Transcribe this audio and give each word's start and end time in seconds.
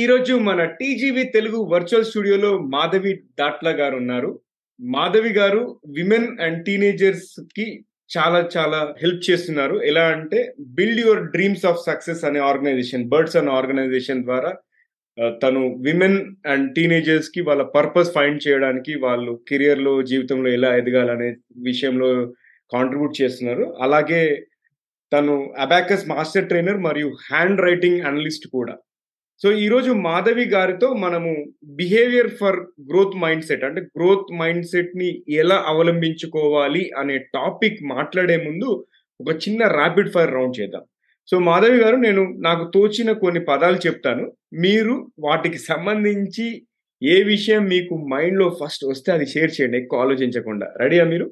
ఈరోజు 0.00 0.34
మన 0.46 0.60
TGV 0.78 1.22
Telugu 1.34 1.58
virtual 1.72 2.06
స్టూడియోలో 2.08 2.48
మాధవి 2.72 3.12
దాట్ల 3.40 3.68
గారు 3.80 3.94
ఉన్నారు 3.96 4.30
మాధవి 4.80 5.30
గారు 5.38 5.60
విమెన్ 5.98 6.26
అండ్ 6.46 6.58
టీనేజర్స్కి 6.64 7.66
చాలా 8.10 8.40
చాలా 8.56 8.80
హెల్ప్ 9.02 9.22
చేస్తున్నారు. 9.28 9.76
ఎలా 9.90 10.04
అంటే 10.14 10.40
build 10.78 11.00
your 11.00 11.22
dreams 11.34 11.64
of 11.70 11.80
success 11.86 12.22
అనే 12.28 12.40
ఆర్గనైజేషన్ 12.48 13.08
బర్డ్స్ 13.12 13.36
అనే 13.40 13.50
ఆర్గనైజేషన్ 13.50 14.24
ద్వారా 14.24 14.50
తను 15.44 15.62
విమెన్ 15.86 16.18
అండ్ 16.54 16.68
టీనేజర్స్కి 16.74 17.42
వాళ్ళ 17.48 17.64
పర్పస్ 17.76 18.14
ఫైండ్ 18.16 18.42
చేయడానికి 18.48 18.94
వాళ్ళు 19.06 19.34
కెరియర్లో 19.48 19.94
జీవితంలో 20.12 20.50
ఎలా 20.58 20.72
ఎదగాలనే 20.82 21.30
విషయంలో 21.70 22.10
కాంట్రిబ్యూట్ 22.72 23.20
చేస్తున్నారు. 23.22 23.66
అలాగే 23.80 24.22
తను 25.12 25.36
అబాకస్ 25.66 26.04
మాస్టర్ 26.08 26.48
ట్రైనర్ 26.48 26.82
మరియు 26.88 27.10
హ్యాండ్ 27.30 27.60
రైటింగ్ 27.60 28.02
అనలిస్ట్ 28.10 28.48
కూడా. 28.58 28.74
సో 29.42 29.48
ఈ 29.62 29.64
రోజు 29.68 29.90
మాధవి 30.06 30.44
గారితో 30.44 30.88
మనము 31.02 31.30
behaviour 31.78 32.30
for 32.38 32.56
growth 32.90 33.16
mind 33.16 33.44
set 33.44 33.64
అంటే 33.64 33.80
గ్రోత్ 33.96 34.30
మైండ్ 34.40 34.66
సెట్ని 34.66 35.08
ఎలా 35.42 35.58
అవలంబించుకోవాలి 35.72 36.84
అనే 37.00 37.16
టాపిక్ 37.18 37.80
మాట్లాడే 37.94 38.36
ముందు 38.46 38.68
ఒక 39.20 39.34
చిన్న 39.44 39.68
ర్యాపిడ్ 39.78 40.12
ఫైర్ 40.14 40.34
రౌండ్ 40.34 40.56
చేద్దాం. 40.60 40.84
సో 41.28 41.38
మాధవి 41.48 41.78
గారు 41.84 41.96
నేను 41.96 42.22
నాకు 42.38 42.64
తోచిన 42.74 43.12
కొన్ని 43.12 43.40
పదాలు 43.44 43.78
చెప్తాను. 43.86 44.24
మీరు 44.64 44.94
వాటికి 45.18 45.58
సంబంధించి 45.70 46.46
ఏ 47.02 47.16
విషయం 47.32 47.62
మీకు 47.74 47.94
మైండ్లో 48.12 48.48
ఫస్ట్ 48.60 48.84
వస్తే 48.84 49.08
అది 49.12 49.26
షేర్ 49.26 49.54
చేయండి 49.56 49.78
ఎక్కువ 49.82 50.04
ఆలోచించకుండా. 50.04 50.66
రెడీయా 50.82 51.04
మీరు. 51.04 51.26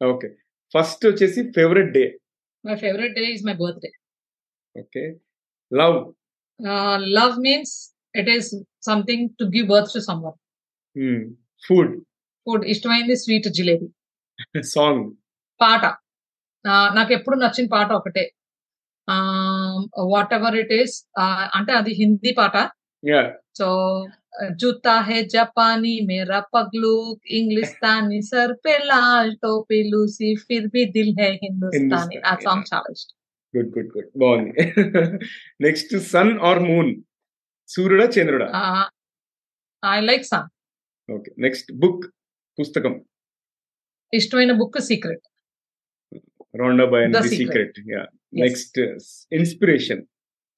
ఓకే 0.00 0.28
ఫస్ట్ 0.74 1.04
వచ్చేసి 1.06 1.42
favourite 1.58 1.94
day 1.98 2.04
My 2.64 2.76
favorite 2.84 3.14
day 3.18 3.26
is 3.34 3.42
my 3.48 3.54
birthday. 3.62 3.92
Okay 4.78 5.02
love. 5.72 5.98
Uh, 6.60 6.96
love 7.16 7.34
means 7.38 7.70
it 8.14 8.28
is 8.34 8.46
something 8.86 9.20
to 9.38 9.44
give 9.54 9.66
birth 9.72 9.90
to 9.94 10.00
someone. 10.08 10.36
Food. 11.64 11.92
Food 12.46 12.62
ఇష్టమైంది 12.64 13.16
స్వీట్ 13.16 13.48
జిలేబీ. 13.48 13.88
సాంగ్. 14.74 15.04
పాట. 15.60 15.84
నాకు 16.94 17.12
ఎప్పుడు 17.12 17.36
నచ్చిన 17.36 17.66
పాట 17.72 17.92
ఒకటే. 17.92 18.24
వాట్ 20.12 20.34
ఎవర్ 20.34 20.56
ఇట్ 20.56 20.72
ఈస్ 20.72 20.96
అంటే 21.54 21.72
అది 21.72 21.92
హిందీ 21.92 22.32
పాట. 22.32 22.56
సో 23.58 23.68
జూతా 24.54 25.00
హే 25.00 25.22
జపానీ 25.22 26.00
మేరా 26.00 26.40
పగ్లు 26.54 26.94
ఇంగ్లిస్తానీ 27.30 28.22
సర్ 28.22 28.52
పే 28.66 28.78
లాల్ 28.84 29.36
టోపీ 29.36 29.90
లూసి 29.90 30.34
ఫిర్ 30.34 30.66
బి 30.66 30.84
దిల్ 30.96 31.14
హే 31.20 31.30
హిందుస్తానీ. 31.42 32.16
ఆ 32.26 32.34
సాంగ్ 32.34 32.74
చాలా 32.74 32.88
ఇష్టం. 32.90 33.17
గుడ్ 33.54 33.70
గుడ్ 33.76 33.90
గుడ్ 33.96 34.10
బాగుంది. 34.22 34.52
నెక్స్ట్ 35.66 35.92
సన్ 36.12 36.32
ఆర్ 36.48 36.60
మూన్ 36.70 36.90
సూర్యుడా 37.68 38.06
చంద్రుడా? 38.16 38.48
I 39.82 39.98
like 40.10 40.24
song 40.32 40.50
okay 41.08 41.30
next 41.44 41.70
book 41.82 42.04
పుస్తకం? 42.58 42.94
ఇష్టమైన 44.12 44.52
book 44.60 44.78
secret 44.90 45.24
round 46.60 46.82
by 46.94 47.00
The 47.04 47.20
the 47.24 47.28
Secret. 47.30 47.38
Secret 47.40 47.76
yeah. 47.94 48.02
Next 48.42 48.78
inspiration 49.38 50.02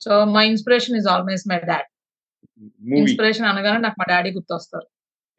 so 0.01 0.13
my 0.37 0.45
inspiration 0.53 0.97
is 1.01 1.09
always 1.15 1.45
my 1.53 1.59
dad 1.71 1.89
inspiration 3.01 3.47
అనగానే 3.51 3.81
నాకు 3.87 3.97
మా 4.01 4.07
daddy 4.13 4.31
గుర్తొస్తారు. 4.37 4.87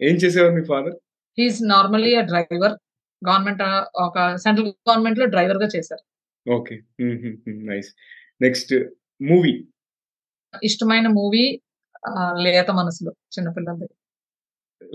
ఏం 0.02 0.16
చేసేవారు 0.24 0.54
మీ 0.58 0.64
father 0.72 0.96
he is 1.38 1.60
normally 1.74 2.12
a 2.22 2.24
driver 2.32 2.76
government 3.22 3.62
ఒక 4.06 4.18
central 4.44 4.70
గవర్నమెంట్లో 4.90 5.26
డ్రైవర్గా 5.34 5.68
చేశారు. 5.76 6.04
ఓకే. 6.46 6.76
నైస్. 7.70 7.90
Next 8.42 8.74
movie. 9.22 9.54
ఇష్టమైన 10.64 11.08
మూవీ 11.08 11.44
లేత 12.44 12.72
మనసులో 12.72 13.12
చిన్నపిల్లలది 13.34 13.88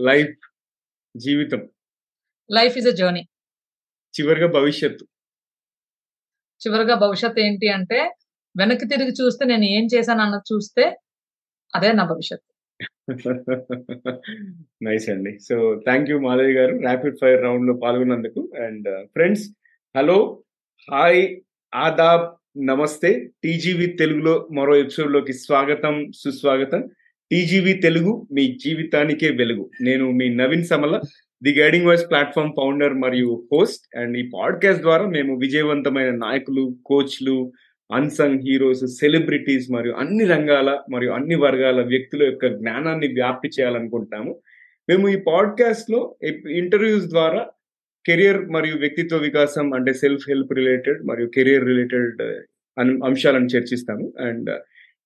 లైఫ్ 0.04 0.36
జీవితం. 1.14 1.60
Life 2.50 2.74
is 2.78 2.88
a 2.88 2.90
journey. 2.90 3.22
చివరిగా 4.14 4.48
భవిష్యత్తు. 4.48 5.04
చివరిగా 6.60 6.94
భవిష్యత్ 6.94 7.38
ఏంటి 7.38 7.68
అంటే 7.68 7.98
వెనక్కి 8.54 8.86
తిరిగి 8.88 9.12
చూస్తే 9.12 9.44
నేను 9.46 9.64
ఏం 9.68 9.84
చేశాను 9.94 10.22
అన్నది 10.22 10.54
చూస్తే 10.54 10.84
అదే 11.72 11.92
నా 11.92 12.04
భవిష్యత్ 12.04 12.44
నైస్ 14.82 15.08
అండి. 15.08 15.32
సో 15.38 15.56
థ్యాంక్ 15.84 16.10
యూ 16.10 16.16
మాధవి 16.20 16.52
గారు. 16.52 16.74
ర్యాపిడ్ 16.78 17.18
ఫైర్ 17.20 17.42
రౌండ్లో 17.42 17.74
పాల్గొన్నందుకు. 17.74 18.40
అండ్ 18.64 18.88
ఫ్రెండ్స్ 19.06 19.44
హలో 19.94 20.16
హాయ్ 20.90 21.36
ఆదాబ్ 21.74 22.22
నమస్తే. 22.66 23.28
టీజీవి 23.44 23.86
తెలుగులో 23.86 24.48
మరో 24.52 24.76
ఎపిసోడ్లోకి 24.76 25.32
స్వాగతం 25.32 26.12
సుస్వాగతం. 26.14 26.88
టీజీవి 27.30 27.72
తెలుగు 27.72 28.28
మీ 28.32 28.58
జీవితానికే 28.64 29.30
వెలుగు. 29.30 29.70
నేను 29.82 30.10
మీ 30.10 30.28
Naveen 30.28 30.64
Samala 30.64 31.00
the 31.42 31.60
guiding 31.60 31.86
voice 31.86 32.10
platform 32.10 32.52
founder 32.56 32.94
మరియు 32.94 33.48
హోస్ట్. 33.52 33.98
అండ్ 33.98 34.18
ఈ 34.18 34.30
పాడ్కాస్ట్ 34.34 34.82
ద్వారా 34.82 35.06
మేము 35.06 35.38
విజయవంతమైన 35.38 36.10
నాయకులు 36.10 36.76
కోచ్లు 36.86 37.52
అన్సంగ్ 37.92 38.40
హీరోస్ 38.42 38.86
సెలబ్రిటీస్ 38.86 39.70
మరియు 39.70 39.92
అన్ని 39.92 40.24
రంగాల 40.24 40.80
మరియు 40.92 41.10
అన్ని 41.10 41.34
వర్గాల 41.34 41.82
వ్యక్తుల 41.82 42.22
యొక్క 42.24 42.46
జ్ఞానాన్ని 42.46 43.06
వ్యాప్తి 43.06 43.48
చేయాలనుకుంటున్నాము. 43.48 44.40
మేము 44.88 45.08
ఈ 45.08 45.16
పాడ్కాస్ట్లో 45.16 46.16
ఇంటర్వ్యూస్ 46.50 47.06
ద్వారా 47.06 47.46
కెరియర్ 48.06 48.40
మరియు 48.50 48.76
వ్యక్తిత్వ 48.76 49.18
వికాసం 49.18 49.66
అంటే 49.74 49.92
సెల్ఫ్ 49.92 50.24
హెల్ప్ 50.30 50.52
రిలేటెడ్ 50.52 51.00
మరియు 51.08 51.28
కెరియర్ 51.36 51.66
రిలేటెడ్ 51.66 52.22
uh, 52.22 53.04
అంశాలను 53.08 53.48
చర్చిస్తాము. 53.54 54.06
అండ్ 54.20 54.50
uh, 54.50 54.60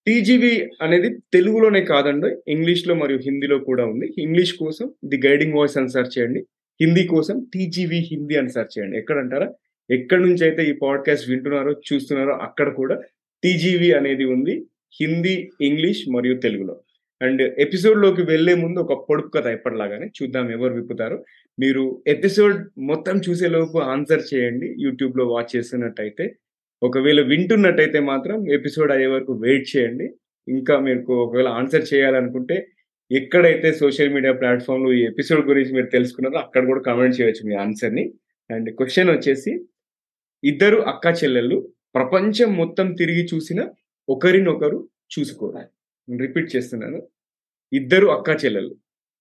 టీజీవి 0.07 0.53
అనేది 0.83 1.09
తెలుగులోనే 1.35 1.81
కాదండి 1.85 2.29
ఇంగ్లీష్లో 2.49 2.95
మరియు 2.95 3.19
హిందీలో 3.19 3.57
కూడా 3.59 3.85
ఉంది. 3.85 4.07
ఇంగ్లీష్ 4.19 4.53
కోసం 4.55 4.87
ది 5.05 5.19
గైడింగ్ 5.27 5.57
వాయిస్ 5.59 5.77
అని 5.79 5.89
సెర్చ్ 5.89 6.15
చేయండి. 6.19 6.41
హిందీ 6.81 7.05
కోసం 7.07 7.37
టీజీవి 7.55 7.99
హిందీ 8.11 8.35
అని 8.35 8.49
సెర్చ్ 8.49 8.73
చేయండి. 8.79 8.97
ఎక్కడంటారా? 8.99 9.49
ఎక్కడి 9.91 10.23
నుంచి 10.23 10.43
అయితే 10.45 10.63
ఈ 10.71 10.73
పాడ్కాస్ట్ 10.83 11.27
వింటున్నారో 11.31 11.73
చూస్తున్నారో 11.89 12.35
అక్కడ 12.47 12.69
కూడా 12.75 12.97
టీజీవి 13.43 13.91
అనేది 13.93 14.25
ఉంది 14.35 14.55
హిందీ 15.01 15.35
ఇంగ్లీష్ 15.61 16.03
మరియు 16.15 16.37
తెలుగులో. 16.47 16.77
అండ్ 17.21 17.43
ఎపిసోడ్లోకి 17.43 18.23
వెళ్ళే 18.23 18.55
ముందు 18.55 18.79
ఒక 18.81 18.95
పొడుపు 19.09 19.29
కథ 19.29 19.47
ఎప్పటిలాగానే 19.47 20.07
చూద్దాం 20.19 20.47
ఎవరు 20.51 20.73
విప్పుతారు. 20.75 21.17
మీరు 21.61 22.03
ఎపిసోడ్ 22.07 22.69
మొత్తం 22.79 23.21
చూసేలోపు 23.29 23.79
ఆన్సర్ 23.79 24.23
చేయండి. 24.35 24.75
యూట్యూబ్లో 24.79 25.27
వాచ్ 25.27 25.57
చేస్తున్నట్టయితే. 25.57 26.37
ఒకవేళ 26.83 27.21
వింటున్నట్టయితే 27.29 28.01
మాత్రం 28.01 28.53
ఎపిసోడ్ 28.53 28.93
అయ్యే 28.93 29.07
వరకు 29.07 29.33
వెయిట్ 29.33 29.77
చేయండి. 29.77 30.15
ఇంకా 30.49 30.79
మీకు 30.79 31.25
ఒకవేళ 31.25 31.49
ఆన్సర్ 31.49 31.95
చేయాలనుకుంటే 31.95 32.69
ఎక్కడైతే 33.13 33.73
సోషల్ 33.73 34.15
మీడియా 34.15 34.33
ప్లాట్ఫామ్లో 34.33 34.93
ఈ 34.93 35.05
ఎపిసోడ్ 35.05 35.47
గురించి 35.47 35.73
మీరు 35.73 35.87
తెలుసుకున్నారో 35.87 36.39
అక్కడ 36.39 36.67
కూడా 36.67 36.81
కామెంట్ 36.81 37.21
చేయొచ్చు 37.21 37.49
మీ 37.49 37.55
ఆన్సర్ని 37.55 38.15
అండ్ 38.51 38.71
క్వశ్చన్ 38.71 39.11
వచ్చేసి 39.11 39.65
ఇద్దరు 40.45 40.77
అక్క 40.77 41.07
చెల్లెళ్ళు 41.25 41.69
ప్రపంచం 41.95 42.53
మొత్తం 42.53 42.93
తిరిగి 42.93 43.27
చూసిన 43.35 43.69
ఒకరినొకరు 44.09 44.89
చూసుకోరు 45.19 45.59
రిపీట్ 46.17 46.57
చేస్తున్నాను. 46.57 47.03
ఇద్దరు 47.73 48.07
అక్క 48.07 48.45
చెల్లెళ్ళు 48.45 48.77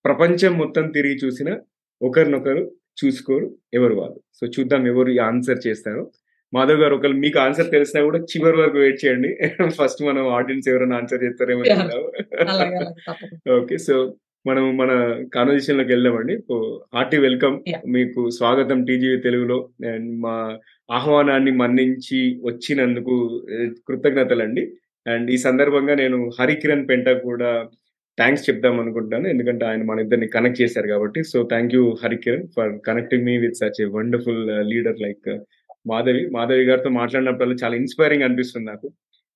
ప్రపంచం 0.06 0.58
మొత్తం 0.58 0.92
తిరిగి 0.92 1.16
చూసిన 1.16 1.60
ఒకరినొకరు 2.02 2.72
చూసుకోరు 3.00 3.56
ఎవరు 3.74 3.96
వాళ్ళు? 3.96 4.20
సో 4.34 4.48
చూద్దాం 4.48 4.88
ఎవరు 4.88 5.22
ఆన్సర్ 5.22 5.68
చేస్తారో. 5.68 6.12
మాధవ్ 6.54 6.82
గారు 6.82 6.96
ఒకరు 6.96 7.12
మీకు 7.12 7.40
ఆన్సర్ 7.40 7.72
తెలిసినా 7.72 8.04
కూడా 8.04 8.20
చివరి 8.20 8.58
వరకు 8.58 8.78
వెయిట్ 8.78 9.06
చేయండి. 9.06 9.38
ఫస్ట్ 9.82 10.04
మనం 10.04 10.28
ఆడియన్స్ 10.28 10.70
ఎవరైనా 10.70 10.98
ఆన్సర్ 10.98 11.24
చేస్తారేమో 11.24 11.64
ఓకే 13.52 13.78
సో 13.78 14.16
మనం 14.48 14.78
మన 14.78 14.92
కాన్వర్జేషన్లోకి 15.36 15.92
వెళ్దామండి 15.92 16.36
హార్టీ 16.96 17.18
వెల్కమ్. 17.18 17.60
మీకు 17.88 18.30
స్వాగతం 18.30 18.86
టీజీవీ 18.86 19.18
తెలుగులో. 19.18 19.70
అండ్ 19.86 20.22
మా 20.22 20.58
ఆహ్వానాన్ని 20.92 21.52
మన్నించి 21.52 22.40
వచ్చినందుకు 22.44 23.46
కృతజ్ఞతలండి. 23.88 24.74
అండ్ 25.08 25.32
ఈ 25.32 25.38
సందర్భంగా 25.38 25.96
నేను 25.96 26.30
హరికిరణ్ 26.40 26.90
పెంట 26.90 27.10
కూడా 27.10 27.70
థ్యాంక్స్ 28.20 28.46
చెప్దాం 28.50 28.76
అనుకుంటాను 28.80 29.28
ఎందుకంటే 29.28 29.64
ఆయన 29.66 29.84
మన 29.84 30.00
ఇద్దరిని 30.00 30.28
కనెక్ట్ 30.28 30.62
చేశారు 30.62 30.88
కాబట్టి. 30.88 31.20
So 31.24 31.38
thank 31.52 31.76
you 31.76 31.84
Harikiran 32.04 32.46
for 32.56 32.72
connecting 32.88 33.26
me 33.30 33.36
with 33.38 33.60
such 33.62 33.80
a 33.82 33.88
wonderful 33.98 34.42
leader 34.72 35.00
like 35.06 35.30
Madhavi. 35.88 36.24
Madhavi 36.38 36.66
గారితో 36.66 36.90
మాట్లాడినప్పుడు 36.90 37.60
చాలా 37.64 37.76
ఇన్స్పైరింగ్ 37.76 38.24
అనిపిస్తుంది 38.24 38.68
నాకు. 38.72 38.88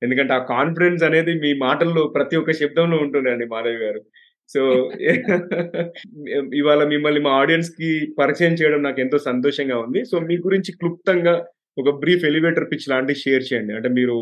ఎందుకంటే 0.02 0.34
ఆ 0.34 0.42
కాన్ఫిడెన్స్ 0.56 1.04
అనేది 1.04 1.34
మీ 1.46 1.52
మాటల్లో 1.68 2.04
ప్రతి 2.16 2.36
ఒక్క 2.36 2.54
శబ్దంలో 2.62 2.98
ఉంటుందండి 2.98 3.46
మాధవి 3.46 3.80
గారు. 3.86 4.02
సో 4.50 4.62
ఇవాళ 6.60 6.82
మిమ్మల్ని 6.88 7.22
మా 7.22 7.32
ఆడియన్స్కి 7.42 7.90
పరిచయం 8.20 8.54
చేయడం 8.54 8.82
నాకు 8.84 9.00
ఎంతో 9.02 9.18
సంతోషంగా 9.30 9.78
ఉంది. 9.86 10.00
సో 10.12 10.16
మీ 10.20 10.36
గురించి 10.38 10.72
క్లుప్తంగా 10.82 11.34
ఒక 11.78 11.90
బ్రీఫ్ 12.00 12.26
ఎలివేటర్ 12.26 12.68
పిచ్ 12.72 12.90
లాంటివి 12.90 13.20
షేర్ 13.20 13.44
చేయండి. 13.50 13.74
అంటే 13.74 13.90
మీరు 13.90 14.16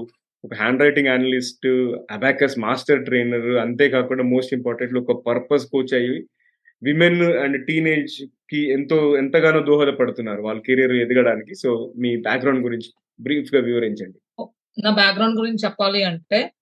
ఒక 0.45 0.53
hand 0.53 0.81
writing 0.81 1.07
analyst 1.07 1.67
abacus 2.11 2.59
master 2.59 3.05
trainer 3.05 3.49
అంతేకాకుండా 3.63 4.23
మోస్ట్ 4.23 4.53
ఇంపార్టెంట్ 4.53 4.95
ఒక 4.99 5.23
పర్పస్ 5.27 5.65
కోచ్ 5.65 5.93
అయ్యి 5.93 6.27
విమెన్ 6.83 7.21
అండ్ 7.23 7.65
టీనేజ్కి 7.65 8.71
ఎంతో 8.71 9.17
ఎంతగానో 9.17 9.59
దోహదపడుతున్నారు 9.63 10.41
వాళ్ళ 10.41 10.61
కెరీర్ 10.61 10.91
ఎదగడానికి. 10.91 11.55
సో 11.55 11.93
మీ 11.97 12.21
బ్యాక్గ్రౌండ్ 12.21 12.61
గురించి 12.63 12.89
బ్రీఫ్గా 13.21 13.61
వివరించండి. 13.61 14.17
నా 14.83 14.91
బ్యాక్గ్రౌండ్ 14.91 15.37
గురించి 15.39 15.61
చెప్పాలి 15.65 16.03
అంటే 16.03 16.53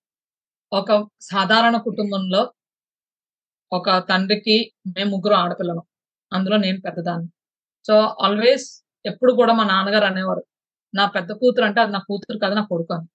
ఒక 0.74 1.08
సాధారణ 1.22 1.78
కుటుంబంలో 1.78 2.54
ఒక 3.74 3.90
తండ్రికి 4.10 4.72
మేము 4.88 5.10
ముగ్గురు 5.10 5.34
ఆడపిల్లలం. 5.34 5.84
అందులో 6.34 6.58
నేను 6.58 6.82
పెద్దదాన్ని. 6.82 7.30
సో 7.88 7.94
ఆల్వేస్ 7.98 8.68
ఎప్పుడు 9.06 9.34
కూడా 9.34 9.54
మా 9.54 9.64
నాన్నగారు 9.64 10.06
అనేవారు 10.06 10.44
నా 10.96 11.06
పెద్ద 11.06 11.32
కూతురు 11.32 11.66
అంటే 11.66 11.82
అది 11.82 11.92
నా 11.92 12.00
కూతురు 12.00 12.38
కాదు 12.38 12.54
నా 12.54 12.64
కొడుకు 12.64 12.94
అని. 12.94 13.08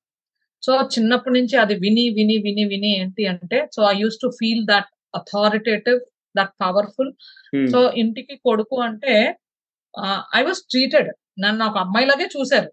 సో 0.65 0.75
చిన్నప్పటి 0.95 1.35
నుంచి 1.41 1.57
అది 1.57 1.75
విని 1.75 2.05
విని 2.11 2.39
విని 2.39 2.65
విని 2.65 2.91
ఏంటి 3.01 3.27
అంటే 3.27 3.59
so 3.77 3.83
I 3.83 3.95
use 3.99 4.19
to 4.23 4.29
feel 4.41 4.63
that 4.67 4.89
authoritative 5.15 6.01
that 6.37 6.53
powerful 6.63 7.13
so 7.73 7.81
ఇంటికి 7.95 8.35
కొడుకు 8.47 8.77
అంటే 8.81 9.15
ఐ 10.37 10.43
వాస్ 10.43 10.63
ట్రీటెడ్ 10.71 11.11
నన్ను 11.39 11.63
ఒక 11.67 11.77
అమ్మాయిలాగే 11.77 12.27
చూశారు. 12.37 12.71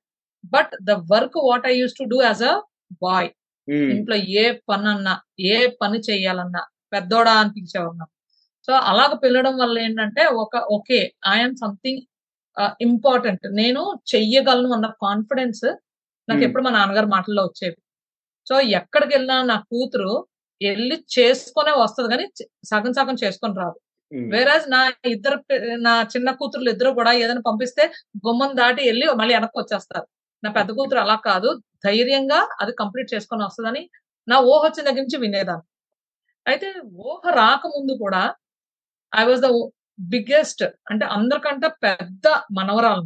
But 0.53 0.71
the 0.83 0.91
work 1.13 1.37
what 1.49 1.65
I 1.67 1.73
use 1.73 1.95
to 1.99 2.03
do 2.03 2.17
as 2.23 2.43
a 2.43 2.55
boy 3.03 3.29
ఇంట్లో 3.91 4.15
ఏ 4.15 4.51
పని 4.69 4.87
అన్నా 4.87 5.13
ఏ 5.51 5.67
పని 5.81 5.99
చేయాలన్నా 5.99 6.61
పెద్దోడా 6.93 7.31
అనిపించేవారు 7.31 8.07
సో 8.67 8.73
అలాగ 8.89 9.11
పిల్లడం 9.23 9.57
వల్ల 9.57 9.79
ఏంటంటే 9.79 10.23
ఒక 10.25 10.57
ఓకే 10.71 10.99
ఐఎమ్ 11.27 11.55
సంథింగ్ 11.55 12.01
ఇంపార్టెంట్ 12.81 13.45
నేను 13.53 13.81
చెయ్యగలను 14.15 14.71
అన్న 14.73 14.87
కాన్ఫిడెన్స్ 15.05 15.65
నాకు. 16.31 16.43
ఎప్పుడు 16.47 16.63
మా 16.65 16.71
నాన్నగారు 16.77 17.09
మాటల్లో 17.15 17.43
వచ్చేవి. 17.47 17.77
సో 18.47 18.55
ఎక్కడికి 18.79 19.11
వెళ్ళినా 19.15 19.37
నా 19.51 19.57
కూతురు 19.71 20.13
వెళ్ళి 20.61 20.95
చేసుకునే 21.15 21.73
వస్తుంది 21.83 22.09
కానీ 22.13 22.25
సగం 22.71 22.93
సగం 22.99 23.15
చేసుకొని 23.23 23.55
రాదు. 23.61 23.77
వేరాజ్ 24.33 24.65
నా 24.73 24.79
ఇద్దరు 25.15 25.37
నా 25.87 25.93
చిన్న 26.13 26.29
కూతుర్లు 26.39 26.69
ఇద్దరు 26.73 26.89
కూడా 26.99 27.11
ఏదైనా 27.23 27.43
పంపిస్తే 27.49 27.83
గుమ్మం 28.25 28.51
దాటి 28.55 28.81
వెళ్ళి 28.89 29.05
మళ్ళీ 29.21 29.33
వెనక్కి 29.37 29.59
వచ్చేస్తారు. 29.61 30.05
నా 30.43 30.49
పెద్ద 30.57 30.69
కూతురు 30.79 30.99
అలా 30.99 31.15
కాదు. 31.29 31.49
ధైర్యంగా 31.85 32.39
అది 32.61 32.71
కంప్లీట్ 32.81 33.09
చేసుకొని 33.13 33.43
వస్తుందని 33.47 33.83
నా 34.27 34.37
ఊహ 34.49 34.59
వచ్చిన 34.65 34.83
దగ్గర 34.87 35.03
నుంచి 35.05 35.19
వినేదాన్ని. 35.25 35.65
అయితే 36.45 36.67
ఊహ 37.09 37.23
రాకముందు 37.41 37.93
కూడా 38.03 38.21
ఐ 39.13 39.23
వాజ్ 39.29 39.41
ద 39.45 39.49
బిగ్గెస్ట్ 39.99 40.63
అంటే 40.91 41.05
అందరికంటే 41.17 41.67
పెద్ద 41.85 42.27
మనవరాలు 42.59 43.03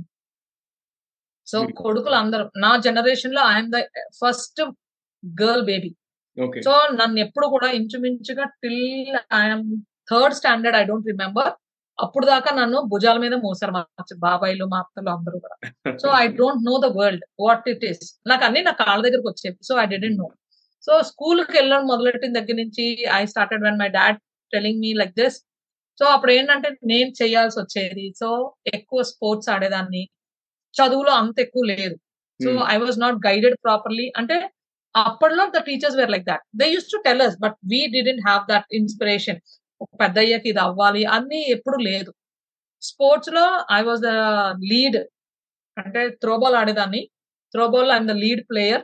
సో. 1.47 1.57
కొడుకులు 1.79 2.15
అందరూ 2.15 2.45
నా 2.57 2.71
జనరేషన్లో 2.85 3.41
I'm 3.53 3.71
the 3.71 3.79
first 4.21 4.61
girl 5.23 5.63
baby. 5.65 5.91
So 6.65 6.71
నన్ను 6.99 7.19
ఎప్పుడు 7.19 7.47
కూడా 7.47 7.67
ఇంచుమించుగా 7.71 8.45
till 8.61 8.81
I'm 9.41 9.67
third 10.11 10.35
standard 10.35 10.77
I 10.77 10.83
don't 10.83 11.07
remember. 11.07 11.51
అప్పుడు 11.99 12.25
దాకా 12.25 12.49
నన్ను 12.51 12.79
భుజాల 12.91 13.17
మీద 13.17 13.35
మోసారు 13.43 13.71
మా 13.71 13.81
బాబాయిలు 14.23 14.65
మా 14.65 14.79
అత్తలు 14.79 15.09
అందరూ 15.09 15.37
కూడా. 15.39 15.55
So 15.99 16.07
I 16.21 16.25
don't 16.39 16.63
know 16.65 16.73
the 16.85 16.87
world 16.97 17.23
what 17.39 17.67
it 17.73 17.85
is 17.85 18.01
నాకు 18.27 18.43
అన్ని 18.45 18.61
నా 18.61 18.73
కాళ్ళ 18.81 19.01
దగ్గరకు 19.05 19.27
వచ్చేవి 19.27 19.57
so 19.61 19.75
I 19.77 19.85
didn't 19.85 20.19
know. 20.19 20.27
So 20.87 20.93
స్కూల్కి 21.01 21.53
వెళ్ళడం 21.57 21.83
మొదలెట్టిన 21.87 22.33
దగ్గర 22.39 22.55
నుంచి 22.55 22.85
I 23.19 23.23
started 23.25 23.63
when 23.63 23.79
my 23.79 23.89
dad 23.89 24.19
telling 24.53 24.79
me 24.79 24.91
like 24.93 25.15
this. 25.21 25.37
So 25.99 26.05
అప్పుడు 26.05 26.31
ఏంటంటే 26.31 26.69
నేను 26.85 27.11
చేయాల్సి 27.21 27.57
వచ్చేది 27.61 28.05
సో 28.21 28.29
ఎక్కువ 28.73 29.01
స్పోర్ట్స్ 29.11 29.49
ఆడేదాన్ని 29.49 30.03
చదువులో 30.77 31.11
అంత 31.21 31.37
ఎక్కువ 31.39 31.63
లేదు. 31.73 31.95
So. 32.39 32.49
I 32.73 32.77
was 32.77 32.99
not 32.99 33.17
guided 33.27 33.57
properly 33.65 34.07
అంటే 34.17 34.37
అప్పట్లో 34.95 35.43
the 35.55 35.61
teachers 35.67 35.97
were 35.97 36.11
like 36.11 36.25
that. 36.25 36.43
They 36.55 36.65
use 36.73 36.89
to 36.93 36.97
tell 37.05 37.21
us 37.21 37.37
but 37.39 37.57
we 37.71 37.79
didn't 37.95 38.23
have 38.27 38.43
that 38.51 38.67
inspiration. 38.73 39.39
పెద్ద 40.01 40.17
అయ్యాక 40.17 40.45
ఇది 40.47 40.61
అవ్వాలి 40.67 41.03
అన్ని 41.15 41.39
ఎప్పుడు 41.49 41.77
లేదు. 41.89 42.11
స్పోర్ట్స్లో 42.81 43.45
ఐ 43.71 43.81
వాజ్ 43.81 44.01
ద 44.01 44.11
లీడ్ 44.71 44.97
అంటే 45.77 46.01
throwball 46.23 46.55
ఆడేదాన్ని. 46.55 47.01
Throwball 47.53 47.91
I'm 47.91 48.07
the 48.07 48.15
lead 48.23 48.43
player 48.49 48.83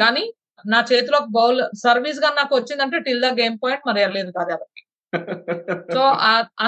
కానీ 0.00 0.24
నా 0.64 0.78
చేతిలో 0.90 1.18
బౌల్ 1.30 1.60
సర్వీస్గా 1.84 2.30
నాకు 2.30 2.52
వచ్చిందంటే 2.56 2.98
టిల్ 2.98 3.22
ద 3.22 3.28
గేమ్ 3.40 3.56
పాయింట్ 3.64 3.84
మరి 3.86 4.00
వెళ్ళలేదు 4.00 4.30
కాదు 4.38 4.50
ఎవరికి. 4.56 4.82
సో 5.94 6.02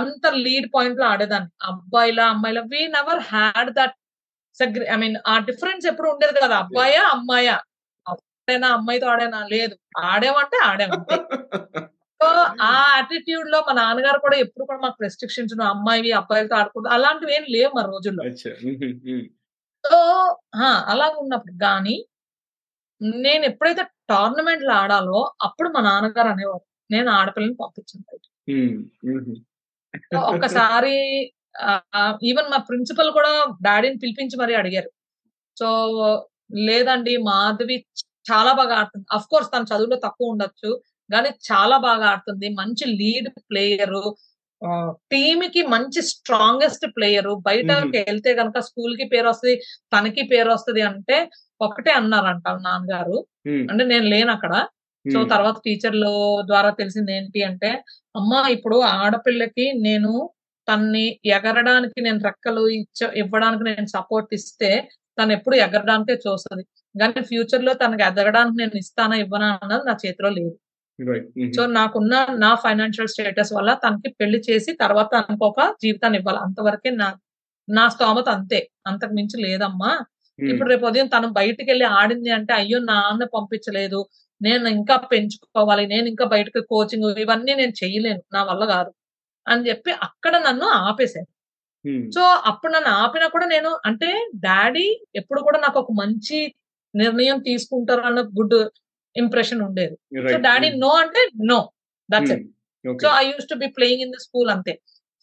అంత 0.01 0.27
లీడ్ 0.45 0.67
పాయింట్లో 0.75 1.07
ఆడేదాన్ని. 1.07 1.51
అబ్బాయిలా 1.71 2.25
అమ్మాయిలా 2.27 2.63
we 2.73 2.83
never 2.97 3.21
had 3.33 3.71
that 3.71 3.97
I 4.89 4.97
mean 4.97 5.17
ఆ 5.27 5.39
డిఫరెన్స్ 5.39 5.87
ఎప్పుడు 5.87 6.09
ఉండేది 6.13 6.41
కదా? 6.41 6.57
అబ్బాయా 6.57 7.03
అమ్మాయా? 7.15 7.57
ఆడేనా 8.07 8.69
అమ్మాయితో 8.77 9.07
ఆడేనా? 9.07 9.41
లేదు. 9.53 9.75
ఆడేమంటే 10.05 10.57
ఆడేమంటే 10.69 11.17
సో 12.21 12.29
ఆ 12.63 12.75
అటిట్యూడ్లో 12.97 13.59
మా 13.67 13.73
నాన్నగారు 13.73 14.19
కూడా 14.19 14.37
ఎప్పుడు 14.37 14.65
కూడా 14.65 14.81
మాకు 14.81 15.03
రెస్ట్రిక్షన్స్ 15.03 15.55
అమ్మాయి 15.69 16.13
అబ్బాయిలతో 16.13 16.57
ఆడుకుంటూ 16.57 16.89
అలాంటివి 16.91 17.35
ఏం 17.35 17.45
లేవు 17.49 17.71
మా 17.77 17.83
రోజుల్లో. 17.93 18.23
సో 19.85 19.99
అలాగ 20.91 21.13
ఉన్నప్పుడు 21.17 21.55
కానీ 21.63 21.97
నేను 23.23 23.45
ఎప్పుడైతే 23.45 23.83
టోర్నమెంట్లో 24.09 24.73
ఆడాలో 24.73 25.19
అప్పుడు 25.43 25.69
మా 25.69 25.81
నాన్నగారు 25.81 26.29
అనేవారు 26.29 26.65
నేను 26.91 27.11
ఆడపిల్లని 27.11 27.57
పంపించాను 27.61 28.05
బయట 28.09 28.27
సో 30.11 30.19
ఒక్కసారి 30.33 30.97
ఈవెన్ 32.31 32.49
మా 32.53 32.59
ప్రిన్సిపల్ 32.69 33.11
కూడా 33.19 33.33
డాడీని 33.67 33.99
పిలిపించి 34.03 34.37
మరీ 34.43 34.55
అడిగారు. 34.55 34.91
సో 35.57 35.69
లేదండి 36.69 37.15
మాధవి 37.31 37.77
చాలా 38.31 38.53
బాగా 38.53 38.75
ఆడుతుంది. 38.81 39.07
అఫ్ 39.13 39.29
కోర్స్ 39.31 39.51
తన 39.55 39.65
చదువులో 39.73 39.97
తక్కువ 40.05 40.33
ఉండొచ్చు 40.33 40.71
కానీ 41.13 41.31
చాలా 41.51 41.77
బాగా 41.79 42.05
ఆడుతుంది. 42.13 42.49
మంచి 42.61 42.85
లీడ్ 43.01 43.29
ప్లేయర్ 43.51 43.99
టీమ్కి 45.13 45.63
మంచి 45.75 46.01
స్ట్రాంగెస్ట్ 46.03 46.85
ప్లేయర్ 46.97 47.29
బయటకి 47.49 47.99
వెళ్తే 48.09 48.31
గనక 48.35 48.59
స్కూల్కి 48.61 49.05
పేరు 49.05 49.29
వస్తుంది 49.29 49.55
తనకి 49.95 50.23
పేరు 50.23 50.51
వస్తుంది 50.51 50.83
అంటే 50.91 51.17
ఒకటే 51.61 51.91
అన్నారంట 51.91 52.49
నాన్నగారు. 52.67 53.17
అంటే 53.71 53.85
నేను 53.85 54.07
లేను 54.15 54.31
అక్కడ. 54.37 54.55
సో 55.05 55.19
తర్వాత 55.25 55.57
టీచర్లు 55.65 56.13
ద్వారా 56.51 56.71
తెలిసింది 56.81 57.13
ఏంటి 57.19 57.41
అంటే 57.43 57.71
అమ్మ 58.17 58.33
ఇప్పుడు 58.57 58.77
ఆడపిల్లకి 58.97 59.67
నేను 59.89 60.13
తన్ని 60.71 61.05
ఎగరడానికి 61.37 62.01
నేను 62.01 62.21
రెక్కలు 62.25 62.63
ఇచ్చ 62.77 63.01
ఇవ్వడానికి 63.23 63.65
నేను 63.71 63.89
సపోర్ట్ 63.95 64.33
ఇస్తే 64.35 64.71
తను 65.19 65.33
ఎప్పుడు 65.33 65.57
ఎగరడానికే 65.57 66.15
చూస్తుంది. 66.25 66.63
కానీ 66.95 67.23
ఫ్యూచర్లో 67.31 67.73
తనకి 67.75 68.03
ఎదగడానికి 68.03 68.57
నేను 68.57 68.77
ఇస్తానా 68.77 69.17
ఇవ్వనా 69.25 69.49
అన్నది 69.57 69.85
నా 69.89 69.95
చేతిలో 70.05 70.31
లేదు. 70.37 70.53
ఉమ్, 70.99 71.51
సో 71.57 71.63
నాకున్న 71.77 72.15
నా 72.39 72.51
ఫైనాన్షియల్ 72.65 73.11
స్టేటస్ 73.13 73.53
వల్ల 73.53 73.71
తనకి 73.85 74.09
పెళ్ళి 74.21 74.41
చేసి 74.49 74.71
తర్వాత 74.75 75.11
తనకు 75.19 75.45
ఒక 75.47 75.61
జీవితాన్ని 75.83 76.19
ఇవ్వాలి. 76.19 76.41
అంతవరకే 76.47 76.91
నా 77.03 77.09
నా 77.69 77.85
స్తోమత 77.89 78.29
అంతే. 78.29 78.59
అంతకు 78.87 79.13
మించి 79.13 79.37
లేదమ్మా. 79.45 79.91
ఉమ్, 80.39 80.49
ఇప్పుడు 80.51 80.69
రేపు 80.69 80.87
ఉదయం 80.87 81.09
తను 81.09 81.29
బయటికి 81.39 81.69
వెళ్ళి 81.71 81.87
ఆడింది 81.99 82.31
అంటే 82.31 82.53
అయ్యో 82.55 82.79
నాన్న 82.87 83.25
పంపించలేదు. 83.35 84.01
నేను 84.41 84.67
ఇంకా 84.77 84.97
పెంచుకోవాలి. 85.13 85.85
నేను 85.87 86.07
ఇంకా 86.09 86.27
బయటకు 86.27 86.61
కోచింగ్ 86.73 87.09
ఇవన్నీ 87.25 87.55
నేను 87.55 87.75
చెయ్యలేను 87.83 88.23
నా 88.33 88.43
వల్ల 88.43 88.65
కాదు. 88.67 88.91
అని 89.47 89.63
చెప్పి 89.69 89.91
అక్కడ 90.07 90.35
నన్ను 90.49 90.67
ఆపేశారు. 90.89 91.29
సో 92.15 92.23
అప్పుడు 92.51 92.73
నన్ను 92.73 92.91
ఆపినా 93.03 93.27
కూడా 93.35 93.47
నేను 93.47 93.71
అంటే 93.89 94.09
డాడీ 94.47 94.87
ఎప్పుడు 95.21 95.41
కూడా 95.41 95.59
నాకు 95.61 95.79
ఒక 95.81 95.93
మంచి 96.03 96.39
నిర్ణయం 96.95 97.39
తీసుకుంటారు 97.49 98.03
అన్న 98.09 98.21
గుడ్ 98.39 98.59
ఇంప్రెషన్ 99.17 99.63
ఉండేది. 99.69 99.97
సో 100.33 100.37
డాడీ 100.49 100.69
నో 100.85 100.91
అంటే 101.03 101.21
no 101.51 101.59
that's 102.09 102.33
it. 102.35 102.45
So 102.85 103.09
I 103.21 103.25
use 103.33 103.49
to 103.53 103.57
be 103.63 103.69
playing 103.79 104.03
in 104.07 104.15
the 104.17 104.21
school 104.27 104.51
అంతే. 104.57 104.75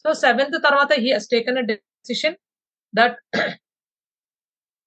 సో 0.05 0.09
సెవెంత్ 0.25 0.57
తర్వాత 0.67 0.91
he 1.03 1.09
has 1.15 1.29
taken 1.35 1.59
a 1.61 1.65
decision 1.71 2.37
that 2.93 3.17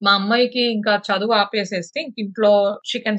మా 0.03 0.13
అమ్మాయికి 0.19 0.63
ఇంకా 0.77 0.93
చదువు 1.09 1.33
ఆపేసేస్తే 1.41 1.99
ఇంక 2.05 2.17
ఇంట్లో 2.25 2.53
she 2.91 2.99
can 3.07 3.19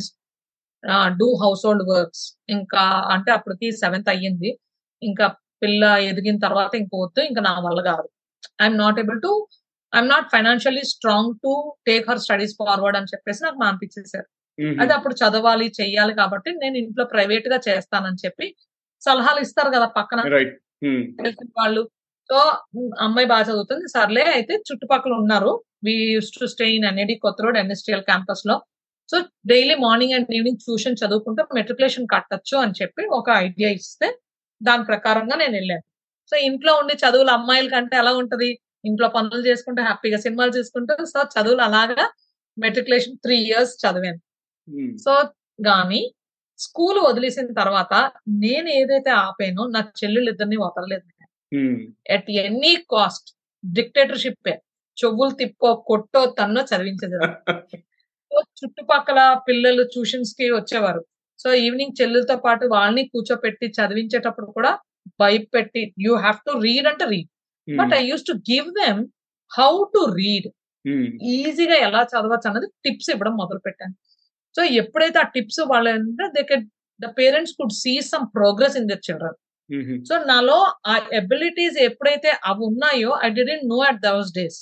do 1.20 1.28
household 1.66 1.86
works. 1.92 2.24
ఇంకా 2.56 2.84
అంటే 3.16 3.30
అప్పటికి 3.38 3.68
సెవెంత్ 3.82 4.10
అయ్యింది. 4.14 4.50
ఇంకా 5.02 5.26
పిల్ల 5.62 5.84
ఎదిగిన 6.10 6.38
తర్వాత 6.46 6.72
ఇంక 6.82 6.94
వద్దు 7.04 7.22
ఇంకా 7.30 7.42
నా 7.50 7.54
వల్ల 7.68 7.80
కాదు. 7.92 8.08
I'm 8.64 8.78
not 8.84 9.00
able 9.04 9.20
to 9.28 9.32
I'm 9.94 10.10
not 10.14 10.28
financially 10.34 10.84
strong 10.94 11.34
to 11.46 11.54
take 11.90 12.06
her 12.10 12.22
studies 12.26 12.56
forward 12.60 12.98
అని 13.00 13.12
చెప్పేసి 13.14 13.42
నాకు 13.46 13.60
మానిపించేశారు. 13.66 14.28
అది 14.82 14.92
అప్పుడు 14.98 15.16
చదవాలి 15.22 15.68
చెయ్యాలి 15.80 16.14
కాబట్టి 16.22 16.50
నేను 16.64 16.76
ఇంట్లో 16.84 17.04
ప్రైవేట్గా 17.14 17.58
చేస్తానని 17.68 18.22
చెప్పి 18.26 18.48
సలహాలు 19.02 19.40
ఇస్తారు 19.46 19.70
కదా 19.76 19.88
పక్కన. 20.00 20.20
తెలిసిన 21.20 21.50
వాళ్ళు. 21.60 21.84
సో 22.30 22.38
అమ్మాయి 23.06 23.28
బాగా 23.34 23.46
చదువుతుంది. 23.50 23.86
సర్లే 23.96 24.26
అయితే 24.36 24.54
చుట్టుపక్కల 24.68 25.14
ఉన్నారు. 25.22 25.52
We 25.86 25.94
use 26.16 26.32
to 26.36 26.48
stay 26.54 26.66
in 26.76 26.86
NAD 26.90 27.16
Kotha 27.24 27.42
road 27.46 27.60
NSTL 27.64 28.06
క్యాంపస్లో. 28.10 28.56
So 29.10 29.18
daily 29.52 29.76
morning 29.86 30.14
and 30.18 30.30
evening 30.38 30.62
tuition 30.66 31.00
చదువుకుంటే 31.02 31.44
మెట్రికులేషన్ 31.58 32.08
కట్టచ్చు 32.16 32.56
అని 32.64 32.76
చెప్పి 32.82 33.04
ఒక 33.20 33.28
ఐడియా 33.46 33.70
ఇస్తే 33.80 34.08
దాని 34.62 34.84
ప్రకారంగా 34.86 35.36
నేను 35.36 35.54
వెళ్ళాను. 35.54 35.84
సో 36.32 36.36
ఇంట్లో 36.50 36.74
ఉండి 36.76 36.94
చదువులు 37.04 37.32
అమ్మాయిల 37.32 37.68
కంటే 37.70 37.96
ఎలా 37.98 38.12
ఉంటది? 38.14 38.50
ఇంట్లో 38.86 39.08
పనులు 39.10 39.44
చేసుకుంటే 39.48 39.82
హ్యాపీగా 39.82 40.18
సినిమాలు 40.18 40.52
చేసుకుంటే 40.58 40.94
సో 41.06 41.20
చదువులు 41.36 41.62
అలాగా 41.62 42.06
మెట్రికులేషన్ 42.58 43.18
త్రీ 43.18 43.38
ఇయర్స్ 43.50 43.74
చదివాను. 43.86 44.20
సో 44.98 45.14
గాని 45.68 46.02
స్కూల్ 46.60 47.00
వదిలేసిన 47.00 47.54
తర్వాత 47.54 47.94
నేను 48.44 48.70
ఏదైతే 48.82 49.12
ఆపానో 49.26 49.64
నా 49.68 49.82
చెల్లెళ్ళు 50.00 50.32
ఇద్దరిని 50.32 50.58
వదలలేదు 50.58 51.06
ఎట్ 52.16 52.30
ఎనీ 52.44 52.74
కాస్ట్ 52.94 53.30
డిక్టేటర్షిప్ 53.64 54.50
చెవులు 54.98 55.32
తిప్పో 55.32 55.70
కొట్టో 55.88 56.22
తన్నో 56.38 56.62
చదివించేది 56.72 57.18
సో 58.32 58.42
చుట్టుపక్కల 58.60 59.20
పిల్లలు 59.48 59.84
ట్యూషన్స్కి 59.84 60.46
వచ్చేవారు. 60.52 61.02
సో 61.42 61.50
ఈవినింగ్ 61.64 61.96
చెల్లెలతో 62.00 62.36
పాటు 62.38 62.66
వాళ్ళని 62.74 63.04
కూర్చోపెట్టి 63.06 63.68
చదివించేటప్పుడు 63.78 64.48
కూడా 64.58 64.72
భయపెట్టి 65.20 65.84
యూ 66.06 66.14
హ్యావ్ 66.16 66.40
టు 66.48 66.54
రీడ్ 66.66 66.88
అంటే 66.88 67.06
read 67.06 67.30
but 67.68 67.94
I 67.94 68.02
use 68.08 68.26
to 68.26 68.36
give 68.52 68.68
them 68.82 69.02
how 69.52 69.72
to 69.96 70.02
read 70.14 70.50
ఈజీగా 71.36 71.78
ఎలా 71.88 72.02
చదవచ్చు 72.04 72.48
అన్నది 72.50 72.68
టిప్స్ 72.86 73.10
ఇవ్వడం 73.10 73.34
మొదలు 73.36 73.60
పెట్టాను 73.60 73.96
సో 74.56 74.62
ఎప్పుడైతే 74.82 75.18
ఆ 75.20 75.28
టిప్స్ 75.36 75.62
వాళ్ళ 75.68 75.90
they 76.36 76.44
can 76.44 76.66
the 77.00 77.10
parents 77.18 77.54
could 77.54 77.76
see 77.82 77.94
some 78.10 78.26
progress 78.36 78.78
in 78.78 78.88
their 78.90 79.04
children 79.06 79.38
so 80.04 80.16
నాలో 80.24 80.58
ఆ 80.88 80.96
ఎబిలిటీస్ 81.14 81.78
ఎప్పుడైతే 81.82 82.32
అవి 82.46 82.64
ఉన్నాయో 82.66 83.12
I 83.24 83.30
didn't 83.30 83.66
know 83.66 83.78
at 83.82 84.02
those 84.02 84.32
days 84.36 84.60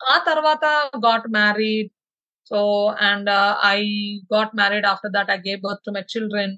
ఆ 0.00 0.16
తర్వాత 0.26 0.64
got 1.06 1.26
married 1.30 1.90
so 2.50 2.58
and 3.10 3.30
I 3.68 3.78
got 4.34 4.52
married 4.54 4.86
after 4.86 5.12
that 5.12 5.30
I 5.30 5.38
gave 5.46 5.60
birth 5.60 5.84
to 5.86 5.90
my 5.90 6.04
children 6.12 6.54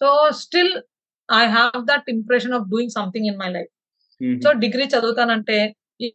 so 0.00 0.08
still 0.42 0.74
I 1.28 1.44
have 1.50 1.80
that 1.86 2.08
impression 2.08 2.54
of 2.54 2.66
doing 2.68 2.94
something 2.98 3.28
in 3.30 3.38
my 3.38 3.50
life 3.50 3.70
so 4.42 4.50
degree 4.64 4.84
చదువుతానంటే 4.86 5.58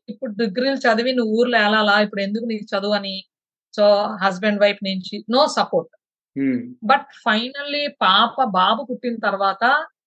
ఇప్పుడు 0.10 0.32
డిగ్రీలు 0.34 0.80
చదివి 0.86 1.12
నువ్వు 1.12 1.32
ఊర్లో 1.40 1.58
వెళ్ళాలా 1.60 1.96
ఇప్పుడు 2.06 2.22
ఎందుకు 2.22 2.46
నీకు 2.46 2.66
చదువు 2.74 2.94
అని? 2.94 3.16
సో 3.74 3.86
హస్బెండ్ 4.24 4.62
వైఫ్ 4.62 4.82
నుంచి 4.84 5.16
నో 5.30 5.42
సపోర్ట్ 5.58 5.92
బట్ 6.84 7.08
ఫైనల్లీ 7.26 7.84
పాప 8.02 8.36
బాబు 8.58 8.82
పుట్టిన 8.90 9.16
తర్వాత 9.28 9.64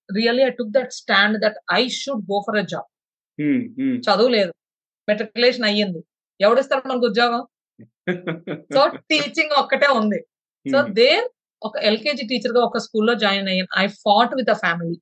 really 0.08 0.42
I 0.42 0.52
took 0.58 0.72
that 0.72 0.92
stand 0.92 1.36
that 1.44 1.58
I 1.72 1.82
should 1.98 2.24
go 2.32 2.38
for 2.46 2.58
a 2.58 2.64
job 2.72 2.88
చదువు 4.06 4.30
లేదు. 4.36 4.52
మెట్రికులేషన్ 5.08 5.64
అయ్యింది. 5.64 6.00
ఎవడిస్తారు 6.40 6.82
మనకు 6.86 7.06
ఉద్యోగం? 7.06 7.42
సో 8.74 8.80
టీచింగ్ 9.10 9.54
ఒక్కటే 9.58 9.88
ఉంది. 10.00 10.20
సో 10.66 10.78
దేర్ 10.92 11.26
ఒక 11.62 11.76
ఎల్కేజీ 11.82 12.24
టీచర్గా 12.26 12.60
ఒక 12.60 12.78
స్కూల్లో 12.78 13.14
జాయిన్ 13.14 13.48
అయ్యాను. 13.48 13.70
I 13.78 13.86
fought 14.02 14.34
with 14.34 14.50
a 14.50 14.54
family. 14.54 14.96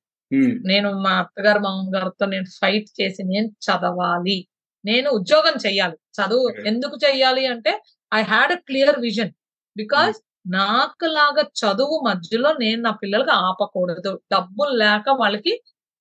నేను 0.66 0.88
మా 1.04 1.12
అత్తగారు 1.18 1.58
మామూలు 1.58 1.90
గారితో 1.96 2.26
నేను 2.26 2.44
ఫైట్ 2.60 2.88
చేసి 3.00 3.22
నేను 3.24 3.48
చదవాలి. 3.66 4.38
నేను 4.84 5.10
ఉద్యోగం 5.10 5.56
చెయ్యాలి. 5.66 5.96
చదువు 6.18 6.46
ఎందుకు 6.66 6.96
చెయ్యాలి 7.06 7.46
అంటే 7.46 7.72
I 8.12 8.22
had 8.22 8.52
a 8.52 8.60
clear 8.68 8.98
vision. 8.98 9.32
Because 9.76 10.16
నాకు 10.48 11.06
లాగా 11.16 11.42
చదువు 11.60 11.96
మధ్యలో 12.08 12.50
నేను 12.58 12.82
నా 12.82 12.90
పిల్లలకి 13.02 13.30
ఆపకూడదు. 13.46 14.12
డబ్బులు 14.32 14.70
లేక 14.76 15.08
వాళ్ళకి 15.22 15.54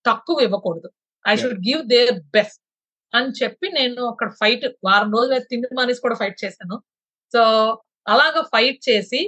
తక్కువ 0.05 0.39
ఇవ్వకూడదు. 0.41 0.89
I 1.25 1.35
should 1.35 1.61
give 1.67 1.81
their 1.87 2.13
best 2.33 2.61
అని 3.13 3.31
చెప్పి 3.43 3.67
నేను 3.71 4.01
అక్కడ 4.05 4.29
ఫైట్ 4.41 4.65
వారం 4.83 5.09
రోజులు 5.11 5.39
తిండి 5.51 5.67
మానేసి 5.75 6.01
కూడా 6.01 6.15
ఫైట్ 6.15 6.37
చేశాను. 6.45 6.75
సో 7.33 7.41
అలాగా 8.07 8.41
ఫైట్ 8.53 8.79
చేసి 8.89 9.21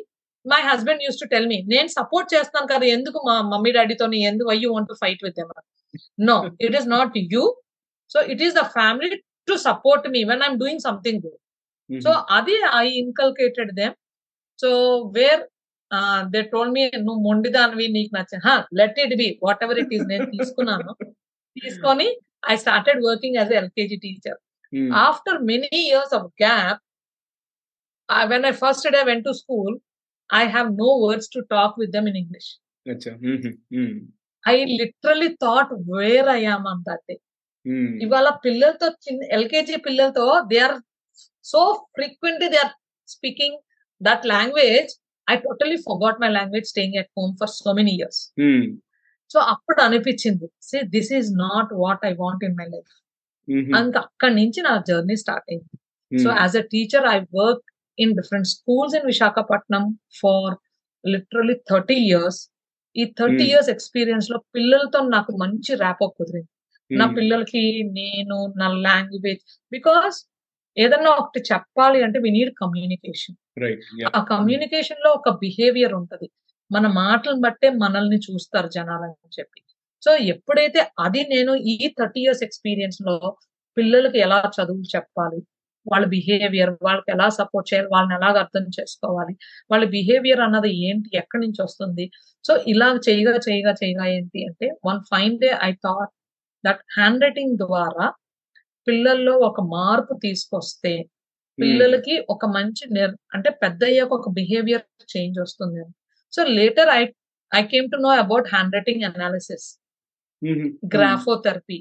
my 0.46 0.60
husband 0.62 1.04
use 1.04 1.20
to 1.22 1.26
tell 1.26 1.48
me 1.48 1.58
నేను 1.66 1.90
సపోర్ట్ 2.00 2.28
చేస్తాను 2.34 2.68
కదా 2.68 2.86
ఎందుకు 2.88 3.20
మా 3.28 3.36
మమ్మీ 3.54 3.72
డాడీతో 3.72 4.06
ఎందుకు 4.32 4.50
I 4.52 4.58
you 4.58 4.70
want 4.74 4.90
to 4.90 4.98
fight 5.04 5.24
with 5.24 5.36
them 5.36 5.52
no 6.30 6.38
it 6.62 6.76
is 6.76 6.88
not 6.88 7.18
you 7.34 7.44
so 8.12 8.20
it 8.34 8.42
is 8.42 8.56
the 8.56 8.64
family 8.78 9.10
to 9.48 9.56
support 9.68 10.08
me 10.08 10.22
when 10.24 10.44
I'm 10.44 10.60
doing 10.60 10.80
something 10.80 11.22
good 11.26 11.42
so 11.90 12.12
అది 12.30 12.56
I 12.76 12.86
inculcated 13.04 13.72
them 13.76 13.96
so 14.60 14.70
where 15.12 15.44
they 16.30 16.42
told 16.54 16.72
me 16.72 16.82
నువ్వు 16.98 17.22
మొండిదానివి 17.22 17.88
నీకు 17.88 18.12
నచ్చ 18.18 18.34
let 18.74 18.98
it 19.00 19.16
be 19.18 19.28
whatever 19.64 19.80
it 19.80 19.94
is 19.94 20.06
నేను 20.08 20.26
తీసుకున్నాను. 20.38 20.94
తీసుకొని 21.58 22.08
I 22.50 22.56
started 22.56 23.00
working 23.06 23.38
as 23.38 23.54
LKG 23.54 23.98
teacher 23.98 24.40
after 25.00 25.40
many 25.44 25.72
years 25.84 26.14
of 26.14 26.28
gap 26.42 26.82
when 28.32 28.46
I 28.46 28.54
first 28.64 28.88
day 28.96 29.02
went 29.04 29.26
to 29.26 29.34
school 29.42 29.76
I 30.30 30.44
have 30.48 30.70
no 30.82 30.90
words 31.04 31.32
to 31.36 31.42
talk 31.54 31.76
with 31.82 31.92
them 31.96 32.08
in 32.12 32.20
English 32.24 32.50
I 34.44 34.58
literally 34.80 35.30
thought 35.46 35.72
where 35.92 36.30
I 36.36 36.42
am 36.56 36.68
on 36.74 36.84
that 36.88 37.04
day 37.10 37.16
ఇవాళ 38.04 38.28
పిల్లలతో 38.46 38.88
చిన్న 39.06 39.22
LKG 39.38 39.78
పిల్లలతో 39.88 40.28
they 40.52 40.60
are 40.68 40.78
so 41.46 41.62
frequent 41.96 42.46
they 42.46 42.60
are 42.66 42.74
speaking 43.08 43.58
that 44.02 44.26
language 44.34 44.92
I 45.28 45.36
totally 45.46 45.78
forgot 45.88 46.20
my 46.24 46.30
language 46.38 46.68
staying 46.68 46.98
at 47.02 47.12
home 47.18 47.34
for 47.40 47.52
so 47.56 47.72
many 47.74 47.94
years 47.98 48.22
so 49.32 49.40
అప్పుడు 49.54 49.80
అనిపించింది 49.82 50.48
say 50.62 50.78
this 50.94 51.12
is 51.18 51.30
not 51.42 51.72
what 51.84 52.04
I 52.06 52.14
want 52.20 52.44
in 52.48 52.56
my 52.56 52.68
life 52.68 52.94
ఇంకా 53.80 54.00
అక్కడి 54.06 54.34
నుంచి 54.34 54.60
నా 54.62 54.72
journey 54.88 55.16
start 55.22 55.46
అయింది. 55.50 55.68
So 56.12 56.30
as 56.42 56.56
a 56.58 56.64
teacher 56.74 57.06
I 57.14 57.18
work 57.38 57.66
in 57.98 58.14
different 58.14 58.48
schools 58.48 58.96
in 59.00 59.08
Visakhapatnam 59.08 59.84
for 60.20 60.54
literally 61.04 61.56
thirty 61.72 61.98
years 62.08 62.40
ఈ 62.96 63.04
thirty 63.20 63.46
years 63.52 63.70
ఎక్స్పీరియన్స్లో 63.70 64.38
పిల్లలతో 64.56 65.00
నాకు 65.16 65.32
మంచి 65.38 65.72
ర్యాప్ 65.76 66.04
కుదిరింది. 66.18 66.50
నా 66.92 67.06
పిల్లలకి 67.18 67.62
నేను 68.00 68.36
నా 68.62 68.68
లాంగ్వేజ్ 68.88 69.42
బికాస్ 69.72 70.18
ఏదన్నా 70.78 71.12
ఒకటి 71.22 71.40
చెప్పాలి 71.52 72.00
అంటే 72.04 72.18
వి 72.20 72.30
నీడ్ 72.38 72.52
కమ్యూనికేషన్ 72.62 73.36
ఆ 74.18 74.22
కమ్యూనికేషన్లో 74.34 75.10
ఒక 75.20 75.30
బిహేవియర్ 75.44 75.94
ఉంటది. 75.94 76.28
మన 76.72 76.86
మాటలను 77.02 77.42
బట్టే 77.42 77.70
మనల్ని 77.84 78.20
చూస్తారు 78.28 78.70
జనాలని 78.78 79.16
చెప్పి. 79.38 79.60
సో 80.04 80.12
ఎప్పుడైతే 80.34 80.80
అది 81.06 81.22
నేను 81.34 81.54
ఈ 81.74 81.76
థర్టీ 82.00 82.22
ఇయర్స్ 82.26 82.44
ఎక్స్పీరియన్స్లో 82.44 83.16
పిల్లలకి 83.78 84.20
ఎలా 84.26 84.40
చదువు 84.58 84.84
చెప్పాలి 84.96 85.40
వాళ్ళ 85.92 86.06
బిహేవియర్ 86.16 86.72
వాళ్ళకి 86.88 87.10
ఎలా 87.16 87.28
సపోర్ట్ 87.40 87.68
చేయాలి 87.70 87.90
వాళ్ళని 87.94 88.16
ఎలాగ 88.20 88.36
అర్థం 88.44 88.66
చేసుకోవాలి 88.78 89.34
వాళ్ళ 89.72 89.84
బిహేవియర్ 89.96 90.42
అన్నది 90.46 90.72
ఏంటి 90.88 91.10
ఎక్కడి 91.22 91.42
నుంచి 91.46 91.62
వస్తుంది? 91.66 92.06
సో 92.46 92.54
ఇలా 92.74 92.88
చేయగా 93.08 93.34
చేయగా 93.48 93.74
చేయగా 93.82 94.06
ఏంటి 94.16 94.40
అంటే 94.50 94.70
one 94.90 95.02
fine 95.12 95.38
day 95.44 95.50
I 95.70 95.72
thought 95.86 96.14
that 96.64 96.82
hand 96.98 97.24
writing 97.26 97.56
ద్వారా 97.66 98.08
పిల్లల్లో 98.88 99.36
ఒక 99.50 99.62
మార్పు 99.76 100.14
తీసుకొస్తే 100.26 100.94
పిల్లలకి 101.60 102.16
ఒక 102.34 102.46
మంచి 102.58 102.84
అంటే 103.36 103.50
పెద్ద 103.64 103.82
అయ్యాక 103.84 104.12
ఒక 104.20 104.30
బిహేవియర్ 104.40 104.84
చేంజ్ 105.14 105.38
వస్తుంది. 105.44 105.82
So 106.34 106.42
later 106.58 106.90
I 107.00 107.02
I 107.52 107.62
came 107.74 107.88
to 107.94 107.98
know 108.06 108.12
about 108.24 108.48
hand 108.54 108.76
writing 108.78 109.04
analysis 109.10 109.68
graphotherapy 110.96 111.78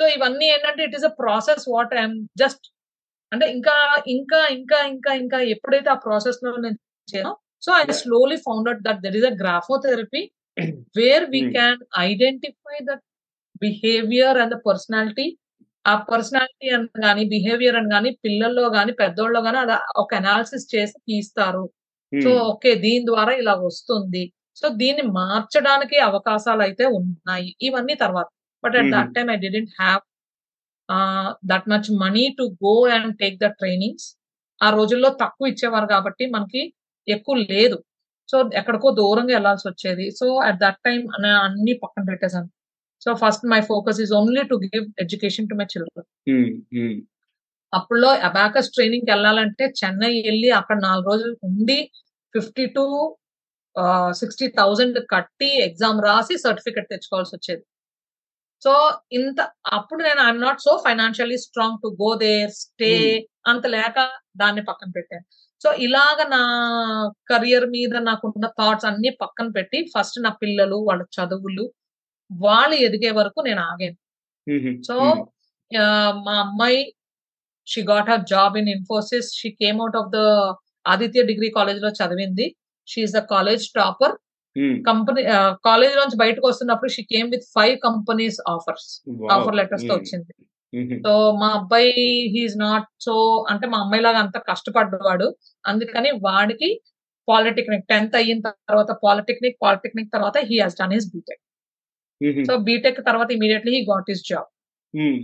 so 0.00 0.04
ఇవన్నీ 0.16 0.46
ఏంటంటే 0.54 0.82
it 0.84 0.96
is 0.98 1.04
a 1.04 1.12
process 1.20 1.64
what 1.74 1.92
I'm 2.00 2.16
just 2.42 2.64
అంటే 3.32 3.46
ఇంకా 3.56 3.76
ఇంకా 4.14 4.40
ఇంకా 4.56 4.78
ఇంకా 4.92 5.12
ఇంకా 5.22 5.38
ఎప్పుడైతే 5.54 5.88
ఆ 5.90 5.98
ప్రాసెస్లో 6.04 6.50
నేను 6.64 6.78
చేయను 7.08 7.32
so 7.62 7.70
I 7.80 7.84
slowly 8.02 8.36
found 8.46 8.68
out 8.70 8.82
that 8.88 9.00
there 9.04 9.16
is 9.20 9.28
a 9.32 9.34
graphotherapy 9.42 10.22
where 10.98 11.26
we 11.34 11.40
can 11.56 11.80
identify 12.04 12.78
that 12.88 13.02
behaviour 13.62 14.38
and 14.42 14.54
the 14.54 14.58
personality 14.68 15.26
ఆ 15.84 15.94
పర్సనాలిటీ 16.10 16.68
అని 16.76 16.88
కానీ 17.04 17.22
బిహేవియర్ 17.32 17.76
అని 17.80 17.90
కానీ 17.90 18.10
పిల్లల్లో 18.24 18.66
కానీ 18.76 18.92
పెద్దోళ్ళలో 19.00 19.40
కానీ 19.46 19.58
అది 19.64 19.74
ఒక 19.96 20.10
అనాలిసిస్ 20.14 20.66
చేసి 20.74 20.96
తీస్తారు. 21.08 21.64
సో 22.12 22.30
ఓకే 22.50 22.70
దీని 22.84 23.04
ద్వారా 23.10 23.32
ఇలా 23.42 23.54
వస్తుంది. 23.66 24.22
సో 24.56 24.66
దీన్ని 24.80 25.04
మార్చడానికి 25.18 25.96
అవకాశాలు 26.08 26.62
అయితే 26.66 26.84
ఉన్నాయి. 26.98 27.48
ఇవన్నీ 27.68 27.94
తర్వాత. 28.04 28.28
But 28.64 28.76
at 28.80 28.90
that 28.94 29.12
time 29.16 29.30
I 29.34 29.38
didn't 29.44 29.72
have 29.80 30.02
that 31.50 31.66
much 31.72 31.88
money 32.04 32.24
to 32.38 32.44
go 32.64 32.74
and 32.96 33.10
take 33.22 33.36
the 33.44 33.48
trainings 33.60 34.06
ఆ 34.60 34.68
రోజుల్లో 34.78 35.10
తక్కువ 35.22 35.50
ఇచ్చేవారు 35.52 35.86
కాబట్టి 35.94 36.24
మనకి 36.36 36.62
ఎక్కువ 37.08 37.34
లేదు. 37.52 37.76
సో 38.28 38.36
ఎక్కడికో 38.60 38.88
దూరంగా 39.00 39.32
వెళ్ళాల్సి 39.36 39.66
వచ్చేది. 39.70 40.06
సో 40.20 40.26
అట్ 40.48 40.58
దట్ 40.64 40.80
టైం 40.86 41.00
అన్ని 41.46 41.74
పక్కన 41.82 42.04
పెట్టేశాను. 42.10 42.48
So 43.02 43.10
first 43.22 43.44
my 43.52 43.60
focus 43.72 43.98
is 44.04 44.12
only 44.20 44.42
to 44.52 44.56
give 44.66 44.86
education 45.04 45.48
to 45.50 45.56
my 45.60 45.66
children 45.72 46.06
అప్పుడులో 47.72 48.10
అబాకస్ 48.28 48.70
ట్రైనింగ్ 48.74 49.08
వెళ్ళాలంటే 49.12 49.64
చెన్నై 49.80 50.12
వెళ్ళి 50.28 50.50
అక్కడ 50.60 50.76
నాలుగు 50.86 51.06
రోజులు 51.10 51.34
ఉండి 51.48 51.78
ఫిఫ్టీ 52.34 52.64
టు 52.76 52.84
సిక్స్టీ 54.20 54.46
థౌజండ్ 54.58 54.98
కట్టి 55.12 55.48
ఎగ్జామ్ 55.68 56.00
రాసి 56.06 56.34
సర్టిఫికెట్ 56.44 56.88
తెచ్చుకోవాల్సి 56.92 57.32
వచ్చేది. 57.36 57.64
సో 58.64 58.72
ఇంత 59.12 59.40
అప్పుడు 59.78 60.00
నేను 60.02 60.20
I'm 60.26 60.42
not 60.46 60.60
so 60.60 60.72
financially 60.86 61.38
strong 61.46 61.80
to 61.82 61.88
go 62.02 62.10
there 62.24 62.52
stay 62.62 62.90
అంత 63.46 63.64
లేక 63.76 63.96
దాన్ని 64.36 64.62
పక్కన 64.68 64.90
పెట్టాను 64.96 65.24
సో 65.62 65.70
ఇలాగ 65.86 66.18
నా 66.34 66.42
కెరియర్ 67.30 67.66
మీద 67.76 67.94
నాకున్న 68.08 68.46
థాట్స్ 68.58 68.86
అన్ని 68.90 69.10
పక్కన 69.22 69.48
పెట్టి 69.56 69.78
ఫస్ట్ 69.94 70.18
నా 70.26 70.30
పిల్లలు 70.42 70.78
వాళ్ళ 70.88 71.02
చదువులు 71.16 71.64
వాళ్ళు 72.30 72.76
ఎదిగే 72.86 73.10
వరకు 73.18 73.40
నేను 73.48 73.62
ఆగాను. 73.70 73.96
సో 74.88 74.94
మా 76.26 76.34
అమ్మాయి 76.46 76.80
she 77.66 77.80
got 77.92 78.10
her 78.12 78.24
job 78.32 78.54
in 78.60 78.70
Infosys 78.76 79.28
she 79.40 79.48
came 79.62 79.78
out 79.84 79.98
of 80.00 80.10
the 80.16 80.20
Aditya 80.86 81.22
degree 81.30 81.48
కాలేజ్లో 81.58 81.90
చదివింది. 82.00 82.46
She's 82.88 83.12
the 83.18 83.20
college 83.34 83.64
topper 83.78 84.14
company 84.88 85.22
college 85.68 85.94
నుంచి 86.00 86.16
బయటకు 86.22 86.46
వస్తున్నప్పుడు 86.50 86.90
she 86.94 87.02
came 87.12 87.28
with 87.34 87.46
five 87.56 87.76
companies 87.86 88.38
offers 88.54 88.88
offer 89.36 89.56
లెటర్స్తో 89.60 89.94
వచ్చింది. 90.00 90.32
సో 91.04 91.12
మా 91.40 91.48
అబ్బాయి 91.58 91.92
హీఈస్ 92.34 92.56
నాట్ 92.64 92.86
సో 93.06 93.14
అంటే 93.50 93.66
మా 93.72 93.78
అమ్మాయి 93.84 94.04
లాగా 94.06 94.20
అంత 94.24 94.36
కష్టపడ్డవాడు. 94.50 95.28
అందుకని 95.72 96.10
వాడికి 96.26 96.70
పాలిటెక్నిక్ 97.28 97.86
టెన్త్ 97.92 98.16
అయిన 98.20 98.40
తర్వాత 98.70 98.90
పాలిటెక్నిక్ 99.04 99.56
పాలిటెక్నిక్ 99.64 100.10
తర్వాత 100.14 100.38
he 100.48 100.56
has 100.62 100.78
done 100.80 100.94
his 100.96 101.08
BTech. 101.14 101.42
So 102.48 102.54
BTech 102.68 103.00
తర్వాత 103.08 103.30
immediately 103.38 103.72
he 103.76 103.82
got 103.92 104.10
his 104.12 104.24
job. 104.30 104.50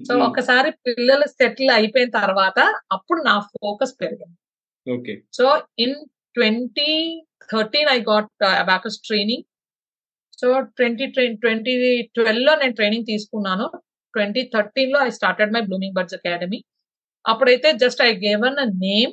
So 0.06 0.12
ఒకసారి 0.28 0.70
పిల్లలు 0.86 1.26
సెటిల్ 1.38 1.70
అయిపోయిన 1.78 2.10
తర్వాత 2.20 2.58
అప్పుడు 2.96 3.20
నా 3.28 3.34
ఫోకస్ 3.52 3.92
పెరిగింది. 4.02 4.36
So 5.38 5.44
in 5.84 5.96
twenty 6.36 6.90
thirteen 7.52 7.88
I 7.96 7.98
uh, 8.14 8.56
abacus 8.62 8.98
training 9.06 9.46
so 10.38 10.48
twenty 10.78 11.06
twenty 11.44 11.72
ట్వెల్వ్లో 12.16 12.52
నేను 12.60 12.74
ట్రైనింగ్ 12.78 13.08
తీసుకున్నాను. 13.12 13.66
Twenty 14.14 14.42
థర్టీన్లో 14.54 14.98
I 15.06 15.10
started 15.18 15.52
my 15.54 15.62
blooming 15.68 15.96
birds 15.96 16.16
academy 16.18 16.60
అప్పుడైతే 17.24 17.68
just 17.82 18.02
I 18.08 18.10
given 18.26 18.56
a 18.64 18.68
name 18.86 19.12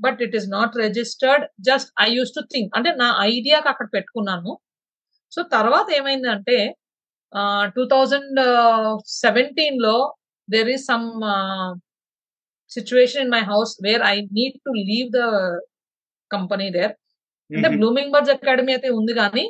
but 0.00 0.20
it 0.26 0.36
is 0.38 0.48
not 0.56 0.76
registered 0.84 1.44
just 1.68 1.90
I 2.04 2.08
use 2.18 2.32
to 2.38 2.42
think 2.54 2.70
అంటే 2.78 2.90
నా 3.02 3.08
ఐడియాకి 3.32 3.68
అక్కడ 3.72 3.88
పెట్టుకున్నాను. 3.96 4.52
So 5.32 5.42
తర్వాత 5.56 5.86
ఏమైందంటే 5.98 6.56
టూ 7.76 7.82
థౌజండ్ 7.92 8.40
సెవెంటీన్లో 9.22 9.96
there 10.48 10.70
is 10.76 10.86
some 10.92 11.06
situation 12.70 13.22
in 13.24 13.32
my 13.36 13.42
house 13.52 13.72
where 13.86 14.02
I 14.14 14.16
need 14.38 14.56
to 14.66 14.72
leave 14.90 15.08
the 15.18 15.22
company 16.36 16.66
there 16.76 16.92
అంటే. 17.50 17.68
Blooming 17.78 18.12
birds 18.14 18.32
academy 18.34 18.72
అయితే 18.76 18.88
ఉంది 18.98 19.12
కానీ 19.22 19.44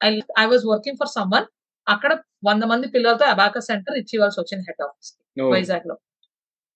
I 0.00 0.10
I 0.42 0.44
was 0.52 0.64
working 0.72 0.98
for 1.00 1.12
someone 1.16 1.48
అక్కడ 1.86 2.12
వంద 2.48 2.64
మంది 2.72 2.86
పిల్లలతో 2.94 3.24
అబాకా 3.32 3.60
సెంటర్ 3.68 3.96
ఇచ్చివలసి 4.02 4.38
వచ్చింది 4.42 4.64
హెడ్ 4.68 4.82
ఆఫీస్. 4.86 5.10
వైజాగ్లో. 5.54 5.96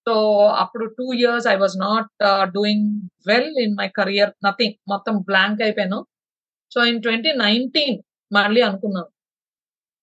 సో 0.06 0.14
అప్పుడు 0.62 0.84
two 0.98 1.06
years 1.18 1.46
I 1.52 1.56
was 1.62 1.76
not 1.86 2.10
doing 2.56 2.88
well 3.30 3.52
in 3.64 3.74
my 3.80 3.88
career 3.98 4.32
nothing 4.46 4.76
మొత్తం 4.92 5.14
బ్లాంక్ 5.28 5.60
అయిపోయాను. 5.66 6.00
సో 6.72 6.80
ఇన్ 6.90 7.00
ట్వంటీ 7.06 7.32
నైన్టీన్ 7.44 7.96
మళ్ళీ 8.30 8.62
అనుకున్నాను. 8.68 9.10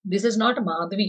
దిస్ 0.05 0.25
ఇస్ 0.29 0.39
నాట్ 0.43 0.60
మాధవి 0.70 1.08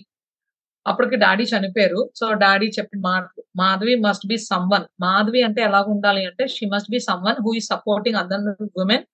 అప్పటికి 0.87 1.17
డాడీ 1.25 1.45
చనిపోయారు. 1.53 2.01
సో 2.19 2.27
డాడీ 2.45 2.69
చెప్పిన 2.79 3.01
మాటలు 3.11 3.43
Madhavi 3.61 3.95
must 4.07 4.27
be 4.33 4.37
someone 4.51 4.87
Madhavi 5.05 5.41
అంటే 5.49 5.61
ఎలా 5.69 5.81
ఉండాలి 5.95 6.23
అంటే 6.31 6.45
she 6.55 6.67
must 6.75 6.91
be 6.95 7.01
someone 7.09 7.41
who 7.45 7.51
is 7.61 7.61
supporting 7.73 8.19
other 8.23 8.45
women 8.85 9.05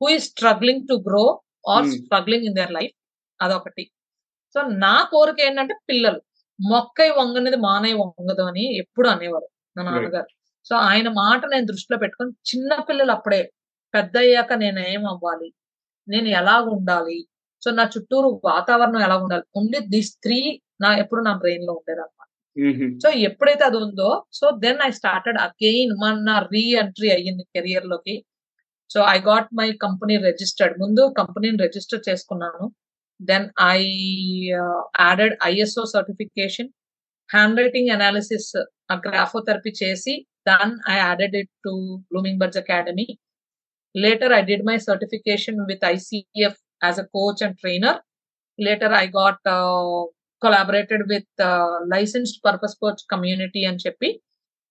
who 0.00 0.08
is 0.14 0.18
struggling 0.28 0.84
to 0.90 0.96
grow 1.08 1.24
or. 1.74 1.86
Struggling 1.96 2.46
in 2.48 2.56
their 2.60 2.72
life 2.78 2.94
అదొకటి. 3.40 3.84
సో 4.54 4.60
నా 4.84 4.94
కోరిక 5.12 5.38
ఏంటంటే 5.46 5.74
పిల్లలు. 5.90 6.20
మొక్కై 6.58 7.08
వంగనిది 7.18 7.58
మానై 7.68 7.92
వంగదు 8.02 8.42
అని 8.50 8.64
ఎప్పుడు 8.82 9.08
అనేవారు 9.08 9.48
నా 9.76 9.82
నాన్నగారు. 9.86 10.28
సో 10.68 10.74
ఆయన 10.90 11.08
మాట 11.22 11.40
నేను 11.52 11.66
దృష్టిలో 11.66 11.96
పెట్టుకొని 11.98 12.30
చిన్న 12.50 12.70
పిల్లలు 12.88 13.12
అప్పుడే 13.12 13.40
పెద్ద 13.94 14.14
అయ్యాక 14.18 14.52
నేను 14.62 14.80
ఏం 14.92 15.02
అవ్వాలి? 15.06 15.48
నేను 16.08 16.28
ఎలా 16.40 16.56
ఉండాలి? 16.74 17.18
సో 17.62 17.70
నా 17.70 17.84
చుట్టూరు 17.94 18.28
వాతావరణం 18.44 19.02
ఎలా 19.06 19.16
ఉండాలి? 19.16 19.44
ఓన్లీ 19.58 19.80
దిస్ 19.94 20.12
త్రీ 20.24 20.38
నా 20.80 20.88
ఎప్పుడు 21.02 21.20
నా 21.28 21.32
బ్రెయిన్లో 21.42 21.72
ఉండేది 21.78 22.00
అనమాట 22.04 22.28
మ్మ్. 22.56 22.88
సో 23.02 23.08
ఎప్పుడైతే 23.28 23.64
అది 23.68 23.78
ఉందో 23.86 24.08
so 24.38 24.46
then 24.64 24.80
I 24.86 24.90
started 25.00 25.38
again 25.46 25.92
మన 26.02 26.34
రీ 26.54 26.64
ఎంట్రీ 26.82 27.08
అయ్యింది 27.16 27.44
కెరియర్లోకి. 27.54 28.14
So 28.90 28.98
I 29.14 29.18
got 29.30 29.50
my 29.60 29.68
company 29.84 30.16
registered 30.28 30.74
ముందు 30.82 31.02
కంపెనీని 31.20 31.58
రిజిస్టర్ 31.66 32.02
చేసుకున్నాను. 32.08 32.64
Then 33.20 33.46
I 33.74 33.80
added 35.02 35.36
ISO 35.50 35.84
certification 35.94 36.70
hand 37.30 37.58
writing 37.60 37.92
analysis 37.96 38.50
graphotherapy 39.06 39.72
చేసి 39.82 40.14
then 40.50 40.74
I 40.92 40.96
added 40.98 41.36
it 41.42 41.52
to 41.66 41.72
blooming 42.10 42.40
birds 42.42 42.62
academy 42.64 43.08
later 43.94 44.28
i 44.32 44.42
did 44.42 44.60
my 44.68 44.74
certification 44.86 45.54
with 45.68 45.82
icf 45.90 46.54
as 46.80 46.96
a 46.98 47.06
coach 47.16 47.38
and 47.44 47.54
trainer. 47.60 47.92
Later 48.58 48.90
i 48.94 49.06
got 49.14 49.38
collaborated 50.44 51.02
with 51.12 51.26
uh, 51.44 51.76
licensed 51.92 52.36
purpose 52.46 52.74
coach 52.84 53.02
community 53.12 53.64
అని 53.64 53.76
చెప్పి 53.86 54.20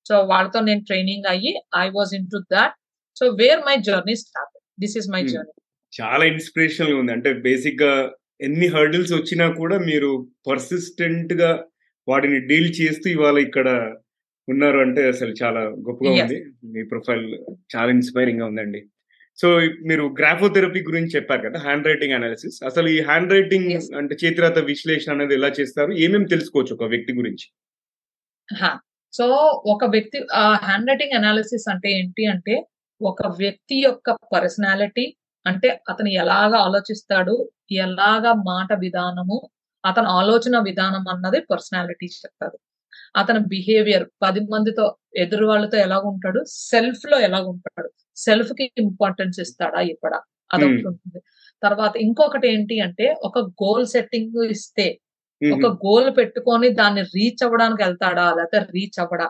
so 0.07 0.19
వాళ్ళతో 0.19 0.59
నేను 0.59 0.81
training 0.83 1.29
అయ్యి 1.29 1.61
I 1.77 1.89
was 1.89 2.15
in 2.15 2.27
to 2.27 2.43
that 2.53 2.73
so 3.19 3.27
where 3.27 3.59
my 3.59 3.75
journey 3.75 4.15
start 4.15 4.59
this 4.79 4.97
is 4.97 5.09
my. 5.09 5.27
Journey 5.27 5.61
చాలా 6.01 6.25
ఇన్స్పిరేషనల్గా 6.25 6.99
ఉంది. 6.99 7.11
అంటే 7.11 7.33
బేసిక్గా 7.33 8.11
ఎన్ని 8.41 8.67
హర్డిల్స్ 8.67 9.13
వచ్చినా 9.13 9.51
కూడా 9.51 9.77
మీరు 9.79 10.27
పర్సిస్టెంట్గా 10.49 11.65
వాటిని 12.07 12.39
డీల్ 12.39 12.73
చేస్తూ 12.81 13.09
ఇవాళ 13.09 13.37
ఇక్కడ 13.37 13.95
ఉన్నారు 14.49 14.77
అంటే 14.77 15.07
అసలు 15.07 15.33
చాలా 15.43 15.59
గొప్పగా. 15.61 16.11
ఉంది. 16.11 16.45
మీ 16.63 16.83
ప్రొఫైల్ 16.83 17.25
చాలా 17.75 17.89
ఇన్స్పైరింగ్గా 17.89 18.45
ఉందండి. 18.45 18.85
సో 19.37 19.47
మీరు 19.89 20.03
గ్రాఫోథెరపీ 20.19 20.81
గురించి 20.89 21.13
చెప్పారు 21.15 21.41
కదా 21.47 21.57
హ్యాండ్ 21.65 21.87
రైటింగ్ 21.89 22.15
అనాలిసిస్ 22.17 22.57
అసలు 22.69 22.87
ఈ 22.95 22.99
హ్యాండ్ 23.07 23.33
రైటింగ్. 23.35 23.71
అంటే 23.99 24.13
చేతిరాత 24.23 24.59
విశ్లేషణ 24.71 25.11
అనేది 25.15 25.33
ఎలా 25.39 25.49
చేస్తారు? 25.59 25.91
ఏమేమి 26.05 26.31
తెలుసుకోవచ్చు 26.33 26.73
ఒక 26.77 26.87
వ్యక్తి 26.93 27.13
గురించి? 27.19 27.47
సో 29.13 29.25
ఒక 29.73 29.83
వ్యక్తి 29.95 30.19
హ్యాండ్ 30.65 30.89
రైటింగ్ 30.91 31.17
అనాలిసిస్ 31.19 31.67
అంటే 31.73 31.89
ఏంటి 31.99 32.23
అంటే 32.33 32.55
ఒక 33.01 33.27
వ్యక్తి 33.41 33.75
యొక్క 33.87 34.09
పర్సనాలిటీ 34.33 35.05
అంటే 35.45 35.69
అతను 35.89 36.09
ఎలాగా 36.21 36.57
ఆలోచిస్తాడు 36.67 37.35
ఎలాగా 37.85 38.31
మాట 38.51 38.69
విధానము 38.85 39.37
అతని 39.83 40.09
ఆలోచన 40.19 40.55
విధానం 40.69 41.03
అన్నది 41.13 41.39
పర్సనాలిటీ 41.51 42.07
చెప్తారు 42.15 42.57
అతని 43.15 43.39
బిహేవియర్ 43.47 44.05
పది 44.23 44.39
మందితో 44.45 44.85
ఎదురు 45.15 45.45
వాళ్ళతో 45.45 45.77
ఎలా 45.77 45.97
ఉంటాడు 46.03 46.41
సెల్ఫ్లో 46.47 47.19
ఎలా 47.19 47.39
ఉంటాడు. 47.43 47.89
సెల్ఫ్కి 48.17 48.71
ఇంపార్టెన్స్ 48.77 49.39
ఇస్తాడా 49.39 49.81
ఇవ్వడా 49.85 50.19
అదొకటి 50.51 50.87
ఉంటుంది. 50.87 51.19
తర్వాత 51.63 51.93
ఇంకొకటి 51.97 52.47
ఏంటి 52.47 52.79
అంటే 52.79 53.15
ఒక 53.23 53.39
గోల్ 53.63 53.85
సెట్టింగ్ 53.87 54.51
ఇస్తే 54.51 54.87
ఒక 55.41 55.67
గోల్ 55.85 56.17
పెట్టుకొని 56.17 56.69
దాన్ని 56.73 57.01
రీచ్ 57.15 57.43
అవ్వడానికి 57.43 57.83
వెళ్తాడా 57.83 58.25
లేకపోతే 58.31 58.59
రీచ్ 58.75 58.99
అవ్వడా? 58.99 59.27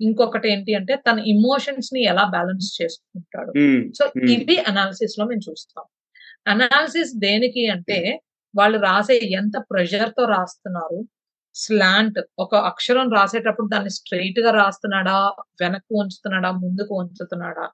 ఇంకొకటి 0.00 0.52
ఏంటి 0.52 0.74
అంటే 0.74 0.94
తన 1.06 1.18
ఇమోషన్స్ని 1.26 2.00
ఎలా 2.02 2.24
బ్యాలెన్స్ 2.26 2.82
చేసుకుంటాడు? 2.82 3.52
సో. 3.98 4.04
ఇవి 4.34 4.56
అనాలిసిస్లో 4.70 5.24
మేము 5.26 5.50
చూస్తాం. 5.50 5.84
అనాలిసిస్ 6.46 7.12
దేనికి 7.18 7.66
అంటే 7.68 7.98
వాళ్ళు 8.54 8.78
రాసే 8.78 9.16
ఎంత 9.32 9.56
ప్రెషర్తో 9.70 10.24
రాస్తున్నారు 10.26 10.98
స్లాంట్ 11.56 12.18
ఒక 12.38 12.54
అక్షరం 12.70 13.06
రాసేటప్పుడు 13.16 13.68
దాన్ని 13.74 13.92
స్ట్రైట్గా 13.98 14.50
రాస్తున్నాడా 14.60 15.16
వెనక్కి 15.62 15.92
ఉంచుతున్నాడా 16.02 16.50
ముందుకు 16.64 16.92
ఉంచుతున్నాడా? 17.02 17.66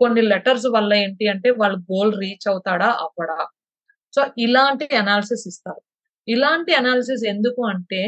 కొన్ని 0.00 0.22
లెటర్స్ 0.32 0.66
వల్ల 0.76 0.92
ఏంటి 1.04 1.24
అంటే 1.32 1.50
వాళ్ళు 1.60 1.78
గోల్ 1.90 2.12
రీచ్ 2.22 2.46
అవుతాడా 2.52 2.88
అవ్వడా? 3.04 3.38
సో 4.14 4.22
ఇలాంటి 4.46 4.86
అనాలిసిస్ 5.02 5.44
ఇస్తారు. 5.50 5.80
ఇలాంటి 6.28 6.72
అనాలిసిస్ 6.80 7.24
ఎందుకు 7.34 7.62
అంటే 7.72 8.02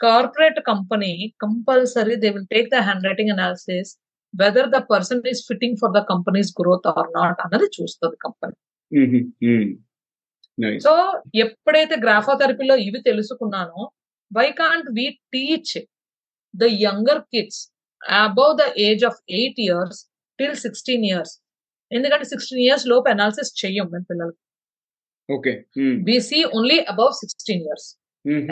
corporate 0.00 0.60
company 0.68 1.12
compulsory 1.44 2.14
they 2.22 2.28
will 2.34 2.48
take 2.54 2.68
the 2.74 2.78
hand 2.86 3.06
writing 3.08 3.32
analysis 3.36 3.90
whether 4.34 4.68
the 4.70 4.78
person 4.92 5.22
is 5.32 5.42
fitting 5.48 5.78
for 5.82 5.92
the 5.98 6.02
company's 6.12 6.50
growth 6.60 6.88
or 6.92 7.10
not 7.18 7.40
అన్నది 7.46 7.68
చూస్తుంది 7.76 8.18
కంపెనీ 8.26 8.56
సో 10.80 10.92
ఎప్పుడైతే 11.44 11.94
గ్రాఫోథెరపీలో 12.04 12.74
ఇవి 12.86 13.00
తెలుసుకున్నానో 13.02 13.82
why 14.30 14.46
can't 14.60 14.88
we 14.98 15.06
teach 15.34 15.74
the 16.54 16.66
younger 16.84 17.22
kids 17.32 17.60
above 18.20 18.52
the 18.60 18.66
age 18.86 19.04
of 19.04 19.18
eight 19.38 19.60
years 19.66 19.98
till 20.38 20.58
sixteen 20.64 21.04
years 21.10 21.34
ఎందుకంటే 21.92 22.26
sixteen 22.32 22.62
years 22.66 22.84
లోపు 22.86 23.08
analysis 23.08 23.52
చెయ్యం 23.62 23.86
మేము 23.92 24.06
పిల్లలు 24.10 24.34
okay 25.28 25.52
we 26.08 26.16
see 26.28 26.38
only 26.56 26.78
above 26.92 27.12
sixteen 27.22 27.62
years 27.66 27.88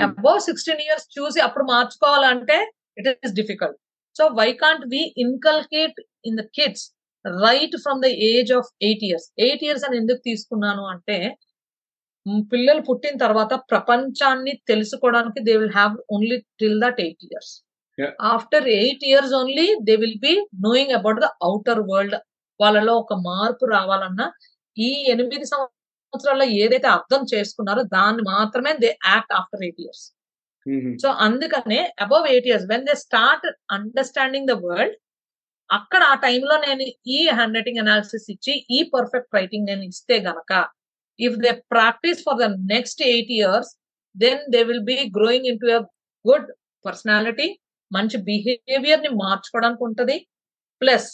above 0.06 0.40
sixteen 0.40 0.82
years 0.86 1.06
చూసి 1.16 1.40
అప్పుడు 1.40 1.64
మార్చుకోవాలంటే 1.72 2.58
it 2.98 3.08
is 3.12 3.34
difficult 3.40 3.78
so 4.16 4.24
why 4.38 4.48
can't 4.62 4.84
we 4.92 5.02
inculcate 5.24 5.98
in 6.24 6.38
the 6.40 6.44
kids 6.58 6.84
right 7.24 7.76
from 7.84 8.00
the 8.04 8.10
age 8.30 8.50
of 8.58 8.68
eight 8.82 9.04
years 9.08 9.26
eight 9.38 9.62
years 9.66 9.84
అని 9.88 9.96
ఎందుకు 9.96 10.20
తీసుకున్నాను 10.28 10.84
అంటే 10.92 11.18
పిల్లలు 12.52 12.82
పుట్టిన 12.88 13.16
తర్వాత 13.16 13.54
ప్రపంచాన్ని 13.70 14.52
తెలుసుకోవడానికి 14.70 15.40
they 15.48 15.54
will 15.60 15.74
have 15.76 15.94
only 16.14 16.36
till 16.60 16.78
that 16.84 17.00
eight 17.00 17.24
years. 17.28 17.52
After 18.32 18.66
eight 18.78 19.04
years 19.04 19.32
only 19.34 19.66
they 19.88 19.94
will 19.96 20.20
be 20.26 20.34
knowing 20.66 20.94
about 20.98 21.20
the 21.20 21.28
outer 21.42 21.82
world 21.90 22.16
వాళ్ళలో 22.60 22.92
ఒక 23.02 23.14
మార్పు 23.26 23.66
రావాలన్నా 23.74 24.26
ఈ 24.76 24.90
ఎనిమిది 25.12 25.46
సంవత్సరాల్లో 25.52 26.46
ఏదైతే 26.62 26.88
అర్థం 26.88 27.22
చేసుకున్నారో 27.32 27.82
దాన్ని 27.96 28.22
మాత్రమే 28.30 28.72
they 28.84 28.90
act 29.06 29.34
after 29.40 29.64
eight 29.64 29.80
years 29.84 30.04
so 31.02 31.08
అందుకనే 31.26 31.80
above 32.00 32.24
eight 32.32 32.48
years 32.50 32.66
when 32.72 32.86
they 32.88 32.94
start 33.04 33.46
understanding 33.76 34.50
the 34.50 34.56
world 34.64 34.96
అక్కడ 35.70 36.02
ఆ 36.12 36.14
టైంలో 36.24 36.54
నేను 36.66 36.84
ఈ 37.08 37.20
హ్యాండ్ 37.30 37.56
రైటింగ్ 37.56 37.80
అనాలిసిస్ 37.82 38.26
ఇచ్చి 38.34 38.52
ఈ 38.70 38.78
పర్ఫెక్ట్ 38.94 39.34
రైటింగ్ 39.34 39.68
నేను 39.70 39.82
ఇస్తే 39.84 40.16
గనక 40.28 40.52
if 41.18 41.36
they 41.44 41.52
practise 41.74 42.20
for 42.26 42.38
the 42.42 42.46
next 42.74 43.00
eight 43.12 43.32
years 43.38 43.70
then 44.14 44.42
they 44.54 44.60
will 44.68 44.86
be 44.92 44.98
growing 45.18 45.48
in 45.52 45.60
to 45.64 45.68
a 45.76 45.80
good 46.24 46.48
personality 46.84 47.48
మంచి 47.90 48.16
బిహేవియర్ని 48.28 49.10
మార్చుకోవడానికి 49.22 49.82
ఉంటది. 49.88 50.16
ప్లస్ 50.82 51.08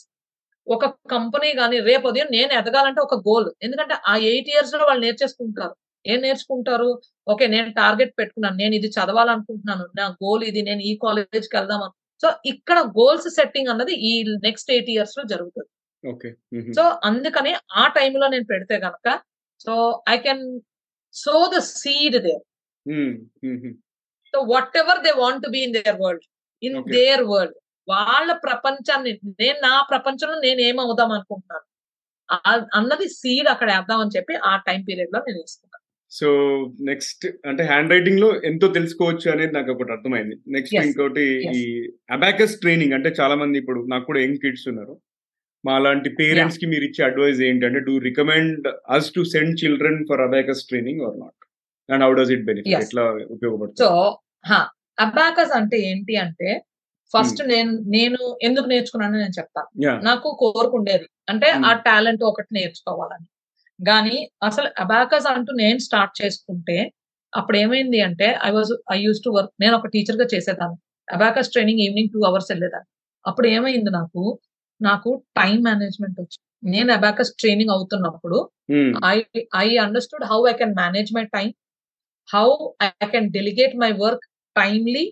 ఒక 0.67 0.85
కంపెనీ 1.15 1.49
కానీ 1.61 1.77
రేపు 1.89 2.05
ఉదయం 2.11 2.29
నేను 2.37 2.53
ఎదగాలంటే 2.61 3.01
ఒక 3.07 3.17
గోల్ 3.29 3.49
ఎందుకంటే 3.67 3.95
ఆ 4.11 4.15
ఎయిట్ 4.31 4.49
ఇయర్స్లో 4.53 4.85
వాళ్ళు 4.89 5.03
నేర్చేసుకుంటారు. 5.07 5.75
ఏం 6.05 6.19
నేర్చుకుంటారు? 6.27 6.89
ఓకే 7.33 7.45
నేను 7.55 7.69
టార్గెట్ 7.81 8.13
పెట్టుకున్నాను. 8.21 8.57
నేను 8.63 8.75
ఇది 8.79 8.89
చదవాలనుకుంటున్నాను. 8.97 9.85
నా 9.99 10.07
గోల్ 10.25 10.43
ఇది. 10.51 10.61
నేను 10.69 10.83
ఈ 10.91 10.93
కాలేజ్కి 11.05 11.55
వెళ్దాం 11.59 11.83
సో 12.23 12.29
ఇక్కడ 12.53 12.79
గోల్స్ 12.99 13.29
సెట్టింగ్ 13.39 13.71
అన్నది 13.73 13.95
ఈ 14.11 14.13
నెక్స్ట్ 14.47 14.71
ఎయిట్ 14.75 14.91
ఇయర్స్లో 14.95 15.23
జరుగుతుంది. 15.33 15.71
ఓకే. 16.05 16.29
సో 16.77 16.83
అందుకని 17.09 17.53
ఆ 17.83 17.85
టైంలో 17.99 18.27
నేను 18.35 18.47
పెడితే 18.53 18.77
గనక 18.87 19.09
so 19.67 19.75
I 20.15 20.17
can 20.27 20.45
sow 21.15 21.35
the 21.57 21.61
seed 21.75 22.17
there 22.29 22.45
so 24.33 24.41
whatever 24.83 25.03
they 25.07 25.13
want 25.25 25.47
be 25.57 25.61
in 25.67 25.77
their 25.79 25.99
world 26.05 26.27
in. 26.63 26.79
Their 26.97 27.25
world 27.33 27.57
వాళ్ళ 27.89 28.31
ప్రపంచాన్ని 28.47 29.13
నేను 29.43 29.59
నా 29.69 29.75
ప్రపంచంలో 29.93 30.37
నేను 30.47 30.61
ఏమవుదాం 30.69 31.11
అనుకుంటున్నాను? 31.17 31.67
అన్నది 32.79 33.07
సీడ్ 33.21 33.49
అక్కడ 33.53 33.69
వేద్దామని 33.77 34.15
చెప్పి 34.17 34.35
ఆ 34.51 34.53
టైం 34.69 34.81
పీరియడ్లో 34.89 35.19
నేను 35.27 35.41
వేసుకున్నాను 35.41 35.83
సో 36.13 36.29
నెక్స్ట్ 36.89 37.25
అంటే 37.49 37.63
హ్యాండ్ 37.71 37.93
రైటింగ్లో 37.93 38.29
ఎంతో 38.51 38.67
తెలుసుకోవచ్చు 38.77 39.27
అనేది 39.33 39.53
నాకు 39.57 39.71
ఒకటి 39.73 39.93
అర్థమైంది. 39.95 40.37
నెక్స్ట్. 40.57 40.77
ఇంకోటి. 40.89 41.25
ఈ 41.59 41.63
అబాకస్ 42.17 42.55
ట్రైనింగ్ 42.63 42.95
అంటే 42.99 43.11
చాలా 43.21 43.35
మంది 43.43 43.57
ఇప్పుడు 43.63 43.81
నాకు 43.93 44.07
కూడా 44.11 44.21
యంగ్ 44.25 44.43
కిడ్స్ 44.45 44.67
ఉన్నారు. 44.73 44.95
మా 45.65 45.79
లాంటి 45.79 46.11
పేరెంట్స్కి 46.11 46.67
మీరు 46.67 46.85
ఇచ్చే 46.85 47.05
అడ్వైజ్ 47.05 47.43
ఏంటంటే 47.43 47.81
do 47.81 47.99
recommend 47.99 48.69
us 48.91 49.13
to 49.13 49.25
send 49.25 49.65
children 49.65 50.07
for 50.09 50.21
abacus 50.21 50.65
training 50.65 51.01
or 51.01 51.21
not 51.21 51.41
and 51.93 52.05
how 52.05 52.13
does 52.13 52.31
it 52.31 52.45
benefit. 52.45 52.83
ఎట్లా 52.83 53.03
సో 53.03 53.25
ఉపయోగపడుతుంది 53.35 53.89
అబాకస్ 54.99 55.53
అంటే 55.53 55.77
ఏంటి 55.81 56.17
అంటే 56.17 56.63
ఫస్ట్ 57.15 57.49
నేను 57.49 57.71
నేను 57.71 58.39
ఎందుకు 58.43 58.67
నేర్చుకున్నానో 58.67 59.19
నేను 59.19 59.39
చెప్తాను 59.39 60.05
నాకు 60.05 60.37
కోరుకుండేది. 60.41 61.07
అంటే 61.29 61.47
Hmm. 61.53 61.65
ఆ 61.65 61.73
టాలెంట్ 61.73 62.23
ఒకటి 62.25 62.49
నేర్చుకోవాలని. 62.53 63.27
కానీ 63.87 64.31
అసలు 64.43 64.69
అబాకస్ 64.79 65.27
అంటూ 65.27 65.53
నేను 65.53 65.79
స్టార్ట్ 65.79 66.25
చేసుకుంటే 66.25 66.93
అప్పుడు 67.37 67.57
ఏమైంది 67.57 68.01
అంటే 68.01 68.39
I 68.45 68.51
was 68.51 68.73
I 68.93 69.01
use 69.01 69.21
to 69.25 69.31
work 69.31 69.51
నేను 69.61 69.77
ఒక 69.77 69.87
టీచర్గా 69.87 70.27
చేసేదాన్ని. 70.35 70.79
Abacus 71.13 71.51
training 71.51 71.81
evening 71.81 72.09
two 72.15 72.21
hours 72.25 72.47
వెళ్ళేదాన్ని. 72.51 72.89
అప్పుడు 73.27 73.47
ఏమైంది 73.47 73.91
నాకు? 73.91 74.39
నాకు 74.85 75.11
టైం 75.37 75.57
మేనేజ్మెంట్ 75.63 76.19
వచ్చింది 76.21 76.43
నేను 76.71 76.91
అబాకస్ 76.93 77.33
ట్రైనింగ్ 77.35 77.73
అవుతున్నప్పుడు 77.77 78.39
I 79.07 79.17
I 79.57 79.69
understood 79.77 80.25
how 80.25 80.39
I 80.53 80.55
can 80.61 80.75
manage 80.75 81.11
my 81.17 81.25
time 81.37 81.49
how 82.29 82.49
I 82.83 83.07
can 83.07 83.29
delegate 83.31 83.75
my 83.77 83.93
work 84.03 84.25
timely 84.57 85.05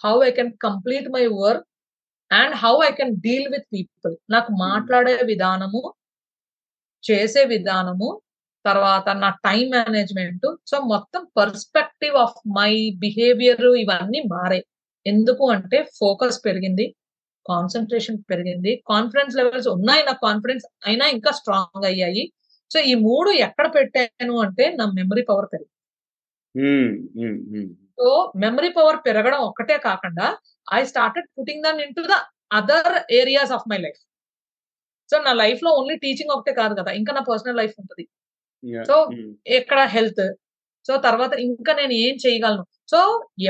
how 0.00 0.14
I 0.28 0.30
can 0.30 0.52
complete 0.66 1.08
my 1.16 1.24
work 1.40 1.66
and 2.30 2.54
how 2.56 2.74
I 2.88 2.92
can 3.00 3.14
deal 3.26 3.48
with 3.54 3.66
people 3.74 4.14
నాకు 4.30 4.50
మాట్లాడే 4.66 5.16
విధానము 5.32 5.82
చేసే 7.04 7.42
విధానము 7.54 8.08
తర్వాత 8.64 9.08
నా 9.22 9.28
time 9.46 9.64
management 9.76 10.46
so 10.70 10.76
మొత్తం 10.92 11.22
perspective 11.38 12.16
of 12.24 12.36
my 12.58 12.72
behaviour 13.04 13.64
ఇవన్నీ 13.82 14.20
మారాయి. 14.34 14.62
ఎందుకు 15.06 15.44
అంటే 15.54 15.78
ఫోకస్ 16.00 16.38
పెరిగింది. 16.46 16.84
కాన్సన్ట్రేషన్ 17.46 18.18
పెరిగింది. 18.30 18.82
కాన్ఫిడెన్స్ 18.90 19.36
లెవెల్స్ 19.36 19.68
ఉన్నాయి 19.68 20.02
నా 20.04 20.12
కాన్ఫిడెన్స్ 20.26 20.66
అయినా 20.86 21.06
ఇంకా 21.06 21.30
స్ట్రాంగ్ 21.30 21.84
అయ్యాయి. 21.84 22.24
సో 22.70 22.80
ఈ 22.80 22.94
మూడు 22.94 23.30
ఎక్కడ 23.30 23.74
పెట్టాను 23.74 24.34
అంటే 24.40 24.66
నా 24.76 24.84
మెమరీ 24.92 25.22
పవర్ 25.22 25.48
పెరిగింది 25.52 25.72
సో 27.98 28.32
మెమరీ 28.36 28.68
పవర్ 28.68 28.98
పెరగడం 29.06 29.40
ఒక్కటే 29.40 29.78
కాకుండా 29.78 30.26
I 30.74 30.84
started 30.84 31.28
putting 31.38 31.62
them 31.62 31.80
in 31.80 31.94
to 31.94 32.02
the 32.12 32.16
other 32.52 33.12
areas 33.12 33.52
of 33.52 33.68
my 33.70 33.78
life 33.78 34.00
so 35.10 35.18
నా 35.22 35.32
లైఫ్లో 35.32 35.70
ఓన్లీ 35.70 35.96
టీచింగ్ 35.96 36.30
ఒకటే 36.30 36.52
కాదు 36.52 36.74
కదా 36.80 36.90
ఇంకా 36.92 37.12
నా 37.12 37.20
పర్సనల్ 37.30 37.56
లైఫ్ 37.56 37.74
ఉంటుంది. 37.80 38.04
So, 38.86 38.96
ఎక్కడ 39.46 39.80
హెల్త్ 39.80 40.24
సో 40.86 40.96
తర్వాత 40.96 41.32
ఇంకా 41.38 41.72
నేను 41.72 41.92
ఏం 41.92 42.14
చేయగలను? 42.26 42.64
సో 42.92 43.00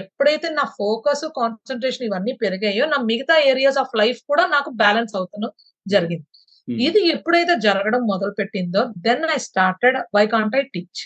ఎప్పుడైతే 0.00 0.48
నా 0.50 0.64
ఫోకస్ 0.78 1.24
కాన్సన్ట్రేషన్ 1.38 2.07
ఇవన్నీ 2.09 2.33
పెరిగాయో 2.42 2.85
నా 2.87 2.98
మిగతా 3.11 3.37
ఏరియాస్ 3.52 3.78
ఆఫ్ 3.78 3.94
లైఫ్ 4.00 4.20
కూడా 4.31 4.44
నాకు 4.46 4.70
బ్యాలెన్స్ 4.83 5.14
అవుతాను 5.16 5.48
జరిగింది. 5.87 6.26
ఇది 6.68 7.00
ఎప్పుడైతే 7.14 7.55
జరగడం 7.66 8.02
మొదలు 8.05 8.33
పెట్టిందో 8.40 8.83
then 9.07 9.24
I 9.35 9.38
started 9.46 9.96
why 10.16 10.24
can't 10.26 10.55
I 10.57 10.62
teach 10.74 11.00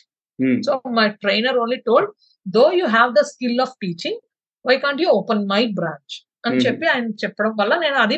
so 0.60 0.72
my 0.98 1.06
trainer 1.22 1.58
only 1.62 1.78
told 1.86 2.10
though 2.46 2.64
you 2.80 2.86
have 2.96 3.12
the 3.14 3.22
skill 3.30 3.60
of 3.60 3.74
teaching 3.84 4.20
why 4.64 4.76
can't 4.76 5.00
you 5.02 5.08
open 5.20 5.44
my 5.54 5.62
branch 5.78 6.16
అని 6.44 6.56
Hmm. 6.56 6.64
చెప్పి 6.66 6.86
ఆయన 6.86 7.06
చెప్పడం 7.22 7.52
వల్ల 7.60 7.74
నేను 7.76 7.96
అది 7.96 8.16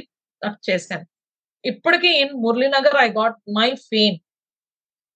చేశాను. 0.63 1.07
ఇప్పటికీ 1.65 2.11
in 2.23 2.35
Muralinagar 2.43 2.97
I 3.03 3.09
got 3.13 3.37
my 3.55 3.69
fame 3.87 4.17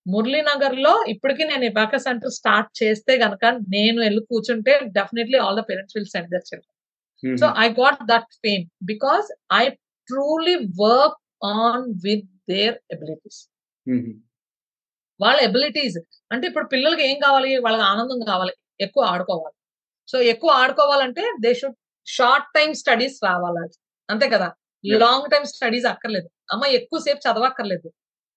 మురళీనగర్లో 0.07 1.05
ఇప్పటికీ 1.09 1.45
నేను 1.45 1.65
ఇబాక 1.65 1.97
సెంటర్ 1.97 2.31
స్టార్ట్ 2.31 2.83
చేస్తే 2.83 3.13
గనక 3.17 3.45
నేను 3.69 4.01
వెళ్ళి 4.03 4.23
కూర్చుంటే 4.25 4.81
definitely 4.93 5.39
all 5.39 5.57
the 5.57 5.61
parents 5.61 5.97
will 5.97 6.07
send 6.07 6.31
their 6.31 6.47
children 6.51 7.39
so 7.39 7.47
I 7.59 7.69
got 7.73 8.01
that 8.07 8.31
fame 8.47 8.65
because 8.85 9.29
I 9.53 9.69
truly 10.09 10.57
work 10.81 11.19
on 11.45 11.85
with 12.05 12.27
their 12.51 12.77
abilities 12.91 13.41
వాళ్ళ 15.21 15.41
ఎబిలిటీస్ 15.41 15.99
అంటే 16.33 16.47
ఇప్పుడు 16.47 16.67
పిల్లలకి 16.67 17.03
ఏం 17.11 17.17
కావాలి? 17.21 17.57
వాళ్ళకి 17.57 17.85
ఆనందం 17.85 18.21
కావాలి. 18.27 18.53
ఎక్కువ 18.81 19.05
ఆడుకోవాలి. 19.05 19.57
సో 20.09 20.21
ఎక్కువ 20.23 20.51
ఆడుకోవాలంటే 20.53 21.23
they 21.41 21.55
should 21.55 21.77
short 22.07 22.47
time 22.55 22.75
studies 22.75 23.25
రావాలి. 23.25 23.65
అంతే 24.09 24.29
కదా. 24.29 24.49
లాంగ్ 24.85 25.31
టైం 25.31 25.45
స్టడీస్ 25.45 25.87
అక్కర్లేదు. 25.87 26.29
అమ్మ 26.53 26.65
ఎక్కువసేపు 26.67 27.21
చదవక్కర్లేదు. 27.29 27.89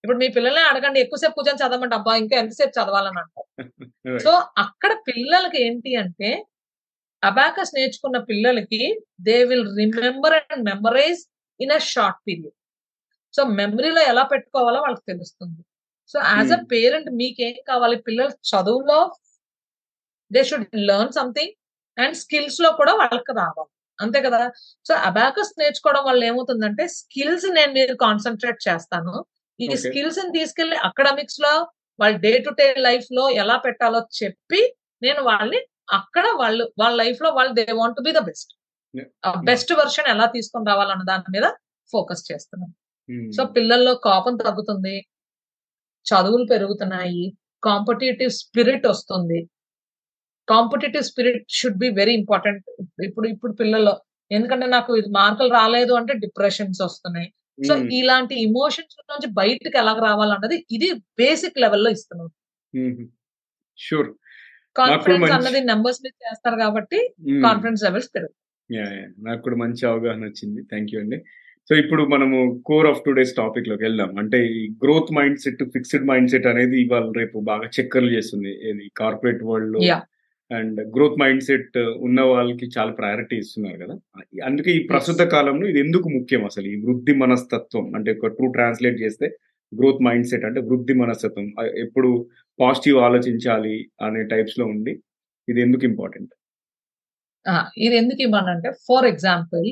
ఇప్పుడు 0.06 0.18
మీ 0.18 0.28
పిల్లల్ని 0.28 0.60
అడగండి 0.60 1.00
ఎక్కువసేపు 1.00 1.32
కూర్చొని 1.32 1.58
చదవమంటే 1.58 1.96
అబ్బా 1.96 2.16
ఇంకా 2.16 2.36
ఎంతసేపు 2.36 2.70
చదవాలని 2.70 3.18
అంటారు. 3.18 4.18
సో 4.18 4.30
అక్కడ 4.58 4.92
పిల్లలకి 5.08 5.62
ఏంటి 5.62 5.96
అంటే 5.96 6.46
అబాకస్ 7.24 7.70
నేర్చుకున్న 7.74 8.18
పిల్లలకి 8.18 9.00
they 9.20 9.44
will 9.44 9.76
remember 9.76 10.34
and 10.34 10.64
memorise 10.64 11.30
in 11.60 11.72
a 11.72 11.78
short 11.78 12.18
period. 12.28 12.54
So 13.36 13.44
మెమరీలో 13.44 14.02
ఎలా 14.02 14.22
పెట్టుకోవాలో 14.22 14.80
వాళ్ళకి 14.80 15.02
తెలుస్తుంది. 15.08 15.62
So 16.08 16.18
as 16.18 16.52
a 16.52 16.56
Hmm. 16.56 16.66
Parent 16.66 17.10
మీకేం 17.10 17.54
కావాలి? 17.68 17.96
పిల్లలు 17.96 18.28
చదువులో 18.28 19.12
they 20.32 20.44
should 20.44 20.66
learn 20.76 21.12
something 21.12 21.52
and 22.00 22.16
స్కిల్స్లో 22.16 22.72
కూడా 22.72 22.94
వాళ్ళకి 22.94 23.32
రావాలి. 23.32 23.70
అంతే 24.00 24.22
కదా? 24.22 24.50
సో 24.88 24.94
అబాకస్ 24.94 25.60
నేర్చుకోవడం 25.60 26.04
వల్ల 26.04 26.24
ఏమవుతుందంటే 26.24 26.88
స్కిల్స్ 26.88 27.46
నేను 27.46 27.72
మీరు 27.72 27.94
కాన్సన్ట్రేట్ 27.96 28.68
చేస్తాను. 28.68 29.24
ఈ. 29.58 29.66
స్కిల్స్ని 29.84 30.32
తీసుకెళ్ళి 30.32 30.76
అకాడమిక్స్లో 30.88 31.52
వాళ్ళ 31.98 32.14
డే 32.24 32.32
టు 32.38 32.50
డే 32.58 32.66
లైఫ్లో 32.86 33.24
ఎలా 33.42 33.56
పెట్టాలో 33.58 34.00
చెప్పి 34.18 34.60
నేను 35.02 35.20
వాళ్ళని 35.22 35.60
అక్కడ 35.98 36.26
వాళ్ళు 36.40 36.64
వాళ్ళ 36.80 36.94
లైఫ్లో 37.02 37.28
వాళ్ళు 37.30 37.52
they 37.58 37.66
want 37.78 38.00
be 38.00 38.12
the 38.12 38.22
best 38.26 38.52
best 39.44 39.72
version 39.74 40.08
ఎలా 40.12 40.26
తీసుకొని 40.34 40.66
రావాలన్న 40.70 41.04
దాని 41.04 41.32
మీద 41.34 41.46
ఫోకస్ 41.90 42.22
చేస్తున్నాను. 42.28 42.72
సో 43.32 43.42
పిల్లల్లో 43.56 43.92
కోపం 44.06 44.34
తగ్గుతుంది 44.40 44.94
చదువులు 46.06 46.46
పెరుగుతున్నాయి 46.52 47.24
కాంపిటేటివ్ 47.62 48.32
స్పిరిట్ 48.38 48.86
వస్తుంది. 48.86 49.38
Competitive 50.48 51.04
spirit 51.04 51.40
should 51.50 51.78
be 51.78 51.88
very 51.98 52.12
important 52.12 52.64
ఇప్పుడు 53.06 53.26
ఇప్పుడు 53.28 53.52
పిల్లల్లో 53.60 53.94
ఎందుకంటే 54.30 54.66
నాకు 54.66 54.90
ఇది 54.96 55.10
మార్కులు 55.18 55.50
రాలేదు 55.54 55.92
అంటే 55.94 56.12
డిప్రెషన్స్ 56.24 56.80
వస్తున్నాయి. 56.82 57.28
సో 57.68 57.74
ఇలాంటి 57.98 58.34
ఇమోషన్స్ 58.42 58.96
నుంచి 59.12 59.28
బయటకు 59.32 59.78
ఎలా 59.82 59.92
రావాలన్నది 60.06 60.66
ఇది 60.70 60.92
బేసిక్ 60.92 61.60
లెవెల్లో 61.64 61.90
ఇస్తున్నాం. 61.90 62.30
షూర్. 63.78 64.10
కాన్ఫిడెన్స్ 64.76 65.32
అన్నది 65.32 65.60
నెంబర్స్ 65.60 66.00
మీద 66.04 66.14
చేస్తారు 66.24 66.56
కాబట్టి 66.56 66.98
కాన్ఫిడెన్స్ 67.46 67.84
లెవెల్స్ 67.84 68.10
పెరుగుతాయి. 68.14 68.42
నాకు 69.18 69.40
కూడా 69.42 69.56
మంచి 69.56 69.86
అవగాహన 69.86 70.24
వచ్చింది. 70.24 70.62
థ్యాంక్ 70.62 70.90
యూ 70.94 71.00
అండి. 71.00 71.18
సో 71.68 71.74
ఇప్పుడు 71.74 72.02
మనము 72.04 72.62
కోర్ 72.66 72.86
ఆఫ్ 72.86 73.00
టుడేస్ 73.06 73.32
టాపిక్లోకి 73.36 73.84
వెళ్దాం. 73.84 74.18
అంటే 74.18 74.46
ఈ 74.46 74.60
growth 74.84 75.14
mind 75.18 75.38
set 75.38 75.64
fixed 75.64 76.06
mind 76.06 76.30
set 76.30 76.46
అనేది 76.46 76.82
ఇవాళ 76.82 77.12
రేపు 77.16 77.38
బాగా 77.38 77.66
చక్కర్లు 77.76 78.10
చేస్తుంది. 78.10 78.52
ఇది 78.70 78.90
కార్పొరేట్ 78.96 79.42
వరల్డ్లో. 79.44 79.80
అండ్ 80.50 80.78
గ్రోత్ 80.94 81.18
మైండ్ 81.20 81.42
సెట్ 81.42 81.76
ఉన్న 82.06 82.20
వాళ్ళకి 82.28 82.66
చాలా 82.74 82.92
ప్రయారిటీ 82.98 83.36
ఇస్తున్నారు 83.42 83.78
కదా. 83.82 83.94
అందుకే 84.44 84.70
ఈ 84.72 84.82
ప్రస్తుత 84.90 85.22
కాలంలో 85.32 85.64
ఇది 85.68 85.80
ఎందుకు 85.84 86.08
ముఖ్యం 86.16 86.42
అసలు? 86.48 86.66
ఈ 86.66 86.78
వృద్ధి 86.84 87.14
మనస్తత్వం 87.22 87.86
అంటే 87.96 88.10
ఒక 88.16 88.30
ట్రూ 88.36 88.48
ట్రాన్స్లేట్ 88.52 88.98
చేస్తే 89.00 89.28
గ్రోత్ 89.72 90.02
మైండ్ 90.06 90.28
సెట్ 90.30 90.46
అంటే 90.48 90.60
వృద్ధి 90.68 90.94
మనస్తత్వం. 91.00 91.46
ఎప్పుడు 91.84 92.10
పాజిటివ్ 92.58 92.98
ఆలోచించాలి 93.06 93.74
అనే 94.06 94.22
టైప్స్లో 94.32 94.66
ఉండి 94.74 94.94
ఇది 95.48 95.60
ఎందుకు 95.60 95.84
ఇంపార్టెంట్ 95.84 96.32
ఆ, 97.46 97.56
ఇది 97.78 97.94
ఎందుకు 97.96 98.20
ఇవ్వనంటే 98.22 98.70
ఫర్ 98.86 99.06
ఎగ్జాంపుల్ 99.06 99.66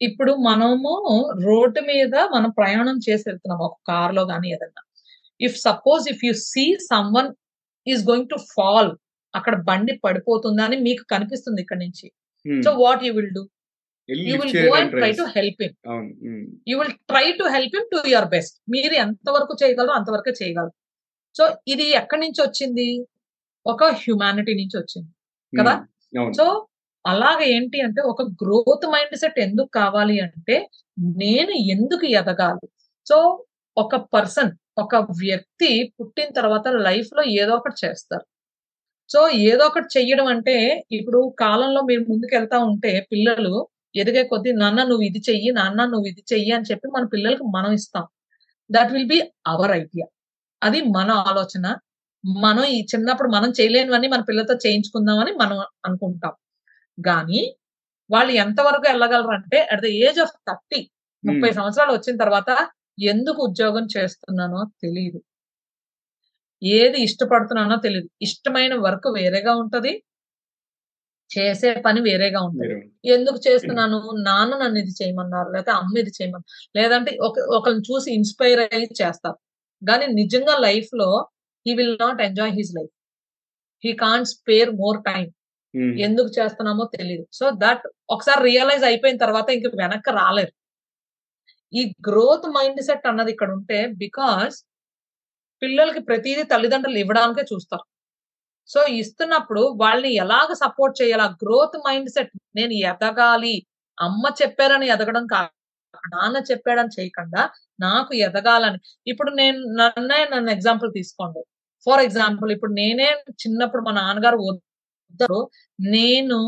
ఇప్పుడు 0.00 0.32
మనము 0.44 0.92
రోడ్డు 1.46 1.80
మీద 1.90 2.14
మనం 2.34 2.50
ప్రయాణం 2.58 2.96
చేసి 3.06 3.24
వెళ్తున్నాం 3.28 3.60
ఒక 3.66 3.76
కార్లో 3.90 4.22
కానీ 4.26 4.48
ఏదన్నా. 4.54 4.82
If 5.40 5.56
suppose 5.64 6.04
if 6.12 6.22
you 6.24 6.32
see 6.46 6.64
someone 7.16 7.28
is 7.86 8.02
going 8.08 8.30
to 8.30 8.38
fall 8.54 8.90
అక్కడ 9.34 9.54
బండి 9.62 10.00
పడిపోతుందని 10.04 10.76
మీకు 10.76 11.04
కనిపిస్తుంది 11.10 11.60
ఇక్కడ 11.62 11.78
నుంచి. 11.78 12.12
So 12.62 12.70
what 12.72 13.04
you 13.04 13.12
will 13.14 13.30
do 13.30 13.48
you 14.08 14.36
will 14.42 14.68
go 14.68 14.74
and 14.76 14.90
try 14.90 15.12
to. 15.12 15.22
Help 15.36 15.62
him. 15.62 15.74
You 16.68 16.78
will 16.78 16.92
try 16.92 17.32
to 17.32 17.44
help 17.48 17.76
him 17.76 17.88
to 17.94 18.08
your 18.08 18.28
best 18.28 18.60
మీరు 18.70 18.94
ఎంతవరకు 18.94 19.56
చేయగలరో 19.62 19.92
అంతవరకే 19.92 20.32
చేయగలరు. 20.42 20.74
సో 21.38 21.56
ఇది 21.68 21.86
ఎక్కడి 21.90 22.20
నుంచి 22.20 22.40
వచ్చింది? 22.46 23.06
ఒక 23.66 23.84
హ్యుమానిటీ 23.84 24.54
నుంచి 24.54 24.76
వచ్చింది. 24.82 25.10
కదా. 25.60 25.74
సో 26.36 26.66
అలాగ 27.06 27.42
ఏంటి 27.42 27.80
అంటే 27.80 28.00
ఒక 28.02 28.22
గ్రోత్ 28.22 28.86
మైండ్ 28.86 29.16
సెట్ 29.16 29.38
ఎందుకు 29.40 29.70
కావాలి 29.74 30.20
అంటే 30.20 30.68
నేను 31.00 31.50
ఎందుకు 31.50 32.06
ఎదగాలి? 32.06 32.68
సో 33.08 33.44
ఒక 33.78 33.96
పర్సన్ 33.96 34.52
ఒక 34.78 34.96
వ్యక్తి 34.96 35.92
పుట్టిన 36.00 36.28
తర్వాత 36.30 36.68
లైఫ్లో 36.68 37.22
ఏదో 37.24 37.52
ఒకటి 37.54 37.86
చేస్తారు. 37.86 38.26
సో 39.10 39.20
ఏదో 39.50 39.62
ఒకటి 39.70 39.88
చెయ్యడం 39.96 40.26
అంటే 40.34 40.54
ఇప్పుడు 40.98 41.20
కాలంలో 41.42 41.80
మీరు 41.90 42.02
ముందుకు 42.10 42.34
వెళ్తా 42.36 42.56
ఉంటే 42.68 42.92
పిల్లలు 43.12 43.54
ఎదిగే 43.94 44.22
కొద్దీ 44.32 44.50
నాన్న 44.62 44.80
నువ్వు 44.90 45.04
ఇది 45.10 45.20
చెయ్యి 45.28 45.50
నాన్న 45.58 45.80
నువ్వు 45.92 46.06
ఇది 46.12 46.22
చెయ్యి 46.32 46.50
అని 46.56 46.66
చెప్పి 46.70 46.86
మన 46.96 47.04
పిల్లలకు 47.14 47.44
మనం 47.56 47.70
ఇస్తాం. 47.78 48.04
That 48.70 48.90
will 48.94 49.08
be 49.12 49.18
our 49.52 49.72
idea 49.80 50.06
అది 50.62 50.80
మన 50.96 51.10
ఆలోచన. 51.30 51.66
మనం 52.44 52.64
ఈ 52.76 52.78
చిన్నప్పుడు 52.92 53.28
మనం 53.36 53.50
చేయలేనివన్నీ 53.58 54.08
మన 54.14 54.22
పిల్లలతో 54.28 54.54
చేయించుకుందామని 54.64 55.32
మనం 55.42 55.58
అనుకుంటాం. 55.86 56.34
కానీ 56.98 57.40
వాళ్ళు 58.10 58.32
ఎంతవరకు 58.44 58.86
వెళ్ళగలరు 58.90 59.32
అంటే 59.38 59.58
at 59.72 59.82
the 59.86 59.88
age 60.06 60.20
of 60.24 60.34
thirty 60.48 60.80
ముప్పై. 61.24 61.50
సంవత్సరాలు 61.58 61.92
వచ్చిన 61.96 62.16
తర్వాత 62.24 62.50
ఎందుకు 63.12 63.40
ఉద్యోగం 63.48 63.84
చేస్తున్నానో 63.96 64.60
తెలియదు 64.84 65.20
ఏది 66.62 66.98
ఇష్టపడుతున్నానో 67.06 67.76
తెలియదు 67.86 68.08
ఇష్టమైన 68.26 68.74
వర్క్ 68.86 69.08
వేరేగా 69.18 69.52
ఉంటది. 69.62 69.92
చేసే 71.30 71.70
పని 71.86 72.00
వేరేగా 72.00 72.40
ఉంటది. 72.48 72.76
ఎందుకు 73.16 73.38
చేస్తున్నాను? 73.46 73.98
నాన్న 74.28 74.52
నన్ను 74.62 74.78
ఇది 74.82 74.92
చేయమన్నారు 75.00 75.48
లేకపోతే 75.54 75.72
అమ్మ 75.80 75.94
ఇది 76.02 76.12
చేయమన్నారు. 76.18 76.48
లేదంటే 76.78 77.12
ఒక 77.26 77.38
ఒకరిని 77.56 77.82
చూసి 77.88 78.08
ఇన్స్పైర్ 78.18 78.60
అయ్యి 78.64 78.88
చేస్తారు. 79.02 79.38
కానీ 79.82 80.06
నిజంగా 80.20 80.54
లైఫ్లో 80.66 81.08
he 81.66 81.72
will 81.80 81.98
not 82.04 82.20
enjoy 82.28 82.54
his 82.58 82.72
life 82.78 82.92
he 83.84 83.92
can't 84.04 84.30
spare 84.34 84.70
more 84.82 85.00
time. 85.10 85.26
ఎందుకు 86.06 86.30
చేస్తున్నామో 86.38 86.84
తెలియదు 86.96 87.24
సో 87.38 87.46
దట్ 87.64 87.84
ఒకసారి 88.14 88.40
రియలైజ్ 88.48 88.84
అయిపోయిన 88.90 89.18
తర్వాత 89.24 89.48
ఇంక 89.56 89.68
వెనక్కి 89.82 90.10
రాలేరు. 90.20 90.52
ఈ 91.72 91.82
గ్రోత్ 92.08 92.46
మైండ్ 92.56 92.80
సెట్ 92.88 93.06
అన్నది 93.10 93.30
ఇక్కడ 93.34 93.50
ఉంటే 93.58 93.78
బికాస్ 94.04 94.56
పిల్లలకి 95.62 96.00
ప్రతిదీ 96.08 96.42
తల్లిదండ్రులు 96.52 96.98
ఇవ్వడానికే 97.02 97.44
చూస్తారు. 97.50 97.84
సో 98.70 98.80
ఇస్తున్నప్పుడు 99.00 99.62
వాళ్ళని 99.82 100.10
ఎలాగ 100.24 100.48
సపోర్ట్ 100.62 100.96
చేయాలి? 101.00 101.24
ఆ 101.24 101.38
గ్రోత్ 101.42 101.76
మైండ్ 101.86 102.10
సెట్ 102.16 102.30
నేను 102.58 102.74
ఎదగాలి. 102.90 103.54
అమ్మ 103.98 104.24
చెప్పారని 104.40 104.86
ఎదగడం 104.94 105.24
కాదు 105.34 105.52
నాన్న 106.12 106.38
చెప్పాడని 106.50 106.92
చేయకుండా 106.96 107.42
నాకు 107.78 108.12
ఎదగాలని. 108.26 108.78
ఇప్పుడు 109.06 109.30
నేను 109.40 109.60
నన్నే 109.80 110.20
నన్ను 110.32 110.50
ఎగ్జాంపుల్ 110.56 110.90
తీసుకోండి. 110.98 111.40
ఫర్ 111.86 112.02
ఎగ్జాంపుల్ 112.06 112.50
ఇప్పుడు 112.56 112.72
నేనే 112.80 113.08
చిన్నప్పుడు 113.42 113.82
మా 113.86 113.92
నాన్నగారు 114.00 114.38
వద్దరు. 114.46 115.40
నేను 115.78 116.38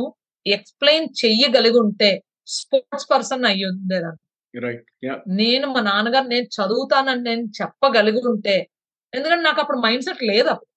ఎక్స్ప్లెయిన్ 0.46 1.08
చెయ్యగలిగి 1.22 1.78
ఉంటే 1.84 2.10
స్పోర్ట్స్ 2.54 3.08
పర్సన్ 3.12 3.44
అయ్యి 3.50 3.64
ఉండేదాన్ని! 3.72 4.20
నేను 5.40 5.66
మా 5.74 5.80
నాన్నగారు 5.88 6.28
నేను 6.34 6.48
చదువుతానని 6.56 7.22
నేను 7.28 7.44
చెప్పగలిగి 7.58 8.22
ఉంటే 8.32 8.56
ఎందుకంటే 9.12 9.44
నాకు 9.48 9.60
అప్పుడు 9.62 9.78
మైండ్ 9.86 10.04
సెట్ 10.08 10.22
లేదు 10.32 10.48
అప్పుడు. 10.52 10.68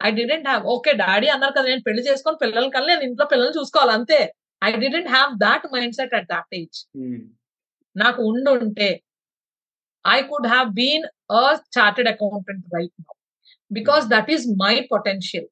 I 0.00 0.10
didn't 0.18 0.46
have 0.50 0.64
okay 0.74 0.92
daddy 1.02 1.28
అన్నారు 1.34 1.54
కదా 1.56 1.66
నేను 1.72 1.82
పెళ్ళి 1.88 2.02
చేసుకొని 2.08 2.36
పిల్లలకి 2.42 2.74
కల్లా 2.76 2.92
నేను 2.94 3.06
ఇంట్లో 3.08 3.26
పిల్లల్ని 3.32 3.56
చూసుకోవాలి 3.58 3.92
అంతే. 3.98 4.18
I 4.62 4.70
didn't 4.84 5.10
have 5.16 5.30
that 5.46 5.64
mindset 5.98 6.14
at 6.18 6.28
that 6.34 6.52
age. 6.60 6.78
నాకు 7.96 8.20
ఉండి 8.30 8.50
ఉంటే 8.58 8.90
I 10.04 10.18
could 10.30 10.48
have 10.54 10.68
been 10.82 11.06
a 11.40 11.42
chartered 11.78 12.10
accountant 12.14 12.66
right 12.76 12.94
now 13.04 13.14
because 13.70 14.04
that 14.14 14.30
is 14.36 14.46
my 14.64 14.74
potential 14.92 15.48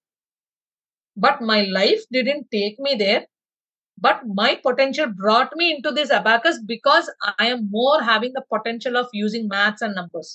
but 1.17 1.41
my 1.53 1.61
life 1.81 2.05
didn't 2.19 2.47
take 2.59 2.79
me 2.89 2.95
there 3.07 3.25
but 3.99 4.19
my 4.39 4.51
potential 4.67 5.07
brought 5.21 5.51
me 5.57 5.67
into 5.75 5.91
this 5.91 6.11
abacus 6.11 6.57
because 6.65 7.07
I 7.39 7.47
am 7.55 7.61
more 7.71 7.97
having 8.11 8.33
the 8.33 8.43
potential 8.55 8.97
of 8.97 9.07
using 9.13 9.49
maths 9.49 9.83
and 9.83 9.95
numbers. 9.95 10.29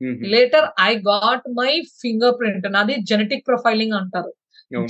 హుహు. 0.00 0.26
Later, 0.34 0.62
I 0.88 0.92
got 1.10 1.40
my 1.60 1.72
fingerprint. 2.02 2.64
నాది 2.76 2.94
genetic 3.10 3.46
profiling 3.48 3.92
అంటారు. 3.92 4.30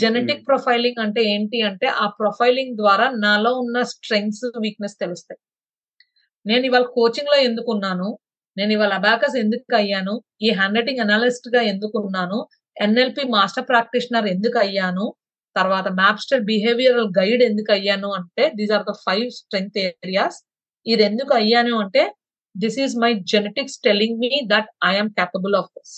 genetic 0.02 0.42
profiling 0.48 0.98
అంటే 1.04 1.20
ఏంటి 1.34 1.58
అంటే 1.62 1.86
ఆ 1.86 2.06
profiling 2.20 2.76
ద్వారా 2.76 3.06
నాలో 3.24 3.52
ఉన్న 3.54 3.82
స్ట్రెంగ్స్ 3.92 4.44
వీక్నెస్ 4.64 4.96
తెలుస్తాయి. 4.98 5.40
నేను 6.46 6.64
ఇవాళ 6.66 6.86
కోచింగ్లో 6.98 7.38
ఎందుకు 7.48 7.70
ఉన్నాను 7.72 8.08
నేను 8.56 8.72
ఇవాళ 8.72 8.92
అబాకస్ 8.92 9.36
ఎందుకు 9.36 9.76
అయ్యాను? 9.76 10.14
ఈ 10.42 10.50
హ్యాండ్ 10.50 10.78
రైటింగ్ 10.78 11.02
అనలిస్ట్గా 11.06 11.60
ఎందుకు 11.72 11.96
ఉన్నాను? 11.98 12.38
ఎన్ఎల్పి 12.76 13.24
మాస్టర్ 13.36 13.66
ప్రాక్టీషనర్ 13.72 14.26
ఎందుకు 14.26 14.58
అయ్యాను? 14.58 15.06
తర్వాత 15.56 15.88
మ్యాప్స్టర్ 16.00 16.42
బిహేవియరల్ 16.50 17.08
గైడ్ 17.18 17.42
ఎందుకు 17.42 17.72
అయ్యాను? 17.72 18.08
అంటే 18.18 18.44
these 18.58 18.72
are 18.72 18.86
the 18.90 18.94
five 19.06 19.26
strength 19.40 19.78
areas 19.78 20.38
ఇది 20.86 21.02
ఎందుకు 21.02 21.34
అయ్యాను 21.34 21.74
అంటే 21.84 22.02
this 22.54 22.78
is 22.84 22.94
my 22.96 23.10
genetics 23.32 23.78
telling 23.80 24.16
me 24.18 24.32
that 24.52 24.70
I'm 24.84 25.10
capable 25.10 25.56
of 25.60 25.70
this. 25.76 25.94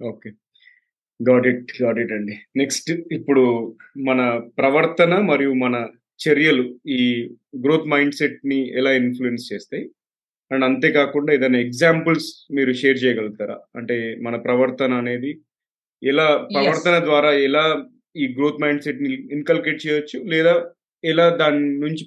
Okay. 0.00 0.30
Got 1.20 1.46
it. 1.46 1.68
Got 1.82 1.98
it 2.02 2.12
అండి. 2.12 2.34
నెక్స్ట్ 2.56 2.88
ఇప్పుడు 3.18 3.44
మన 4.08 4.20
ప్రవర్తన 4.58 5.14
మరియు 5.30 5.52
మన 5.64 5.76
చర్యలు 6.20 6.64
ఈ 6.96 7.00
గ్రోత్ 7.64 7.88
మైండ్ 7.88 8.14
సెట్‌ని 8.14 8.60
ఎలా 8.78 8.90
ఇన్‌ఫ్లూయెన్స్ 9.00 9.46
చేస్తాయి? 9.52 9.84
అండ్ 10.50 10.64
అంతే 10.64 10.88
కాకుండా 10.90 11.30
ఏదైనా 11.32 11.58
ఎగ్జాంపుల్స్ 11.58 12.28
మీరు 12.50 12.72
షేర్ 12.72 12.98
చేయగలుగుతారా? 13.02 13.56
అంటే 13.78 13.96
మన 14.26 14.36
ప్రవర్తన 14.46 14.92
అనేది 15.02 15.32
ఎలా. 16.02 16.26
ప్రవర్తన 16.54 16.96
ద్వారా 17.08 17.30
ఎలా 17.48 17.64
ఈ 18.16 18.26
గ్రోత్ 18.36 18.62
మైండ్ 18.62 18.84
సెట్‌ని 18.86 19.08
ఇన్కల్కేట్ 19.36 19.80
చేయొచ్చు? 19.86 20.18
లేదా 20.32 20.54
ఎలా 21.04 21.26
దాని 21.42 21.64
నుంచి 21.78 22.04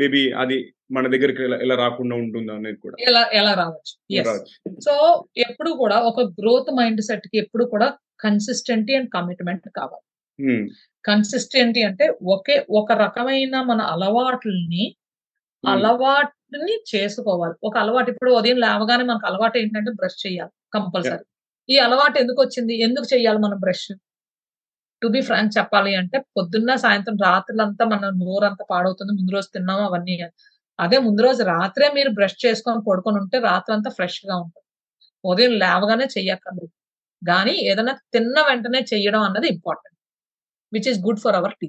మేబీ 0.00 0.22
అది 0.42 0.58
మన 0.90 1.06
దగ్గరికి 1.14 1.42
ఎలా 1.64 1.74
రాకుండా 1.82 2.14
ఉంటుందా 2.22 2.52
అనేది 2.58 2.78
కూడా. 2.84 2.96
ఎలా 3.08 3.22
ఎలా 3.40 3.52
రావచ్చు. 3.60 3.92
సో 4.86 4.92
ఎప్పుడు 5.46 5.70
కూడా 5.82 5.96
ఒక 6.10 6.20
గ్రోత్ 6.38 6.70
మైండ్ 6.78 7.02
సెట్కి 7.08 7.36
ఎప్పుడు 7.42 7.64
కూడా 7.72 7.88
కన్సిస్టెంటీ 8.24 8.92
అండ్ 8.98 9.10
కమిట్మెంట్ 9.16 9.68
కావాలి. 9.78 10.04
కన్సిస్టెంటీ 11.04 11.80
అంటే 11.88 12.04
ఒకే 12.34 12.56
ఒక 12.80 12.92
రకమైన 13.04 13.54
మన 13.70 13.80
అలవాట్లని. 13.94 14.84
అలవాటుని 15.64 16.74
చేసుకోవాలి. 16.90 17.54
ఒక 17.68 17.74
అలవాటు 17.82 18.08
ఇప్పుడు 18.12 18.30
ఉదయం 18.38 18.58
లేవగానే 18.66 19.04
మనకు 19.10 19.26
అలవాటు 19.30 19.56
ఏంటంటే 19.62 19.92
బ్రష్ 20.00 20.18
చేయాలి 20.26 20.52
కంపల్సరీ 20.76 21.24
ఈ 21.68 21.76
అలవాటు 21.86 22.16
ఎందుకు 22.22 22.40
వచ్చింది? 22.44 22.74
ఎందుకు 22.86 23.06
చేయాలి 23.14 23.40
మనం 23.46 23.58
బ్రష్ 23.64 23.88
టు 25.02 25.08
బి 25.14 25.20
ఫ్రాంక్ 25.26 25.52
చెప్పాలి 25.58 25.92
అంటే 26.00 26.18
పొద్దున్న 26.36 26.70
సాయంత్రం 26.84 27.16
రాత్రులంతా 27.26 27.84
మన 27.92 28.04
నోరంతా 28.22 28.64
పాడవుతుంది. 28.70 29.12
ముందు 29.18 29.32
రోజు 29.36 29.48
తిన్నాము 29.56 29.82
అవన్నీ 29.88 30.14
అదే 30.78 30.98
ముందు 30.98 31.20
రోజు 31.22 31.42
రాత్రే 31.44 31.86
మీరు 31.94 32.10
బ్రష్ 32.10 32.38
చేసుకొని 32.44 32.80
పడుకొని 32.88 33.18
ఉంటే 33.18 33.38
రాత్రంతా 33.40 33.90
ఫ్రెష్గా 33.90 34.34
ఉంటుంది. 34.36 34.64
ఉదయం 35.24 35.52
లేవగానే 35.58 36.06
చెయ్యక్కర్లేదు. 36.16 36.72
కానీ 37.22 37.54
ఏదైనా 37.70 37.94
తిన్న 38.14 38.36
వెంటనే 38.48 38.80
చెయ్యడం 38.92 39.22
అన్నది 39.22 39.48
important. 39.48 39.96
Which 40.72 40.88
is 40.88 41.00
good 41.00 41.20
for 41.20 41.36
our 41.36 41.56
teeth 41.60 41.68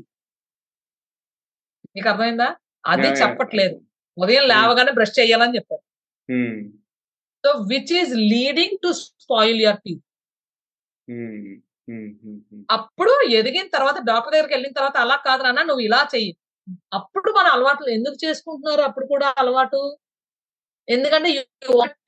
మీకు 1.95 2.07
అర్థమైందా? 2.09 2.47
అది. 2.85 3.07
చెప్పట్లేదు. 3.21 3.75
ఉదయం 4.17 4.45
లేవగానే 4.47 4.91
బ్రష్ 4.91 5.15
చేయాలని 5.19 5.55
చెప్పారు. 5.55 5.83
హ్మ్. 6.29 6.59
So 7.43 7.51
which 7.71 7.93
is 7.93 8.13
leading 8.33 8.77
to 8.83 8.89
spoil 8.99 9.59
your 9.61 9.81
teeth. 9.85 9.93
Hmm. 11.07 11.55
అప్పుడు 12.69 13.13
ఎదిగిన 13.31 13.67
తర్వాత 13.67 13.97
డాక్టర్ 14.03 14.33
దగ్గరికి 14.33 14.53
వెళ్ళిన 14.53 14.73
తర్వాత 14.73 14.97
అలా 14.97 15.15
కాదు 15.27 15.43
నాన్న 15.43 15.61
నువ్వు 15.61 15.83
ఇలా 15.85 16.01
చెయ్యి. 16.13 16.31
అప్పుడు 16.93 17.31
మన 17.31 17.47
అలవాట్లు 17.47 17.89
ఎందుకు 17.89 18.17
చేసుకుంటున్నారు? 18.25 18.81
అప్పుడు 18.81 19.05
కూడా 19.05 19.33
అలవాటు? 19.37 19.97
ఎందుకంటే 20.89 21.29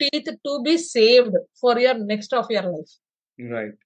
teeth 0.01 0.31
to 0.45 0.57
be 0.63 0.77
saved 0.77 1.37
for 1.61 1.79
your 1.79 2.07
next 2.07 2.35
of 2.35 2.51
your 2.51 2.69
life. 2.73 2.93
Right. 3.53 3.79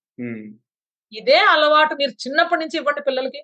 ఇదే 1.13 1.37
అలవాటు 1.53 1.93
మీరు 1.95 2.11
చిన్నప్పటి 2.11 2.61
నుంచి 2.61 2.77
ఇవ్వండి 2.77 3.01
పిల్లలకి. 3.01 3.41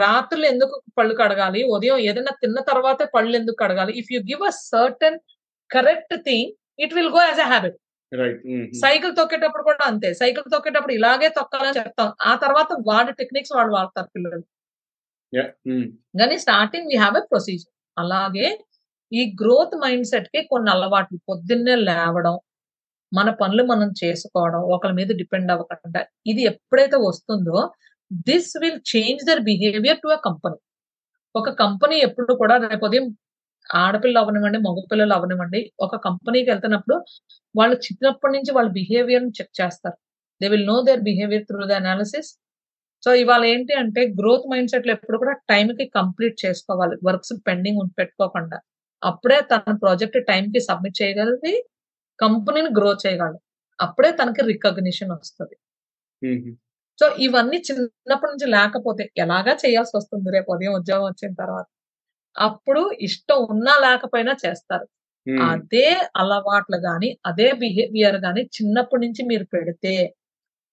రాత్రులు 0.00 0.46
ఎందుకు 0.46 0.82
పళ్ళు 0.98 1.14
కడగాలి? 1.14 1.64
ఉదయం 1.64 1.98
ఏదైనా 1.98 2.32
తిన్న 2.42 2.60
తర్వాతే 2.60 3.04
పళ్ళు 3.14 3.36
ఎందుకు 3.36 3.56
కడగాలి? 3.62 3.92
If 3.92 4.12
you 4.12 4.20
give 4.20 4.42
a 4.46 4.50
certain 4.50 5.18
correct 5.70 6.16
thing 6.24 6.52
it 6.78 6.94
will 6.94 7.08
go 7.08 7.20
as 7.22 7.40
a 7.40 7.46
habit. 7.46 7.76
Cycle 8.74 9.16
తొక్కేటప్పుడు 9.16 9.62
కూడా 9.62 9.84
అంతే. 9.86 10.14
సైకిల్ 10.14 10.44
తొక్కేటప్పుడు 10.52 10.92
ఇలాగే 10.92 11.28
తొక్కాలని 11.28 11.78
చెప్తాం. 11.78 12.12
ఆ 12.22 12.34
తర్వాత 12.34 12.68
వాడి 12.86 13.12
టెక్నిక్స్ 13.12 13.52
వాడు 13.56 13.72
వాడతారు 13.72 14.08
పిల్లలు. 14.16 14.38
యా. 14.38 14.57
కానీ 16.20 16.36
starting 16.44 16.88
we 16.90 16.96
have 17.02 17.16
a 17.20 17.24
procedure 17.32 17.72
అలాగే 17.96 18.46
ఈ 19.12 19.22
గ్రోత్ 19.40 19.74
మైండ్ 19.82 20.06
సెట్కి 20.10 20.40
కొన్ని 20.52 20.68
అలవాట్లు. 20.74 21.18
పొద్దున్నే 21.28 21.74
లేవడం 21.88 22.36
మన 23.12 23.28
పనులు 23.40 23.62
మనం 23.72 23.88
చేసుకోవడం 24.00 24.62
ఒకరి 24.74 24.94
మీద 24.98 25.10
డిపెండ్ 25.20 25.50
అవ్వకుండా 25.54 26.00
ఇది 26.30 26.42
ఎప్పుడైతే 26.50 26.96
వస్తుందో 27.08 27.58
this 28.28 28.52
will 28.62 28.80
change 28.92 29.22
their 29.28 29.42
behaviour 29.50 30.00
to 30.04 30.08
a 30.16 30.18
company 30.28 30.58
ఒక 31.34 31.48
కంపెనీ 31.62 31.96
ఎప్పుడు 32.06 32.32
కూడా 32.42 32.54
రేపు 32.64 32.84
ఉదయం 32.88 33.06
ఆడపిల్ల 33.66 34.18
అవనివ్వండి 34.24 34.58
మగపిల్లలు 34.66 35.14
అవనివ్వండి 35.18 35.60
ఒక 35.86 35.94
కంపెనీకి 36.06 36.48
వెళ్తున్నప్పుడు 36.52 36.96
వాళ్ళు 37.54 37.76
చిన్నప్పటి 37.86 38.32
నుంచి 38.36 38.50
వాళ్ళ 38.56 38.68
బిహేవియర్ 38.78 39.26
చెక్ 39.38 39.52
చేస్తారు. 39.60 39.96
They 40.40 40.48
will 40.52 40.66
know 40.72 40.76
their 40.88 41.02
behaviour 41.08 41.44
through 41.48 41.66
the 41.70 41.74
analysis 41.82 42.30
so 43.08 43.12
ఇవాళ 43.20 43.42
ఏంటి 43.50 43.72
అంటే 43.80 44.00
గ్రోత్ 44.16 44.46
మైండ్ 44.50 44.70
సెట్లో 44.72 44.92
ఎప్పుడు 44.96 45.18
కూడా 45.20 45.34
టైం 45.50 45.68
కి 45.78 45.84
కంప్లీట్ 45.96 46.34
చేసుకోవాలి. 46.42 46.96
వర్క్స్ 47.06 47.32
పెండింగ్ 47.46 47.78
పెట్టుకోకుండా. 47.98 48.56
అప్పుడే 49.02 49.38
తన 49.52 49.72
ప్రాజెక్ట్ 49.82 50.18
టైం 50.30 50.44
కి 50.54 50.60
సబ్మిట్ 50.66 50.96
చేయగలిగి 51.00 51.52
కంపెనీని 52.18 52.70
గ్రో 52.78 52.90
చేయగలదు 53.04 53.38
అప్పుడే 53.78 54.10
తనకి 54.20 54.42
రికగ్నిషన్ 54.50 55.12
వస్తుంది. 55.16 55.56
సో 56.98 57.06
ఇవన్నీ 57.26 57.60
చిన్నప్పటి 57.68 58.30
నుంచి 58.32 58.48
లేకపోతే 58.56 59.04
ఎలాగా 59.24 59.54
చేయాల్సి 59.64 59.94
వస్తుంది? 59.98 60.28
రేపు 60.36 60.52
ఉదయం 60.56 60.74
ఉద్యోగం 60.80 61.06
వచ్చిన 61.10 61.32
తర్వాత. 61.42 61.66
అప్పుడు 62.36 62.82
ఇష్టం 63.08 63.40
ఉన్నా 63.54 63.74
లేకపోయినా 63.86 64.34
చేస్తారు. 64.44 64.86
అదే 65.50 65.86
అలవాట్లు 66.22 66.80
గాని 66.88 67.10
అదే 67.30 67.48
బిహేవియర్ 67.64 68.20
గాని 68.26 68.44
చిన్నప్పటి 68.58 69.02
నుంచి 69.06 69.22
మీరు 69.32 69.46
పెడితే 69.56 69.94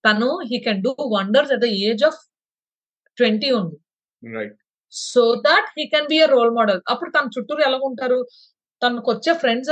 తను 0.05 0.29
he 0.49 0.57
can 0.67 0.81
do 0.87 0.93
wonders 1.15 1.53
at 1.55 1.63
the 1.65 1.69
age 1.87 2.03
of 2.09 2.19
twenty 3.17 3.49
ఉంది 3.59 3.77
so 4.93 5.21
that 5.47 5.67
he 5.77 5.85
can 5.93 6.07
be 6.11 6.17
a 6.25 6.27
role 6.35 6.51
model 6.57 6.81
అప్పుడు 6.91 7.09
తన 7.15 7.29
చుట్టూరు 7.35 7.61
ఎలా 7.67 7.77
ఉంటారు? 7.89 8.19
తనకు 8.81 9.07
వచ్చే 9.13 9.31
ఫ్రెండ్స్ 9.41 9.71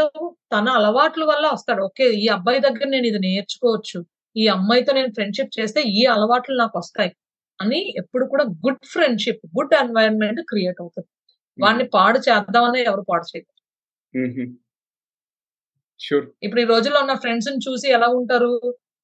తన 0.54 0.68
అలవాట్ల 0.80 1.24
వల్ల 1.32 1.46
వస్తాడు. 1.56 1.82
ఓకే 1.90 2.06
ఈ 2.24 2.26
అబ్బాయి 2.36 2.60
దగ్గర 2.66 2.88
నేను 2.94 3.08
ఇది 3.12 3.20
నేర్చుకోవచ్చు. 3.28 4.00
ఈ 4.36 4.44
అమ్మాయితో 4.56 4.92
నేను 5.00 5.12
ఫ్రెండ్షిప్ 5.18 5.56
చేస్తే 5.58 5.80
ఈ 6.00 6.04
అలవాట్లు 6.14 6.56
నాకు 6.62 6.76
వస్తాయి 6.82 7.12
అని 7.60 7.80
ఎప్పుడు 8.02 8.26
కూడా 8.32 8.46
good 8.66 8.86
friendship 8.94 9.44
good 9.58 9.74
environment 9.82 10.42
create 10.52 10.80
అవుతుంది. 10.84 11.10
వాడిని 11.58 11.86
పాడు 11.96 12.20
చేద్దామని 12.28 12.80
ఎవరు 12.90 13.04
పాడు 13.12 13.26
చేయరు. 13.32 13.52
షూర్ 16.00 16.26
ఇప్పుడు 16.46 16.62
ఈ 16.64 16.68
రోజుల్లో 16.74 17.00
ఉన్న 17.06 17.14
ఫ్రెండ్స్ని 17.24 17.60
చూసి 17.68 17.88
ఎలా 17.98 18.08
ఉంటారు? 18.20 18.54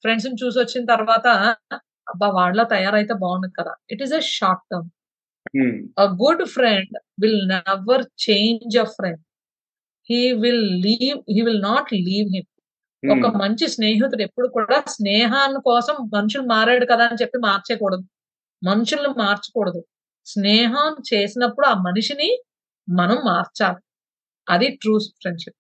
ఫ్రెండ్స్ని 0.02 0.46
చూసి 0.46 0.60
వచ్చిన 0.60 0.86
తర్వాత 0.86 1.28
అబ్బా 2.10 2.28
వాళ్ళ 2.28 2.64
తయారైతే 2.64 3.14
బాగుంది 3.14 3.54
కదా. 3.60 3.74
It 3.92 4.04
is 4.04 4.14
a 4.14 4.20
short 4.22 4.64
term 4.72 4.90
a 5.98 6.08
good 6.22 6.40
friend 6.48 6.90
will 7.24 7.40
never 7.48 7.98
change 8.28 8.74
a 8.76 8.86
friend. 8.86 9.20
He 10.10 10.34
will 10.34 10.62
leave 10.86 11.18
he 11.36 11.42
will 11.48 11.62
not 11.62 11.86
leave 12.08 12.28
him. 12.36 12.46
ఒక 13.04 13.36
మంచి 13.36 13.68
స్నేహితుడు 13.68 14.22
ఎప్పుడు 14.22 14.48
కూడా 14.48 14.84
స్నేహాన్ని 14.88 15.60
కోసం 15.66 15.94
మనుషులు 16.14 16.44
మారాడు 16.44 16.86
కదా 16.86 17.06
అని 17.06 17.18
చెప్పి 17.22 17.38
మార్చేయకూడదు. 17.38 18.04
మనుషుల్ని 18.64 19.10
మార్చకూడదు. 19.10 19.86
స్నేహం 20.26 20.96
చేసినప్పుడు 21.14 21.68
ఆ 21.68 21.74
మనిషిని 21.74 22.44
మనం 22.90 23.18
మార్చాలి. 23.26 23.82
అది 24.50 24.68
ట్రూ 24.82 25.00
ఫ్రెండ్షిప్ 25.00 25.58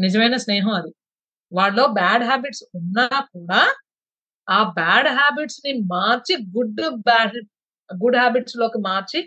నిజమైన 0.00 0.36
స్నేహం 0.36 0.72
అది. 0.72 0.94
వాళ్ళలో 1.52 1.86
బ్యాడ్ 1.86 2.24
హ్యాబిట్స్ 2.24 2.64
ఉన్నా 2.74 3.08
కూడా 3.20 3.74
ఆ 4.50 4.62
బ్యాడ్ 4.78 5.08
హ్యాబిట్స్ని 5.08 5.72
మార్చి 5.92 6.34
గుడ్ 6.56 6.80
బ్యాడ్ 7.08 7.36
గుడ్ 7.90 8.16
హ్యాబిట్స్లోకి 8.16 8.78
మార్చి 8.78 9.20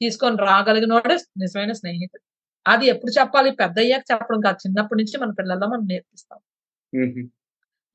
తీసుకొని 0.00 0.36
రాగలిగినోడే 0.36 1.14
నిజమైన 1.38 1.72
స్నేహితుడు. 1.72 2.22
అది 2.66 2.86
ఎప్పుడు 2.86 3.12
చెప్పాలి? 3.20 3.50
పెద్ద 3.50 3.78
అయ్యాక 3.78 4.04
చెప్పడం 4.12 4.40
కాదు. 4.40 4.56
చిన్నప్పటి 4.56 4.98
నుంచి 5.02 5.16
మన 5.18 5.30
పిల్లల్లో 5.38 5.66
మనం 5.68 5.84
నేర్పిస్తాం. 5.86 6.38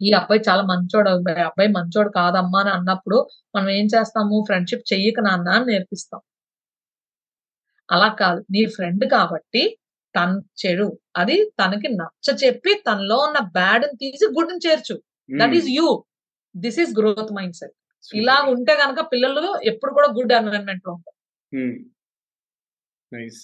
ఈ 0.01 0.11
అబ్బాయి 0.11 0.41
చాలా 0.49 0.63
మంచోడు 0.63 1.09
అబ్బాయి 1.49 1.69
మంచోడు 1.69 2.09
కాదమ్మా 2.09 2.59
అని 2.59 2.69
అన్నప్పుడు 2.69 3.17
మనం 3.55 3.69
ఏం 3.69 3.85
చేస్తాము? 3.85 4.37
ఫ్రెండ్షిప్ 4.47 4.93
చెయ్యక 4.93 5.19
నాన్న 5.19 5.49
అని 5.49 5.65
నేర్పిస్తాం. 5.65 6.21
అలా 7.91 8.07
కాదు. 8.21 8.45
నీ 8.51 8.65
ఫ్రెండ్ 8.65 9.05
కాబట్టి 9.11 9.63
తన 10.15 10.29
చెడు 10.61 10.87
అది 11.17 11.37
తనకి 11.59 11.87
నచ్చ 11.95 12.27
చెప్పి 12.43 12.71
తనలో 12.87 13.17
ఉన్న 13.17 13.39
బ్యాడ్ 13.39 13.85
తీసి 14.01 14.25
గుడ్ 14.37 14.53
చేర్చు. 14.67 14.95
That 15.39 15.55
is 15.59 15.69
you 15.69 15.87
this 16.55 16.79
is 16.83 16.93
growth 16.99 17.33
mindset. 17.59 17.75
ఇలా 18.21 18.37
ఉంటే 18.53 18.73
గనక 18.83 19.01
పిల్లలు 19.11 19.43
ఎప్పుడు 19.71 19.91
కూడా 19.97 20.07
గుడ్ 20.17 20.33
ఎన్వైరన్మెంట్లో 20.37 20.91
ఉంటారు. 20.97 21.17
నైస్ 23.11 23.41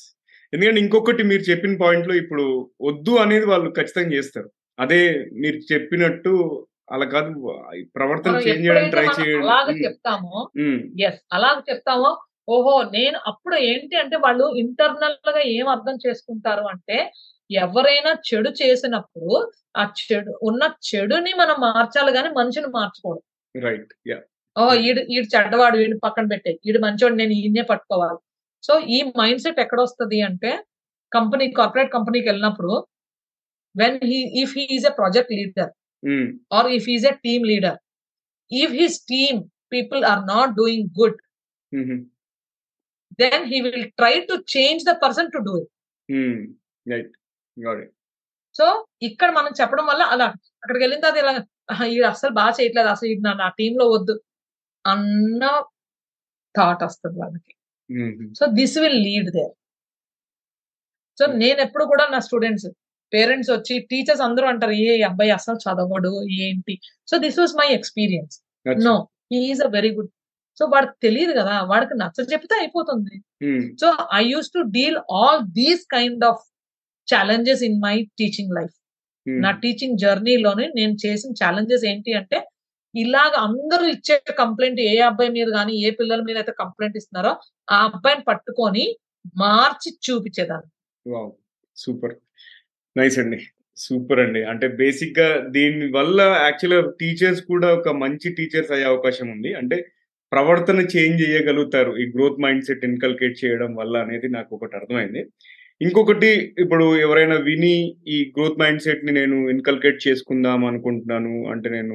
ఎందుకంటే 0.53 0.79
ఇంకొకటి 0.83 1.23
మీరు 1.31 1.43
చెప్పిన 1.49 1.73
పాయింట్లో 1.83 2.13
ఇప్పుడు 2.21 2.45
వద్దు 2.87 3.13
అనేది 3.23 3.45
వాళ్ళు 3.51 3.69
ఖచ్చితంగా 3.77 4.11
చేస్తారు. 4.17 4.49
అదే 4.79 5.01
మీరు 5.41 5.57
చెప్పినట్టు 5.71 6.33
అలా 6.95 7.05
కాదు 7.13 7.31
ప్రవర్తన 7.95 8.35
చేంజ్ 8.45 8.63
చేయడానికి 8.65 8.93
ట్రై 8.93 9.05
మనం 9.07 9.41
అలాగ 9.41 9.65
చేయండి 9.67 9.83
చెప్తామో 9.87 10.39
ఎస్ 11.07 11.19
అలాగ 11.37 11.57
చెప్తామో 11.69 12.11
ఓహో 12.49 12.75
నేను 12.93 13.17
అప్పుడు 13.27 13.55
ఏంటి 13.69 13.95
అంటే 13.95 14.17
వాళ్ళు 14.17 14.45
ఇంటర్నల్గా 14.61 15.41
ఏం 15.55 15.67
అర్థం 15.67 15.95
చేసుకుంటారు 16.05 16.63
అంటే 16.67 16.97
ఎవరైనా 17.49 18.11
చెడు 18.27 18.49
చేసినప్పుడు 18.61 19.31
ఆ 19.75 19.83
చెడు 19.99 20.31
ఉన్న 20.41 20.63
చెడుని 20.89 21.33
మనం 21.33 21.57
మార్చాలి 21.67 22.11
కానీ 22.13 22.29
మనిషిని 22.35 22.69
మార్చకూడదు 22.77 23.25
రైట్ 23.55 23.91
ఓ 24.55 24.63
ఈడు 24.87 25.01
ఈడు 25.13 25.27
చెడ్డవాడు 25.33 25.77
వీడు 25.77 25.97
పక్కన 25.97 26.25
పెట్టే 26.27 26.51
ఈడు 26.65 26.79
మంచోడు 26.79 27.15
నేను 27.15 27.33
ఈయనే 27.33 27.63
పట్టుకోవాలి. 27.71 28.19
సో 28.63 28.73
ఈ 28.89 28.99
మైండ్ 29.17 29.41
సెట్ 29.41 29.59
ఎక్కడ 29.59 29.79
వస్తుంది 29.81 30.21
అంటే 30.21 30.51
కంపెనీ 31.11 31.45
కార్పొరేట్ 31.51 31.91
కంపెనీకి 31.91 32.27
వెళ్ళినప్పుడు 32.29 32.73
when 33.75 33.97
he 34.03 34.19
if 34.41 34.53
he 34.57 34.63
is 34.77 34.85
a 34.85 34.95
project 34.99 35.33
leader 35.33 35.71
if 36.73 36.83
he's 36.85 37.03
a 37.03 37.15
team 37.25 37.41
leader 37.43 37.73
if 38.51 38.71
his 38.71 38.93
team 39.03 39.35
people 39.71 40.01
are 40.05 40.21
not 40.25 40.47
doing 40.55 40.83
good 40.99 41.15
um, 41.71 41.97
then 43.19 43.45
he 43.45 43.59
will 43.61 43.83
try 43.95 44.13
to 44.21 44.35
change 44.45 44.81
the 44.83 44.95
person 44.97 45.25
to 45.31 45.39
do 45.41 45.53
it. 45.55 45.69
Um, 46.09 46.39
right 46.85 47.13
got 47.57 47.79
it 47.79 47.93
so 48.55 48.65
ఇక్కడ 49.01 49.29
మనం 49.31 49.51
చెప్పడం 49.59 49.85
వల్ల 49.85 50.03
అలా 50.13 50.27
అక్కడికి 50.63 50.83
వెళ్ళిన 50.83 51.01
తర్వాత 51.01 51.19
ఇలా 51.23 51.33
"ఆహా, 51.69 51.85
ఈడు 51.87 52.05
అసలు 52.07 52.31
బాగా 52.33 52.53
చేయట్లేదు 52.57 52.89
అసలు 52.89 53.09
ఈడు 53.09 53.23
నా- 53.27 53.53
టీమ్లో 53.59 53.85
వద్దు 53.91 54.15
అన్న 54.85 55.43
థాట్ 56.55 56.83
వస్తుంది 56.83 57.17
వాళ్ళకి. 57.19 57.53
So 58.37 58.45
this 58.57 58.75
will 58.79 58.99
lead 59.05 59.29
their 59.31 59.53
so 61.17 61.25
నేను 61.39 61.59
ఎప్పుడు 61.61 61.85
కూడా 61.85 62.05
నా 62.07 62.19
స్టూడెంట్స్ 62.27 62.67
పేరెంట్స్ 63.11 63.51
వచ్చి 63.53 63.75
టీచర్స్ 63.91 64.23
అందరూ 64.25 64.45
అంటారు 64.47 64.73
ఏ 64.83 64.91
ఈ 64.95 65.05
అబ్బాయి 65.07 65.31
అసలు 65.37 65.57
చదవడు 65.63 66.11
ఏంటి? 66.41 66.75
So 67.07 67.17
this 67.23 67.39
was 67.39 67.53
my 67.55 67.67
experience 67.77 68.35
no 68.85 68.95
he is 69.31 69.61
a 69.61 69.71
very 69.75 69.91
good 69.97 70.11
so 70.59 70.65
వాడికి 70.73 70.95
తెలియదు 71.05 71.33
కదా 71.39 71.55
వాడికి 71.71 71.95
నచ్చ 72.01 72.25
చెప్తే 72.33 72.55
అయిపోతుంది. 72.61 73.15
So 73.81 73.87
I 74.19 74.21
use 74.33 74.49
to 74.55 74.61
deal 74.77 74.99
all 75.19 75.41
these 75.59 75.83
kind 75.95 76.23
of 76.31 76.41
challenges 77.07 77.63
in 77.67 77.77
my 77.87 77.95
teaching 78.21 78.53
life. 78.59 78.75
నా 79.25 79.51
టీచింగ్ 79.63 79.97
జర్నీలోనే 80.03 80.65
నేను 80.79 80.93
చేసిన 81.05 81.31
ఛాలెంజెస్ 81.41 81.85
ఏంటి 81.91 82.11
అంటే 82.19 82.37
ఇలాగ 82.95 83.33
అందరూ 83.47 83.85
ఇచ్చే 83.95 84.15
కంప్లైంట్ 84.41 84.79
ఏ 84.91 84.93
అబ్బాయి 85.09 85.31
మీద 85.35 85.49
కానీ 85.57 85.73
ఏ 85.87 85.89
పిల్లల 85.99 86.21
మీద 86.27 86.37
అయితే 86.41 86.53
కంప్లైంట్ 86.61 86.97
ఇస్తున్నారో 86.99 87.31
ఆ 87.67 87.77
అబ్బాయిని 87.89 88.23
పట్టుకొని 88.29 88.85
మార్చి 89.43 89.89
చూపించేదాన్ని. 90.07 90.69
వావ్. 91.05 91.31
సూపర్. 91.77 92.15
నైస్ 92.95 93.17
అండి. 93.23 93.39
సూపర్ 93.77 94.21
అండి. 94.23 94.41
అంటే 94.51 94.67
బేసిక్గా 94.81 95.27
దీని 95.57 95.87
వల్ల 95.97 96.17
యాక్చువల్గా 96.47 96.81
టీచర్స్ 97.01 97.41
కూడా 97.51 97.67
ఒక 97.79 97.89
మంచి 98.03 98.29
టీచర్స్ 98.39 98.71
అయ్యే 98.77 98.87
అవకాశం 98.91 99.27
ఉంది. 99.35 99.51
అంటే 99.61 99.77
ప్రవర్తన 100.31 100.79
చేంజ్ 100.79 101.29
చేయగలుగుతారు. 101.29 101.97
ఈ 101.97 102.11
గ్రోత్ 102.15 102.41
మైండ్ 102.41 102.63
సెట్ 102.63 102.85
ఇన్కల్కేట్ 102.85 103.45
చేయడం 103.45 103.75
వల్ల 103.75 103.97
అనేది 103.97 104.27
నాకు 104.29 104.55
ఒకటి 104.55 104.75
అర్థమైంది. 104.75 105.25
ఇంకొకటి 105.81 106.55
ఇప్పుడు 106.59 106.97
ఎవరైనా 106.97 107.35
విని 107.35 107.95
ఈ 108.07 108.33
గ్రోత్ 108.37 108.59
మైండ్ 108.59 108.81
సెట్ని 108.81 109.11
నేను 109.11 109.49
ఇన్కల్కేట్ 109.49 110.07
చేసుకుందాం 110.07 110.65
అనుకుంటున్నాను 110.65 111.49
అంటే 111.51 111.69
నేను 111.69 111.93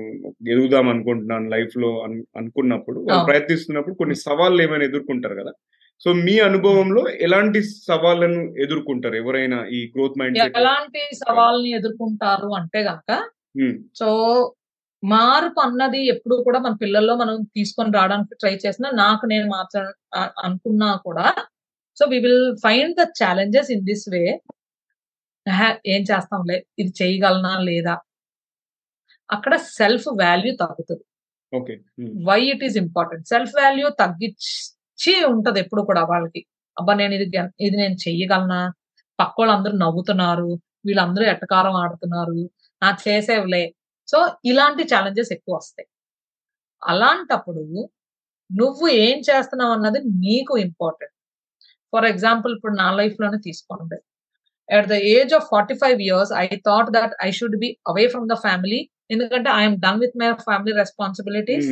ఎదుగుదాం 0.51 0.89
అనుకుంటున్నాను 0.89 1.51
లైఫ్లో 1.51 2.01
అను- 2.01 2.25
అనుకున్నప్పుడు. 2.37 3.07
ప్రయత్నిస్తున్నప్పుడు 3.27 3.95
కొన్ని 3.95 4.15
సవాళ్ళు 4.15 4.63
ఏమైనా 4.63 4.85
ఎదుర్కొంటారు 4.85 5.35
కదా. 5.35 5.53
సో 6.01 6.13
మీ 6.13 6.39
అనుభవంలో 6.39 7.05
ఎలాంటి 7.21 7.63
సవాళ్ళను 7.63 8.55
ఎదుర్కొంటారు 8.59 9.15
ఎవరైనా 9.15 9.67
ఈ 9.67 9.93
గ్రోత్ 9.97 10.19
మైండ్ 10.21 10.39
సెట్ 10.39 10.59
ఎలాంటి 10.59 11.01
సవాల్ని 11.15 11.71
ఎదుర్కొంటారు 11.71 12.55
అంటే 12.55 12.81
గనక 12.81 13.21
సో 13.95 14.07
మార్పు 15.05 15.61
అన్నది 15.61 16.07
ఎప్పుడు 16.07 16.43
కూడా 16.45 16.59
మన 16.59 16.73
పిల్లల్లో 16.73 17.15
మనం 17.17 17.43
తీసుకొని 17.57 17.93
రావడానికి 17.93 18.35
ట్రై 18.35 18.59
చేసినా 18.67 18.91
నాకు 18.95 19.27
నేను 19.27 19.47
మార్చ 19.49 19.75
ఆ- 20.15 20.31
అనుకున్నా 20.45 20.97
కూడా 20.97 21.27
so 21.97 22.07
we 22.07 22.19
will 22.19 22.57
find 22.57 22.97
the 22.97 23.05
challenges 23.23 23.71
in 23.71 23.85
this 23.87 24.09
way 24.09 24.23
ఏం 25.87 26.03
చేస్తాంలే 26.03 26.67
ఇది 26.79 26.93
చేయగలనా 27.03 27.59
లేదా? 27.61 27.95
అక్కడ 29.31 29.57
సెల్ఫ్ 29.57 30.09
వాల్యూ 30.21 30.57
తగ్గుతుంది. 30.61 31.05
Okay. 31.53 31.75
Why 32.25 32.41
it 32.45 32.65
is 32.65 32.77
important 32.77 33.27
self 33.27 33.53
value 33.63 33.89
తగ్గించి 34.01 35.25
ఉంటది 35.27 35.61
ఎప్పుడు 35.61 35.83
కూడా 35.83 36.05
వాళ్ళకి. 36.05 36.41
అబ్బా 36.77 36.95
నేను 36.95 37.15
ఇది 37.15 37.27
ఇది 37.61 37.77
నేను 37.77 37.95
చెయ్యగలనా? 37.95 38.61
పక్క 39.19 39.35
వాళ్ళందరూ 39.41 39.73
నవ్వుతున్నారు 39.77 40.49
వీళ్ళందరూ 40.87 41.25
ఎట్టకారం 41.25 41.77
ఆడుతున్నారు 41.77 42.39
నా 42.83 42.97
చేసేవులే. 43.09 43.65
సో 44.09 44.19
ఇలాంటి 44.51 44.83
ఛాలెంజెస్ 44.93 45.31
ఎక్కువ 45.37 45.55
వస్తాయి. 45.57 45.89
అలాంటప్పుడు 46.83 47.63
నువ్వు 48.51 48.87
ఏం 49.05 49.19
చేస్తున్నావు 49.29 49.73
అన్నది 49.77 50.01
నీకు 50.25 50.55
ఇంపార్టెంట్ 50.65 51.15
ఫర్ 51.93 52.07
ఎగ్జాంపుల్ 52.11 52.53
ఇప్పుడు 52.57 52.75
నా 52.75 52.89
లైఫ్లోనే 52.99 53.39
తీసుకోండి 53.47 53.99
at 54.69 54.89
the 54.89 54.97
age 55.15 55.33
of 55.39 55.47
forty 55.53 55.75
five 55.83 55.99
years 56.07 56.33
I 56.41 56.45
thought 56.69 56.91
that 56.97 57.15
I 57.27 57.31
should 57.39 57.57
be 57.63 57.69
away 57.91 58.05
from 58.13 58.29
the 58.29 58.37
family 58.45 58.81
ఎందుకంటే 59.11 59.51
I'm 59.61 59.77
done 59.85 60.01
with 60.05 60.17
my 60.21 60.29
family 60.47 60.75
responsibilities 60.83 61.71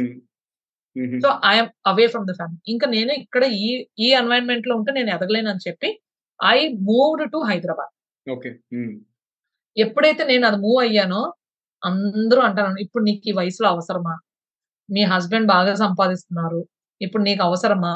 so 1.23 1.29
I'm 1.51 1.71
away 1.87 2.07
from 2.13 2.27
the 2.31 2.35
family 2.39 2.61
ఇంకా 2.73 2.87
నేను 2.97 3.13
ఇక్కడ 3.23 3.45
ఈ 3.61 3.69
ఈ 3.99 4.09
ఎన్వైరన్మెంట్లో 4.21 4.75
ఉంటే 4.81 4.93
నేను 4.93 5.11
ఎదగలేను 5.17 5.51
అని 5.53 5.65
చెప్పి 5.69 5.91
I 6.41 6.59
moved 6.89 7.25
to 7.33 7.39
Hyderabad 7.51 7.93
okay 8.27 8.51
ఎప్పుడైతే 9.77 10.23
నేను 10.25 10.45
అది 10.47 10.59
మూవ్ 10.59 10.81
అయ్యానో 10.83 11.23
అందరూ 11.83 12.41
అంటాను 12.49 12.79
ఇప్పుడు 12.85 13.03
నీకు 13.09 13.23
ఈ 13.31 13.33
వయసులో 13.41 13.69
అవసరమా? 13.75 14.15
మీ 14.89 15.03
హస్బెండ్ 15.13 15.49
బాగా 15.55 15.73
సంపాదిస్తున్నారు. 15.85 16.61
ఇప్పుడు 17.01 17.23
నీకు 17.29 17.43
అవసరమా? 17.49 17.93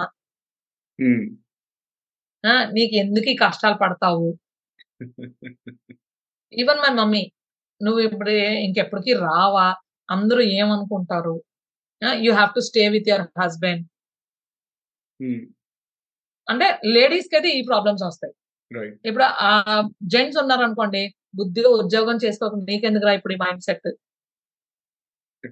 నీకు 2.76 2.94
ఎందుకు 3.02 3.28
ఈ 3.32 3.36
కష్టాలు 3.44 3.76
పడతావు? 3.82 4.28
ఈవెన్ 6.52 6.80
మై 6.84 6.92
మమ్మీ 7.00 7.22
నువ్వు 7.80 8.00
ఇప్పుడు 8.08 8.32
ఇంకెప్పటికీ 8.66 9.12
రావా? 9.28 9.66
అందరూ 10.08 10.42
ఏమనుకుంటారు? 10.60 11.34
You 12.26 12.30
have 12.38 12.52
to 12.56 12.62
stay 12.68 12.82
with 12.94 13.08
your 13.12 13.26
husband 13.42 13.84
అంటే 16.48 16.66
లేడీస్కి 16.94 17.34
అయితే 17.38 17.50
ఈ 17.58 17.60
ప్రాబ్లమ్స్ 17.70 18.04
వస్తాయి. 18.08 18.34
ఇప్పుడు 19.08 19.24
ఆ 19.48 19.50
జెంట్స్ 20.14 20.38
ఉన్నారు 20.42 20.62
అనుకోండి 20.66 21.02
బుద్ధిగా 21.38 21.70
ఉద్యోగం 21.82 22.16
చేసుకోక 22.24 22.58
నీకెందుకురా 22.70 23.12
ఇప్పుడు 23.18 23.34
ఈ 23.36 23.38
మైండ్ 23.44 23.64
సెట్? 23.68 23.88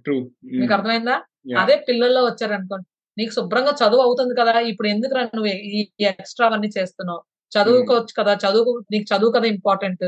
ట్రూ. 0.05 0.17
మీకు 0.61 0.73
అర్థమైందా? 0.77 1.17
అదే 1.63 1.75
పిల్లల్లో 1.89 2.21
వచ్చారనుకోండి 2.29 2.87
నీకు 3.17 3.33
శుభ్రంగా 3.37 3.73
చదువు 3.83 4.03
అవుతుంది 4.07 4.35
కదా 4.41 4.55
ఇప్పుడు 4.71 4.89
ఎందుకు 4.95 5.15
నువ్వు 5.37 5.51
ఈ 5.79 5.81
ఎక్స్ట్రా 6.13 6.47
అవన్నీ 6.49 6.69
చేస్తున్నావు? 6.79 7.21
చదువుకోవచ్చు 7.53 8.13
కదా 8.21 8.33
చదువు 8.45 8.71
నీకు 8.93 9.07
చదువు 9.13 9.33
కదా 9.37 9.47
ఇంపార్టెంట్. 9.57 10.07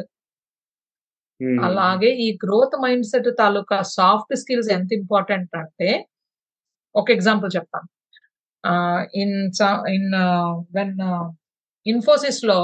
అలాగే 1.67 2.11
ఈ 2.25 2.29
గ్రోత్ 2.45 2.77
మైండ్ 2.85 3.07
సెట్ 3.11 3.29
తాలూకా 3.41 3.79
సాఫ్ట్ 3.97 4.33
స్కిల్స్ 4.43 4.71
ఎంత 4.77 4.91
ఇంపార్టెంట్ 5.01 5.55
అంటే 5.63 5.89
ఒక 6.95 7.09
ఎగ్జాంపుల్ 7.17 7.51
చెప్తాను 7.57 7.89
ఇన్ 9.23 9.37
ఇన్ 9.97 10.11
వెన్ 10.77 10.95
ఇన్ఫోసిస్లో 11.87 12.59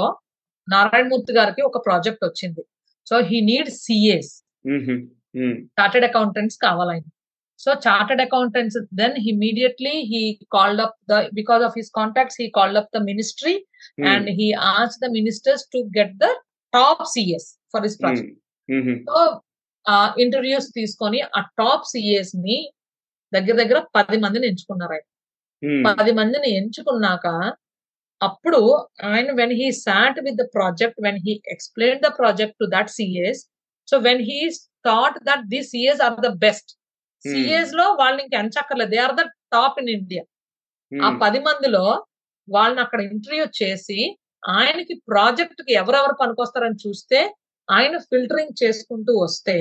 నారాయణమూర్తి 0.67 1.33
గారికి 1.37 1.61
ఒక 1.69 1.77
ప్రాజెక్ట్ 1.87 2.23
వచ్చింది. 2.27 2.61
So 3.07 3.15
he 3.29 3.39
need 3.49 3.69
CAs. 3.79 4.31
Chartered 5.77 6.05
accountants 6.07 6.57
కావాలని 6.65 7.05
so 7.59 7.71
chartered 7.85 8.21
accountants 8.21 8.77
then 8.99 9.15
immediately 9.31 9.93
he 10.11 10.21
called 10.51 10.81
up 10.85 10.95
the 11.11 11.19
because 11.33 11.63
of 11.67 11.75
his 11.79 11.91
contacts 11.99 12.37
he 12.41 12.47
called 12.57 12.79
up 12.81 12.91
the 12.95 13.01
ministry 13.03 13.53
and 14.11 14.29
he 14.39 14.47
ask 14.71 14.95
the 15.03 15.09
ministers 15.11 15.65
to 15.73 15.81
get 15.97 16.15
the 16.17 16.27
top 16.73 17.03
CAs 17.13 17.49
for 17.73 17.83
his 17.83 17.97
project 18.01 18.37
so 19.07 19.17
interviews 20.23 20.67
తీసుకొని 20.77 21.19
ఆ 21.37 21.41
top 21.57 21.85
సిఎస్ని 21.91 22.57
దగ్గర 23.33 23.55
దగ్గర 23.61 23.77
పది 23.95 24.17
మందిని 24.23 24.45
ఎంచుకున్నారు 24.51 24.93
ఆయన. 24.93 25.05
పది 25.89 26.11
మందిని 26.19 26.49
ఎంచుకున్నాక 26.59 27.25
అప్పుడు 28.23 28.59
ఆయన 29.09 29.29
when 29.39 29.55
he 29.59 29.67
sat 29.83 30.19
with 30.25 30.39
the 30.41 30.45
project 30.55 30.99
when 31.05 31.19
he 31.25 31.33
explain 31.55 32.01
the 32.05 32.09
project 32.19 32.57
to 32.61 32.67
that 32.73 32.91
CAs 32.97 33.41
so 33.87 33.97
when 34.07 34.23
he 34.29 34.39
thought 34.85 35.17
that 35.29 35.45
the 35.53 35.61
CAs 35.71 36.01
are 36.05 36.15
the 36.25 36.31
best 36.45 36.71
సిఎస్లో 37.25 37.85
వాళ్ళని 37.99 38.21
ఇంక 38.25 38.35
ఎంచక్కర్లేదు. 38.43 38.91
They 38.91 38.99
are 39.05 39.15
the 39.15 39.23
top 39.51 39.77
in 39.81 39.91
India 39.97 40.23
ఆ 40.91 41.09
పది 41.21 41.39
మందిలో 41.45 41.83
వాళ్ళని 42.47 42.81
అక్కడ 42.85 43.01
ఇంటర్వ్యూ 43.11 43.45
చేసి 43.59 43.99
ఆయనకి 44.53 44.93
ప్రాజెక్ట్కి 45.09 45.71
ఎవరెవరు 45.81 46.15
పనికొస్తారని 46.21 46.77
చూస్తే 46.85 47.19
ఆయన 47.69 47.95
ఫిల్టరింగ్ 48.09 48.55
చేసుకుంటూ 48.63 49.13
వస్తే 49.25 49.55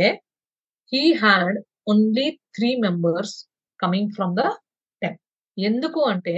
he 0.93 1.03
had 1.23 1.59
only 1.91 2.27
three 2.57 2.71
members 2.87 3.35
coming 3.81 4.13
from 4.17 4.35
the 4.41 4.45
ten 5.03 5.19
ఎందుకు 5.57 6.01
అంటే 6.13 6.35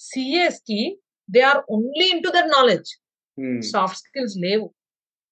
సిఎస్కి 0.00 0.80
they 1.28 1.40
are 1.50 1.60
only 1.76 2.06
in 2.14 2.22
to 2.26 2.32
that 2.36 2.50
knowledge 2.58 2.90
soft 3.72 3.98
skills 4.02 4.36
లేవు. 4.46 4.66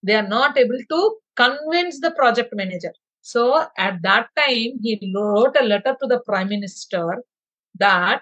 They 0.02 0.14
are 0.20 0.30
not 0.30 0.56
able 0.62 0.82
to 0.94 1.00
convince 1.42 1.98
the 2.06 2.10
project 2.18 2.54
manager 2.60 2.96
so 3.26 3.42
at 3.84 3.98
that 4.08 4.26
time 4.40 4.72
he 4.84 4.92
wrote 5.14 5.56
a 5.62 5.66
letter 5.72 5.94
to 6.00 6.06
the 6.12 6.20
prime 6.28 6.50
minister 6.56 7.06
that 7.74 8.20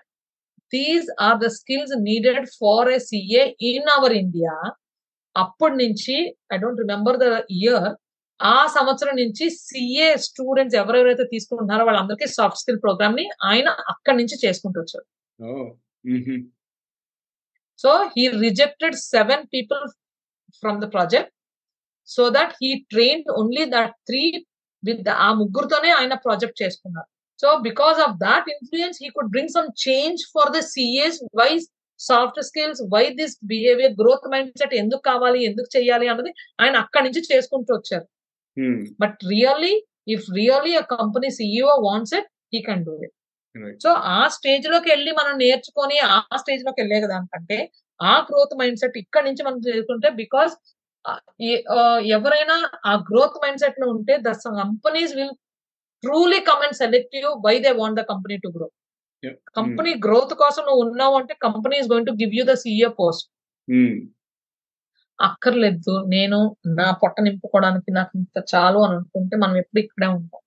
these 0.72 1.06
are 1.26 1.36
the 1.44 1.50
skills 1.50 1.90
needed 2.08 2.42
for 2.58 2.80
a 2.96 3.00
CA 3.08 3.44
in 3.70 3.82
our 3.94 4.10
India. 4.24 4.54
అప్పటి 5.36 5.76
నుంచి 5.82 6.14
I 6.54 6.56
don't 6.62 6.80
remember 6.84 7.16
the 7.22 7.26
year 7.58 7.88
ఆ 8.40 8.56
సంవత్సరం 8.76 9.14
నుంచి 9.22 9.44
CA 9.64 10.08
students 10.26 10.76
ఎవరెవరైతే 10.82 11.24
తీసుకుంటున్నారో 11.32 11.84
వాళ్ళందరికీ 11.88 12.26
soft 12.36 12.60
skill 12.62 12.80
ప్రోగ్రామ్ని 12.84 13.26
ఆయన 13.50 13.68
అక్కడి 13.92 14.16
నుంచి 14.20 14.36
చేసుకుంటూ 14.44 14.78
వచ్చారు. 14.82 15.06
So 17.80 17.90
he 18.14 18.24
rejected 18.44 18.96
seven 19.12 19.44
people 19.54 19.82
from 20.62 20.78
the 20.82 20.88
project 20.94 21.32
so 22.08 22.24
that 22.36 22.52
he 22.62 22.70
train 22.92 23.22
only 23.40 23.64
that 23.76 23.94
three 24.08 24.22
with 24.82 25.08
ఆ 25.26 25.28
ముగ్గురుతోనే 25.40 25.90
ఆయన 25.98 26.14
ప్రాజెక్ట్ 26.26 26.60
చేసుకున్నారు. 26.62 27.08
So 27.40 27.48
because 27.68 27.98
of 28.06 28.14
that 28.26 28.46
influence 28.54 28.98
he 29.02 29.08
could 29.16 29.30
bring 29.34 29.52
some 29.56 29.68
change 29.86 30.22
for 30.34 30.50
the 30.56 30.60
CS 30.72 31.20
wise 31.40 31.66
soft 32.00 32.40
skills 32.48 32.80
why 32.94 33.04
this 33.20 33.34
behaviour 33.52 33.94
growth 34.00 34.26
mindset 34.60 34.74
ఎందుకు 34.82 35.02
కావాలి? 35.10 35.40
ఎందుకు 35.48 35.68
చేయాలి? 35.76 36.06
అన్నది 36.12 36.30
ఆయన 36.62 36.74
అక్కడి 36.84 37.04
నుంచి 37.06 37.22
చేసుకుంటూ 37.32 37.70
వచ్చారు. 37.78 38.06
But 39.02 39.18
really 39.32 39.74
if 40.14 40.26
really 40.38 40.72
a 40.82 40.84
company 40.96 41.28
CEO 41.38 41.72
wants 41.88 42.14
it 42.18 42.28
he 42.54 42.60
can 42.68 42.84
do 42.88 42.94
it 43.06 43.14
so 43.84 43.90
ఆ 44.12 44.20
స్టేజ్లోకి 44.28 44.88
వెళ్ళి 44.90 45.12
మనం 45.12 45.34
నేర్చుకొని 45.38 45.96
ఆ 46.08 46.18
స్టేజ్లోకి 46.36 46.78
వెళ్ళే 46.82 46.98
దానికంటే 47.12 47.58
ఆ 48.00 48.12
గ్రోత్ 48.28 48.54
మైండ్ 48.60 48.80
సెట్ 48.82 48.96
ఇక్కడ 48.96 49.22
నుంచి 49.28 49.42
మనం 49.42 49.58
చేసుకుంటే 49.68 50.10
బికాస్ 50.20 50.54
ఎవరైనా 52.16 52.56
ఆ 52.86 52.94
గ్రోత్ 53.08 53.38
మైండ్ 53.42 53.62
సెట్లో 53.62 53.86
ఉంటే 53.94 54.14
the 54.26 54.32
companies 54.60 55.14
will 55.18 55.34
truly 56.04 56.40
come 56.50 56.62
and 56.66 56.78
select 56.82 57.16
you 57.20 57.30
why 57.46 57.54
they 57.64 57.72
want 57.80 57.98
the 58.00 58.04
company 58.12 58.36
to 58.44 58.50
grow 58.56 58.68
company 59.56 59.90
growth 60.04 60.34
కోసం 60.42 60.62
నువ్వు 60.68 60.82
ఉన్నావు 60.86 61.14
అంటే 61.20 61.34
company 61.46 61.76
is 61.82 61.90
going 61.92 62.08
to 62.10 62.14
give 62.20 62.34
you 62.38 62.44
the 62.44 62.54
CEO 62.62 62.90
post 63.00 63.26
అక్కర్లేదు. 65.18 65.94
నేను 66.14 66.38
నా 66.78 66.86
పొట్ట 67.02 67.16
నింపుకోవడానికి 67.26 67.90
నాకు 67.98 68.12
ఇంత 68.20 68.38
చాలు 68.52 68.78
అని 68.84 68.94
అనుకుంటే 68.96 69.34
మనం 69.36 69.56
ఎప్పుడు 69.62 69.80
ఇక్కడే 69.84 70.08
ఉంటాం. 70.18 70.40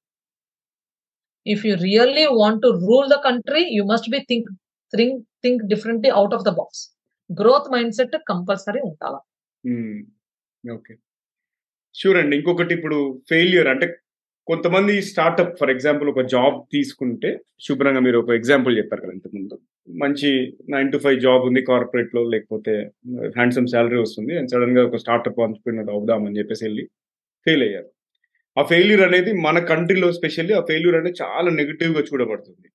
If 1.46 1.64
you 1.68 1.74
really 1.88 2.26
want 2.42 2.62
to 2.66 2.70
rule 2.86 3.10
the 3.14 3.18
country 3.28 3.64
you 3.78 3.84
must 3.94 4.10
be 4.16 4.20
think 4.32 4.50
think 4.94 5.18
think 5.44 5.64
differently 5.74 6.12
out 6.20 6.36
of 6.38 6.46
the 6.50 6.54
box 6.60 6.84
growth 7.30 7.68
mindset 7.98 8.16
compulsory 8.32 8.82
ఉండాల. 8.90 9.16
ఓకే 10.64 10.94
షూర్ 11.96 12.18
అండి 12.22 12.34
ఇంకొకటి 12.40 12.74
ఇప్పుడు 12.78 12.98
ఫెయిల్యూర్ 13.32 13.68
అంటే 13.74 13.88
కొంతమంది 14.48 14.94
స్టార్ట్అప్ 15.10 15.54
ఫర్ 15.60 15.72
ఎగ్జాంపుల్ 15.74 16.08
ఒక 16.14 16.22
జాబ్ 16.34 16.56
తీసుకుంటే 16.74 17.30
శుభ్రంగా 17.66 18.02
మీరు 18.08 18.18
ఒక 18.24 18.32
ఎగ్జాంపుల్ 18.40 18.74
చెప్పారు 18.80 19.02
కదా 19.04 19.14
ఇంతకుముందు. 19.18 19.56
మంచి 20.04 20.30
నైన్ 20.74 20.90
టు 20.94 20.98
ఫైవ్ 21.04 21.20
జాబ్ 21.26 21.44
ఉంది 21.50 21.62
కార్పొరేట్లో 21.70 22.22
లేకపోతే 22.34 22.74
హ్యాండ్సమ్ 23.38 23.70
శాలరీ 23.74 24.00
వస్తుంది 24.02 24.34
అండ్ 24.40 24.52
సడన్గా 24.54 24.84
ఒక 24.90 25.00
స్టార్ట్అప్ 25.04 25.42
ఆంటర్ప్రినర్ 25.46 25.92
అవుదామని 25.96 26.38
చెప్పేసి 26.40 26.66
వెళ్ళి 26.68 26.86
ఫెయిల్ 27.46 27.64
అయ్యారు. 27.68 27.90
ఆ 28.58 28.64
ఫెయిల్యూర్ 28.72 29.04
అనేది 29.08 29.32
మన 29.46 29.58
కంట్రీలో 29.72 30.08
స్పెషల్లీ 30.18 30.54
ఆ 30.60 30.64
ఫెయిల్యూర్ 30.70 30.98
అనేది 31.00 31.18
చాలా 31.22 31.50
నెగిటివ్గా 31.60 32.02
చూడబడుతుంది. 32.10 32.68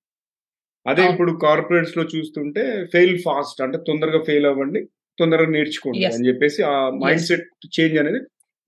అదే 0.85 1.03
ఇప్పుడు 1.11 1.31
కార్పొరేట్స్లో 1.45 2.03
చూస్తుంటే 2.13 2.63
ఫెయిల్ 2.93 3.15
ఫాస్ట్ 3.25 3.59
అంటే 3.65 3.77
తొందరగా 3.87 4.19
ఫెయిల్ 4.27 4.47
అవ్వండి 4.51 4.81
తొందరగా 5.17 5.51
నేర్చుకోండి 5.55 6.03
అని 6.09 6.27
చెప్పేసి 6.29 6.59
ఆ 6.71 6.75
మైండ్ 7.03 7.25
సెట్ 7.29 7.47
చేంజ్ 7.77 7.95
అనేది 8.01 8.19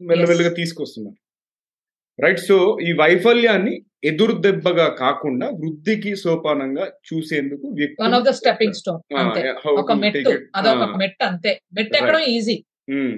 మెల్లమెల్లగా 0.01 0.51
తీసుకొస్తున్నారు. 0.59 1.17
రైట్ 2.19 2.41
సో 2.49 2.57
ఈ 2.87 2.91
వైఫల్యాన్ని 3.01 3.73
ఎదురు 4.09 4.33
దెబ్బగా 4.45 4.87
కాకుండా 5.01 5.47
వృద్ధికి 5.61 6.11
సోపానంగా 6.23 6.85
చూసేందుకు 7.09 7.65
one 8.03 8.15
of 8.17 8.25
the 8.29 8.33
stepping 8.39 8.77
stone 8.79 9.01
అంతే. 9.21 9.41
ఒక 9.81 9.91
మెట్టు 10.03 10.31
అదొక 10.59 10.87
మెట్టు 11.01 11.23
అంతే. 11.29 11.51
మెట్టు 11.77 11.95
ఎక్కడం 12.01 12.23
ఈజీ 12.35 12.57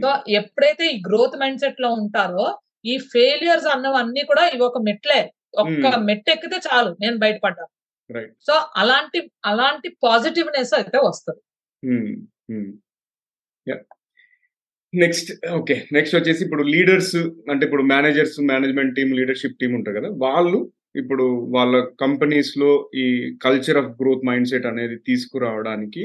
సో 0.03 0.09
ఎప్పుడైతే 0.39 0.85
ఈ 0.93 0.97
గ్రోత్ 1.07 1.37
మైండ్ 1.41 1.61
సెట్లో 1.63 1.89
ఉంటారో 2.01 2.47
ఈ 2.85 2.93
ఫెయిలియర్స్ 3.13 3.67
అన్నవన్నీ 3.75 4.23
కూడా 4.23 4.43
ఇవి 4.47 4.63
ఒక 4.63 4.79
మెట్లే. 4.81 5.19
ఒక్క 5.57 5.95
మెట్టు 6.09 6.29
ఎక్కితే 6.31 6.57
చాలు 6.67 6.91
నేను 7.01 7.17
బయటపడ్డాను. 7.17 7.71
సో 8.47 8.53
అలాంటి 8.75 9.19
అలాంటి 9.45 9.89
పాజిటివ్నెస్ 10.03 10.73
అయితే 10.73 10.97
వస్తుంది. 11.07 11.41
నెక్స్ట్ 14.93 15.29
ఓకే 15.49 15.75
నెక్స్ట్ 15.91 16.15
వచ్చేసి 16.15 16.41
ఇప్పుడు 16.43 16.63
లీడర్స్ 16.63 17.15
అంటే 17.51 17.63
ఇప్పుడు 17.65 17.83
managers 17.83 18.37
management 18.51 18.95
team 18.95 19.11
leadership 19.17 19.59
team 19.61 19.75
ఉంటారు 19.75 19.97
కదా. 19.99 20.09
వాళ్ళు 20.25 20.59
ఇప్పుడు 20.95 21.25
వాళ్ళ 21.55 21.75
కంపెనీస్లో 22.01 22.71
ఈ 22.95 23.05
culture 23.43 23.77
of 23.77 23.91
growth 24.01 24.27
mind 24.27 24.47
set 24.47 24.65
అనేది 24.65 24.97
తీసుకురావడానికి 25.07 26.03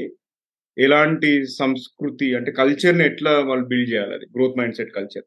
ఎలాంటి 0.77 1.31
సంస్కృతి 1.57 2.27
అంటే 2.35 2.51
కల్చర్‌ని 2.51 3.03
ఎట్లా 3.05 3.31
వాళ్ళు 3.49 3.65
బిల్డ్ 3.65 3.91
చేయాలి 3.93 4.13
అది? 4.13 4.27
Growth 4.35 4.57
mindset 4.75 4.93
culture? 4.93 5.25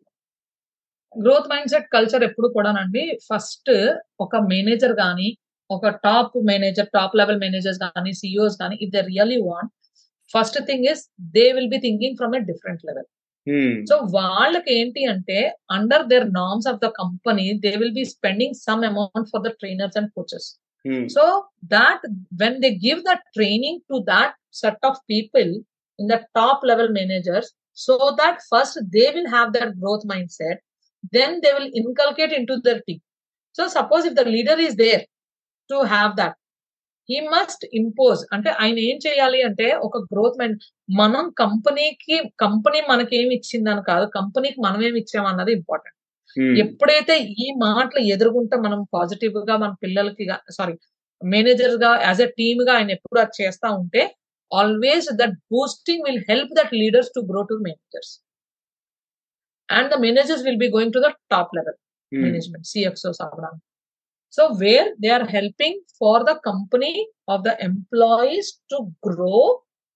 Growth 1.24 1.48
mindset 1.72 1.88
culture 1.94 2.24
ఎప్పుడు 2.28 2.48
కూడానండి 2.56 3.04
ఫస్ట్ 3.28 3.72
ఒక 4.24 4.36
మేనేజర్ 4.52 4.94
గాని, 5.04 5.28
ఒక 5.70 5.88
top 6.06 6.34
manager, 6.50 6.88
top 6.96 7.16
level 7.20 7.40
managers 7.44 7.80
గాని, 7.84 8.12
సీఈఓస్ 8.20 8.56
గాని 8.62 8.76
if 8.84 8.92
they 8.94 9.02
really 9.12 9.40
want 9.50 9.72
first 10.34 10.58
thing 10.70 10.86
is 10.92 11.02
they 11.36 11.44
will 11.56 11.70
be 11.74 11.80
thinking 11.86 12.16
from 12.20 12.34
a 12.38 12.42
different 12.50 12.82
level. 12.88 13.08
So 13.90 13.94
వాళ్ళకి 14.18 14.70
ఏంటి 14.80 15.02
అంటే 15.12 15.38
under 15.76 16.04
their 16.12 16.26
norms 16.40 16.68
of 16.72 16.80
the 16.84 16.88
company 17.02 17.46
they 17.64 17.72
will 17.82 17.96
be 18.00 18.04
spending 18.16 18.58
some 18.66 18.84
amount 18.90 19.28
for 19.32 19.44
the 19.46 19.50
trainers 19.62 19.98
and 20.00 20.12
coaches. 20.18 20.48
Hmm. 20.84 21.04
So 21.14 21.24
that 21.72 22.00
when 22.40 22.54
they 22.62 22.70
give 22.84 23.00
that 23.08 23.20
training 23.36 23.76
to 23.90 23.96
that 24.08 24.32
set 24.60 24.78
of 24.88 24.94
people 25.12 25.50
in 25.98 26.06
the 26.12 26.18
top 26.38 26.58
level 26.70 26.88
managers, 26.96 27.46
so 27.84 27.94
that 28.20 28.36
first 28.50 28.74
they 28.94 29.06
will 29.16 29.28
have 29.36 29.48
that 29.56 29.70
growth 29.80 30.04
mindset, 30.12 30.58
then 31.12 31.40
they 31.40 31.52
will 31.52 31.70
inculcate 31.74 32.32
into 32.32 32.60
their 32.60 32.80
team. 32.80 33.00
So 33.56 33.68
suppose 33.68 34.04
if 34.04 34.14
the 34.14 34.24
leader 34.26 34.58
is 34.58 34.76
there 34.76 35.02
to 35.70 35.82
have 35.84 36.16
that, 36.16 36.34
he 37.08 37.18
must 37.28 37.60
impose 37.80 38.20
అంటే 38.34 38.50
ఆయన 38.62 38.78
ఏం 38.88 38.96
చేయాలి 39.06 39.42
అంటే 39.42 39.66
ఒక 39.86 39.98
growth 40.12 40.38
mind 40.38 40.58
మనం 41.00 41.24
కంపెనీకి 41.38 42.16
company 42.38 42.80
మనకేమి 42.88 43.34
ఇచ్చిందని 43.34 43.82
కాదు 43.82 44.06
కంపెనీకి 44.14 44.60
మనం 44.60 44.80
ఏమి 44.82 44.98
ఇచ్చామన్నది 45.00 45.52
ఇంపార్టెంట్. 45.52 45.96
హ్మ్. 46.36 46.54
ఎప్పుడైతే 46.64 47.14
ఈ 47.44 47.46
మాటలు 47.64 48.02
ఎదురుగుంటే 48.14 48.56
మనం 48.56 48.80
పాజిటివ్గా 48.96 49.56
మన 49.56 49.72
పిల్లలకి 49.82 50.26
సారీ 50.58 50.74
మేనేజర్గా 51.22 51.90
యాజ్ 52.02 52.20
ఎ 52.20 52.30
టీమ్గా 52.38 52.72
ఆయన 52.72 52.90
ఎప్పుడు 52.90 53.20
అది 53.20 53.42
చేస్తా 53.42 53.68
ఉంటే 53.80 54.02
always 54.52 55.08
that 55.20 55.36
boosting 55.52 56.04
will 56.06 56.22
help 56.30 56.52
that 56.60 56.72
leaders 56.74 57.12
to 57.16 57.20
grow 57.30 57.42
to 57.42 57.56
managers 57.66 58.12
and 59.72 59.88
the 59.92 59.98
managers 60.00 60.42
will 60.46 60.62
be 60.62 60.70
going 60.74 60.94
to 60.94 61.02
the 61.04 61.10
top 61.30 61.52
level 61.58 61.78
hmm. 62.12 62.22
Management 62.24 62.66
CFOs 62.70 63.20
అవడానికి 63.26 63.64
so 64.34 64.42
where 64.60 64.88
they 65.02 65.08
are 65.10 65.26
helping 65.30 65.80
for 65.98 66.24
the 66.24 66.34
company 66.46 66.92
of 67.28 67.42
the 67.42 67.52
employees 67.66 68.50
to 68.70 68.78
grow 69.06 69.38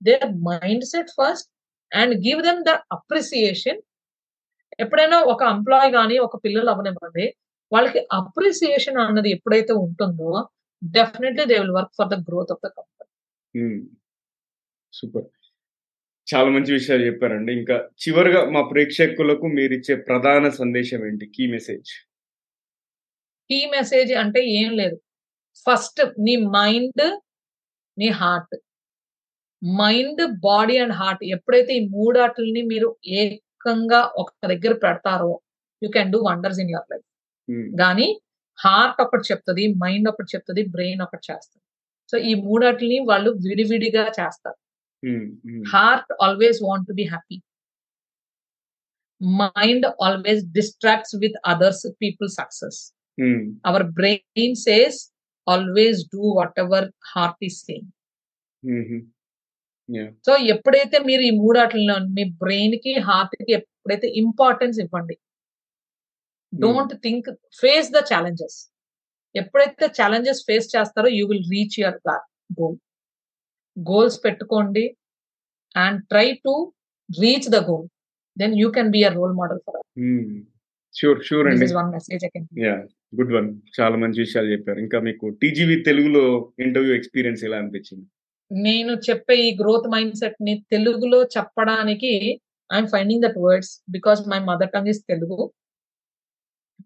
their 0.03 0.27
mindset 0.85 1.13
first 1.19 1.49
and 1.93 2.15
give 2.25 2.41
them 2.43 2.63
the 2.65 2.75
appreciation 2.91 3.81
ఎప్పుడైనా 4.79 5.19
ఒక 5.33 5.43
employee 5.51 5.91
గాని 5.93 6.17
ఒక 6.19 6.37
పిల్లలు 6.45 6.71
అవనివ్వండి 6.73 7.27
వాళ్ళకి 7.73 8.01
appreciation 8.13 8.99
అన్నది 9.03 9.31
ఎప్పుడైతే 9.33 9.73
ఉంటుందో 9.85 10.33
definitely 10.83 11.45
they 11.45 11.57
will 11.59 11.77
work 11.77 11.95
for 11.99 12.11
the 12.11 12.19
growth 12.27 12.53
of 12.53 12.63
the 12.65 12.71
company. 12.75 13.07
Super. 14.93 15.27
చాలా 16.35 16.49
మంచి 16.49 16.73
విషయాలు 16.73 17.07
చెప్పారండి. 17.07 17.53
ఇంకా 17.53 17.75
చివరగా 17.75 18.51
మా 18.51 18.63
ప్రేక్షకులకు 18.63 19.47
మీరిచ్చే 19.47 19.95
ప్రధాన 19.95 20.49
సందేశం 20.49 21.07
ఏంటి? 21.07 21.27
Key 21.27 21.47
message. 21.47 21.91
కీ 23.51 23.67
మెసేజ్ 23.67 24.13
అంటే 24.13 24.41
ఏం 24.47 24.71
లేదు. 24.77 25.01
ఫస్ట్ 25.71 26.01
నీ 26.19 26.37
మైండ్, 26.37 27.21
నీ 27.99 28.09
heart. 28.09 28.57
Mind, 29.67 30.23
body 30.41 30.79
and 30.79 30.93
heart 30.93 31.25
ఎప్పుడైతే 31.25 31.73
ఈ 31.75 31.89
మూడాటిల్ని 31.89 32.63
మీరు 32.63 32.97
ఏకంగా 33.07 34.01
ఒక 34.17 34.47
దగ్గర 34.47 34.73
పెడతారో 34.73 35.41
you 35.83 35.91
can 35.91 36.13
do 36.13 36.19
wonders 36.19 36.61
in 36.61 36.71
your 36.71 36.93
life. 36.93 37.09
గానీ 37.81 38.21
హార్ట్ 38.61 39.01
ఒకటి 39.01 39.23
చెప్తది, 39.33 39.75
మైండ్ 39.75 40.09
ఒకటి 40.09 40.37
చెప్తది, 40.37 40.63
బ్రెయిన్ 40.67 41.03
ఒకటి 41.03 41.33
చేస్తది. 41.33 41.63
సో 42.11 42.19
ఈ 42.19 42.35
మూడాటిల్ని 42.35 42.99
వాళ్ళు 42.99 43.31
విడివిడిగా 43.31 44.05
చేస్తారు. 44.07 44.66
Heart 45.69 46.13
always 46.23 46.59
want 46.63 46.87
to 46.89 46.93
be 46.93 47.03
happy. 47.03 47.43
Mind 49.25 49.87
always 49.87 50.45
distracts 50.45 51.17
with 51.17 51.35
others 51.47 51.87
people 52.03 52.29
success. 52.29 52.93
brain 53.83 54.53
says 54.69 54.95
always 55.51 55.97
do 55.97 56.23
whatever 56.39 56.81
heart 56.85 57.37
is 57.45 57.55
saying. 57.57 57.87
హుహు. 58.65 59.17
యాహ్! 59.97 60.13
సో 60.27 60.37
ఎప్పుడైతే 60.37 60.99
మీరు 60.99 61.21
ఈ 61.21 61.31
మూడాటిల్లో 61.31 61.95
మీ 61.99 62.25
బ్రెయిన్కి, 62.25 62.93
హార్ట్కి 62.99 63.53
ఎప్పుడైతే 63.53 64.09
ఇంపార్టెన్స్ 64.09 64.79
ఇవ్వండి. 64.79 65.19
Don't 66.55 66.95
think 66.95 67.31
face 67.61 67.91
the 67.91 67.97
challenges. 67.97 68.73
ఎప్పుడైతే 69.37 69.87
ఛాలెంజెస్ 69.87 70.45
ఫేస్ 70.47 70.77
చేస్తారో 70.77 71.09
you 71.09 71.27
will 71.27 71.45
reach 71.53 71.81
your 71.81 72.01
goal. 72.63 72.77
Goals 73.77 74.19
పెట్టుకోండి 74.25 74.85
and 75.75 76.01
try 76.07 76.27
to 76.45 76.55
reach 77.11 77.49
the 77.51 77.59
goal. 77.69 77.87
Then 78.37 78.55
you 78.59 78.69
can 78.71 78.91
be 78.91 79.01
a 79.01 79.11
role 79.11 79.35
model 79.35 79.61
for. 79.67 79.81
Sure. 80.95 81.19
Sure 81.25 81.47
అండి. 81.49 81.67
One 81.75 81.91
message. 81.91 82.25
Yeah! 82.67 82.85
Good 83.15 83.33
one. 83.33 83.49
చాలా 83.79 83.97
మంచి 83.97 84.19
విషయాలు 84.21 84.49
చెప్పారు. 84.53 84.79
ఇంకా 84.81 85.01
మీకు 85.01 85.27
టీజీవీ 85.43 85.77
తెలుగులో 85.83 86.25
ఇంటర్వ్యూ 86.59 86.95
ఎక్స్‌పీరియన్స్ 86.95 87.45
ఎలా 87.45 87.57
అనిపించింది? 87.57 88.07
నేను 88.51 88.93
చెప్పే 89.07 89.35
ఈ 89.47 89.57
గ్రోత్ 89.61 89.89
మైండ్ 89.89 90.15
సెట్ని 90.15 90.55
తెలుగులో 90.73 91.21
చెప్పడానికి 91.37 92.13
I am 92.71 92.89
finding 92.89 93.23
that 93.23 93.39
words 93.39 93.73
because 93.91 94.29
my 94.29 94.39
mother 94.45 94.71
tongue 94.71 94.89
is 94.89 95.03
Telugu. 95.09 95.39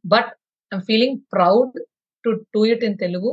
But 0.07 0.31
I am 0.73 0.85
feeling 0.85 1.19
proud 1.33 1.75
to 2.25 2.31
do 2.55 2.67
it 2.67 2.85
in 2.85 2.99
Telugu. 2.99 3.31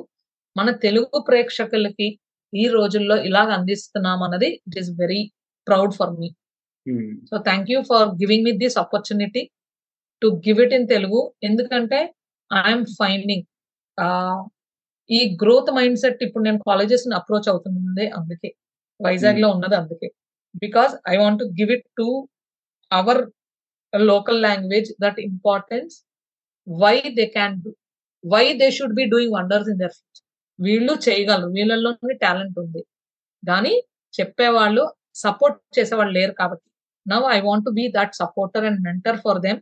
మన 0.56 0.70
తెలుగు 0.78 1.18
ప్రేక్షకులకి 1.28 2.08
ఈ 2.54 2.66
రోజుల్లో 2.76 3.16
ఇలాగ 3.30 3.50
అందిస్తున్నాం 3.58 4.20
అన్నది 4.26 4.50
it 4.68 4.78
is 4.82 4.90
very 5.02 5.22
proud 5.68 5.94
for 5.98 6.14
me. 6.20 6.30
So 7.30 7.36
thank 7.48 7.70
you 7.74 7.80
for 7.90 8.08
giving 8.22 8.46
me 8.48 8.54
this 8.64 8.78
opportunity 8.84 9.44
to 10.22 10.28
give 10.46 10.60
it 10.66 10.76
in 10.78 10.88
Telugu. 10.94 11.20
ఎందుకంటే 11.44 12.00
I am 12.52 12.86
finding 13.00 13.46
ఈ 15.10 15.20
growth 15.42 15.72
mind 15.78 16.00
set 16.04 16.22
ఇప్పుడు 16.28 16.44
నేను 16.44 16.60
కాలేజెస్‌ని 16.70 17.16
అప్రోచ్ 17.20 17.50
అవుతుంది 17.52 18.06
అందుకే. 18.18 18.50
హ్మ్. 18.50 19.06
వైజాగ్‌లో 19.08 19.48
ఉన్నది 19.56 19.76
అందుకే. 19.82 20.08
Because 20.64 20.94
I 21.14 21.18
want 21.24 21.40
to 21.44 21.48
give 21.60 21.72
it 21.78 21.88
to 22.00 22.08
our 22.92 23.22
local 23.94 24.40
language 24.48 24.90
that 25.04 25.20
importance 25.30 25.94
why 26.68 26.96
they 27.20 27.26
can 27.38 27.58
do. 27.64 27.72
Why 28.24 28.46
they 28.62 28.70
should 28.78 28.96
be 29.00 29.06
doing 29.14 29.36
wonders 29.38 29.70
in 29.74 29.80
their 29.84 29.96
future. 29.98 30.24
వీళ్ళు 30.60 30.94
చేయగలరు. 31.08 31.50
వీళ్ళల్లోనే 31.58 32.16
టాలెంట్ 32.26 32.58
ఉంది. 32.64 32.82
కానీ 33.44 33.74
చెప్పేవాళ్ళు, 34.14 34.84
సపోర్ట్ 35.24 35.60
చేసేవాళ్ళు 35.78 36.14
లేరు 36.20 36.34
కాబట్టి. 36.42 36.66
Now 37.06 37.20
I 37.36 37.40
want 37.48 37.66
to 37.68 37.72
be 37.80 37.86
that 37.98 38.16
supporter 38.22 38.66
and 38.70 38.82
mentor 38.88 39.20
for 39.26 39.40
them 39.46 39.60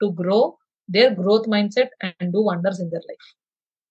to 0.00 0.06
grow 0.20 0.40
their 0.88 1.12
growth 1.20 1.48
mindset 1.76 1.92
and 2.08 2.30
do 2.34 2.40
wonders 2.50 2.80
in 2.84 2.90
their 2.94 3.06
life. 3.10 3.26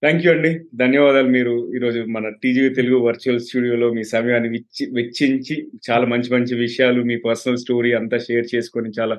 Thank 0.03 0.21
you 0.25 0.29
అండి. 0.35 0.51
ధన్యవాదాలు 0.81 1.29
మీరు 1.37 1.53
ఈరోజు 1.77 1.99
మన 2.15 2.27
టీజీవీ 2.43 2.69
తెలుగు 2.77 2.97
వర్చువల్ 3.07 3.41
స్టూడియోలో 3.47 3.87
మీ 3.97 4.03
సమయాన్ని 4.13 4.49
వెచ్చించి 4.97 5.55
చాలా 5.87 6.05
మంచి 6.13 6.29
మంచి 6.35 6.53
విషయాలు 6.65 7.01
మీ 7.09 7.17
పర్సనల్ 7.27 7.61
స్టోరీ 7.63 7.91
అంతా 7.99 8.19
షేర్ 8.27 8.47
చేసుకొని 8.53 8.91
చాలా 8.99 9.17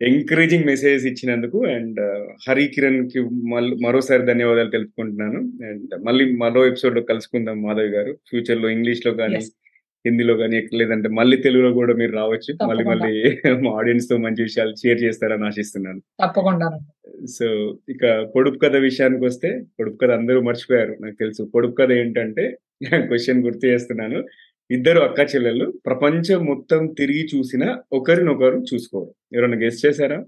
ఎంకరేజింగ్ 0.00 0.66
మెసేజెస్ 0.68 1.04
ఇచ్చినందుకు 1.10 1.58
అండ్ 1.74 2.00
హరి 2.44 2.64
కిరణ్‌కి 2.72 3.20
మల్ 3.52 3.70
మరోసారి 3.84 4.22
ధన్యవాదాలు 4.30 4.70
తెలుపుకుంటున్నాను. 4.74 5.38
అండ్ 5.68 5.92
మళ్ళీ 6.06 6.24
మరో 6.42 6.62
ఎపిసోడ్‌లో 6.70 7.02
కలుసుకుందాం 7.10 7.58
మాధవి 7.62 7.92
గారు. 7.94 8.12
ఫ్యూచర్‌లో 8.28 8.68
ఇంగ్లీష్‌లో 8.74 9.12
గాని, 9.20 9.38
యెస్. 9.38 9.50
హిందీలో 10.04 10.34
గాని 10.40 10.58
లేదంటే 10.80 11.08
మళ్ళీ 11.18 11.36
తెలుగులో 11.46 11.70
కూడా 11.78 11.94
మీరు 12.00 12.12
రావచ్చు. 12.18 12.50
మళ్ళీ 12.62 12.82
తప్పకుండా. 12.82 13.06
మళ్ళీ 13.06 13.14
మా 13.64 13.72
ఆడియన్స్‌తో 13.80 14.16
మంచి 14.26 14.40
విషయాలు 14.46 14.74
షేర్ 14.82 15.00
చేస్తారని 15.04 15.46
ఆశిస్తున్నాను. 15.48 16.00
తప్పకుండానండి. 16.18 16.86
సో 17.34 17.46
ఇక 17.94 18.02
పొడుపు 18.34 18.58
కథ 18.58 18.76
విషయానికొస్తే 18.86 19.48
పొడుపు 19.78 19.96
కథ 19.96 20.10
అందరూ 20.18 20.40
మర్చిపోయారు 20.48 20.94
నాకు 21.00 21.16
తెలుసు. 21.16 21.42
పొడుపు 21.54 21.76
కథ 21.80 21.90
ఏంటంటే 22.00 22.44
క్వెషన్ 23.10 23.44
గుర్తు 23.44 23.64
చేస్తున్నాను. 23.66 24.18
ఇద్దరు 24.70 25.00
అక్కా 25.00 25.24
చెల్లెళ్ళు 25.24 25.66
ప్రపంచం 25.86 26.46
మొత్తం 26.46 26.80
తిరిగి 26.98 27.28
చూసినా 27.34 27.68
ఒకరినొకరు 27.92 28.58
చూసుకోరు. 28.70 29.08
ఎవరైనా 29.34 29.56
గెస్ 29.56 29.86
చేసారా? 29.86 30.18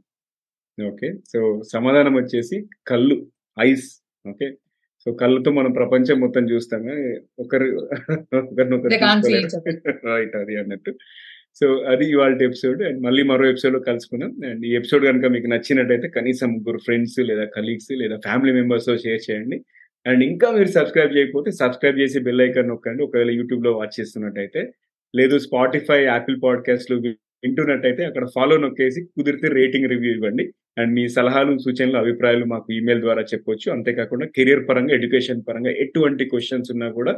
ఓకే. 0.78 1.08
సో 1.28 1.38
సమాధానం 1.72 2.14
వచ్చేసి 2.14 2.56
కళ్ళు. 2.86 3.16
ఐస్. 3.56 3.88
ఓకే. 4.24 4.48
సో 5.06 5.12
కళ్ళతో 5.12 5.50
మనం 5.50 5.72
ప్రపంచం 5.72 6.20
మొత్తం 6.20 6.44
చూస్తాం 6.50 6.82
ఒకరు 7.38 7.66
ఒకరినొకరు. 8.42 8.92
రైట్ 10.06 10.36
అది 10.36 10.56
అన్నట్టు. 10.56 10.92
సో 11.60 11.66
అది 11.88 12.10
ఇవాల్టి 12.10 12.44
ఎపిసోడ్. 12.44 12.82
అండ్ 12.82 13.00
మళ్ళీ 13.02 13.22
మరో 13.22 13.46
ఎపిసోడ్‌లో 13.48 13.80
కలుసుకుందాం. 13.80 14.32
అండ్ 14.50 14.66
ఈ 14.66 14.72
ఎపిసోడ్ 14.74 15.06
గనుక 15.06 15.26
మీకు 15.26 15.46
నచ్చినట్టయితే 15.46 16.08
కనీసం 16.08 16.48
ముగ్గురు 16.52 16.78
ఫ్రెండ్స్ 16.78 17.18
లేదా 17.22 17.44
కలీగ్స్ 17.56 17.92
లేదా 17.94 18.16
ఫ్యామిలీ 18.18 18.52
మెంబర్స్‌తో 18.52 18.96
షేర్ 18.98 19.22
చేయండి. 19.30 19.58
అండ్ 20.06 20.24
ఇంకా 20.24 20.50
మీరు 20.50 20.68
సబ్స్క్రైబ్ 20.68 21.16
చేయకపోతే 21.16 21.50
సబ్స్క్రైబ్ 21.50 21.98
చేసి 21.98 22.20
బెల్ 22.20 22.40
ఐకాన్ 22.40 22.68
నొక్కండి. 22.68 23.02
ఒకవేళ 23.02 23.30
యూట్యూబ్‌లో 23.30 23.72
వాచ్ 23.72 24.00
చేస్తున్నట్టయితే. 24.00 24.72
లేదు 25.16 25.38
స్పాటిఫై, 25.38 26.04
యాపిల్ 26.04 26.36
పాడ్కాస్ట్లు 26.44 26.96
వింటున్నట్టయితే 27.44 28.04
అక్కడ 28.04 28.26
ఫాలో 28.34 28.56
నొక్కేసి 28.56 29.02
కుదిరితే 29.02 29.48
రేటింగ్ 29.48 29.88
రివ్యూ 29.90 30.12
ఇవ్వండి. 30.12 30.52
అండ్ 30.78 30.94
మీ 30.94 31.08
సలహాలు, 31.08 31.58
సూచనలు, 31.58 31.96
అభిప్రాయాలు 31.96 32.44
మాకు 32.44 32.72
ఈమెయిల్ 32.72 33.00
ద్వారా 33.00 33.22
చెప్పొచ్చు. 33.22 33.72
అంతేకాకుండా 33.72 34.26
కెరియర్ 34.26 34.68
పరంగా, 34.68 34.94
ఎడ్యుకేషన్ 34.94 35.42
పరంగా 35.48 35.70
ఎటువంటి 35.70 36.24
క్వశ్చన్స్ 36.24 36.70
ఉన్నా 36.72 36.90
కూడా 36.90 37.12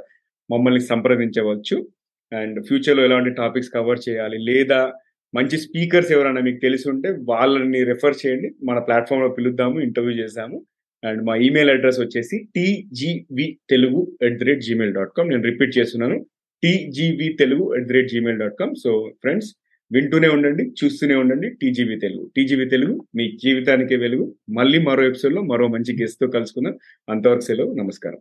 మమ్మల్ని 0.51 0.81
సంప్రదించవచ్చు. 0.81 1.89
అండ్ 2.33 2.66
ఫ్యూచర్లో 2.66 3.05
ఎలాంటి 3.05 3.31
టాపిక్స్ 3.31 3.70
కవర్ 3.74 3.99
చేయాలి 4.09 4.39
లేదా 4.39 4.93
మంచి 5.35 5.59
స్పీకర్స్ 5.59 6.12
ఎవరైనా 6.12 6.41
మీకు 6.41 6.59
తెలిసి 6.62 6.91
ఉంటే 6.91 7.16
వాళ్ళని 7.22 7.85
రెఫర్ 7.85 8.14
చేయండి 8.26 8.51
మన 8.64 8.78
ప్లాట్ఫామ్లో 8.78 9.28
పిలుద్దాము 9.28 9.81
ఇంటర్వ్యూ 9.81 10.14
చేసాము 10.24 10.66
అండ్ 11.05 11.26
మా 11.26 11.36
ఈమెయిల్ 11.36 11.70
అడ్రస్ 11.70 12.01
వచ్చేసి 12.01 12.48
TGV 12.57 13.59
Telugu 13.70 14.18
at 14.22 14.38
the 14.38 14.44
rate 14.44 14.61
Gmail 14.61 14.94
dot 14.94 15.11
com. 15.16 15.30
నేను 15.30 15.42
రిపీట్ 15.42 15.78
చేస్తున్నాను. 15.78 16.26
TGV 16.64 17.36
Telugu 17.38 17.76
at 17.76 17.86
the 17.86 17.92
rate 17.92 18.09
Gmail 18.09 18.40
dot 18.40 18.55
com. 18.61 18.74
So 18.84 19.12
friends 19.22 19.55
వింటూనే 19.92 20.28
ఉండండి 20.28 20.64
చూస్తూనే 20.84 21.14
ఉండండి. 21.14 21.51
టీజీవి 21.51 21.96
తెలుగు 22.01 22.30
టీజీవి 22.36 22.66
తెలుగు 22.66 23.07
మీ 23.16 23.36
జీవితానికే 23.44 23.96
వెలుగు. 23.96 24.34
మళ్ళీ 24.51 24.78
మరో 24.78 25.05
ఎపిసోడ్లో 25.05 25.42
మరో 25.42 25.68
మంచి 25.68 26.03
గెస్ట్తో 26.03 26.26
కలుసుకుందాం. 26.26 26.78
అంతవరకు 27.09 27.40
సెలవు. 27.40 27.74
నమస్కారం. 27.74 28.18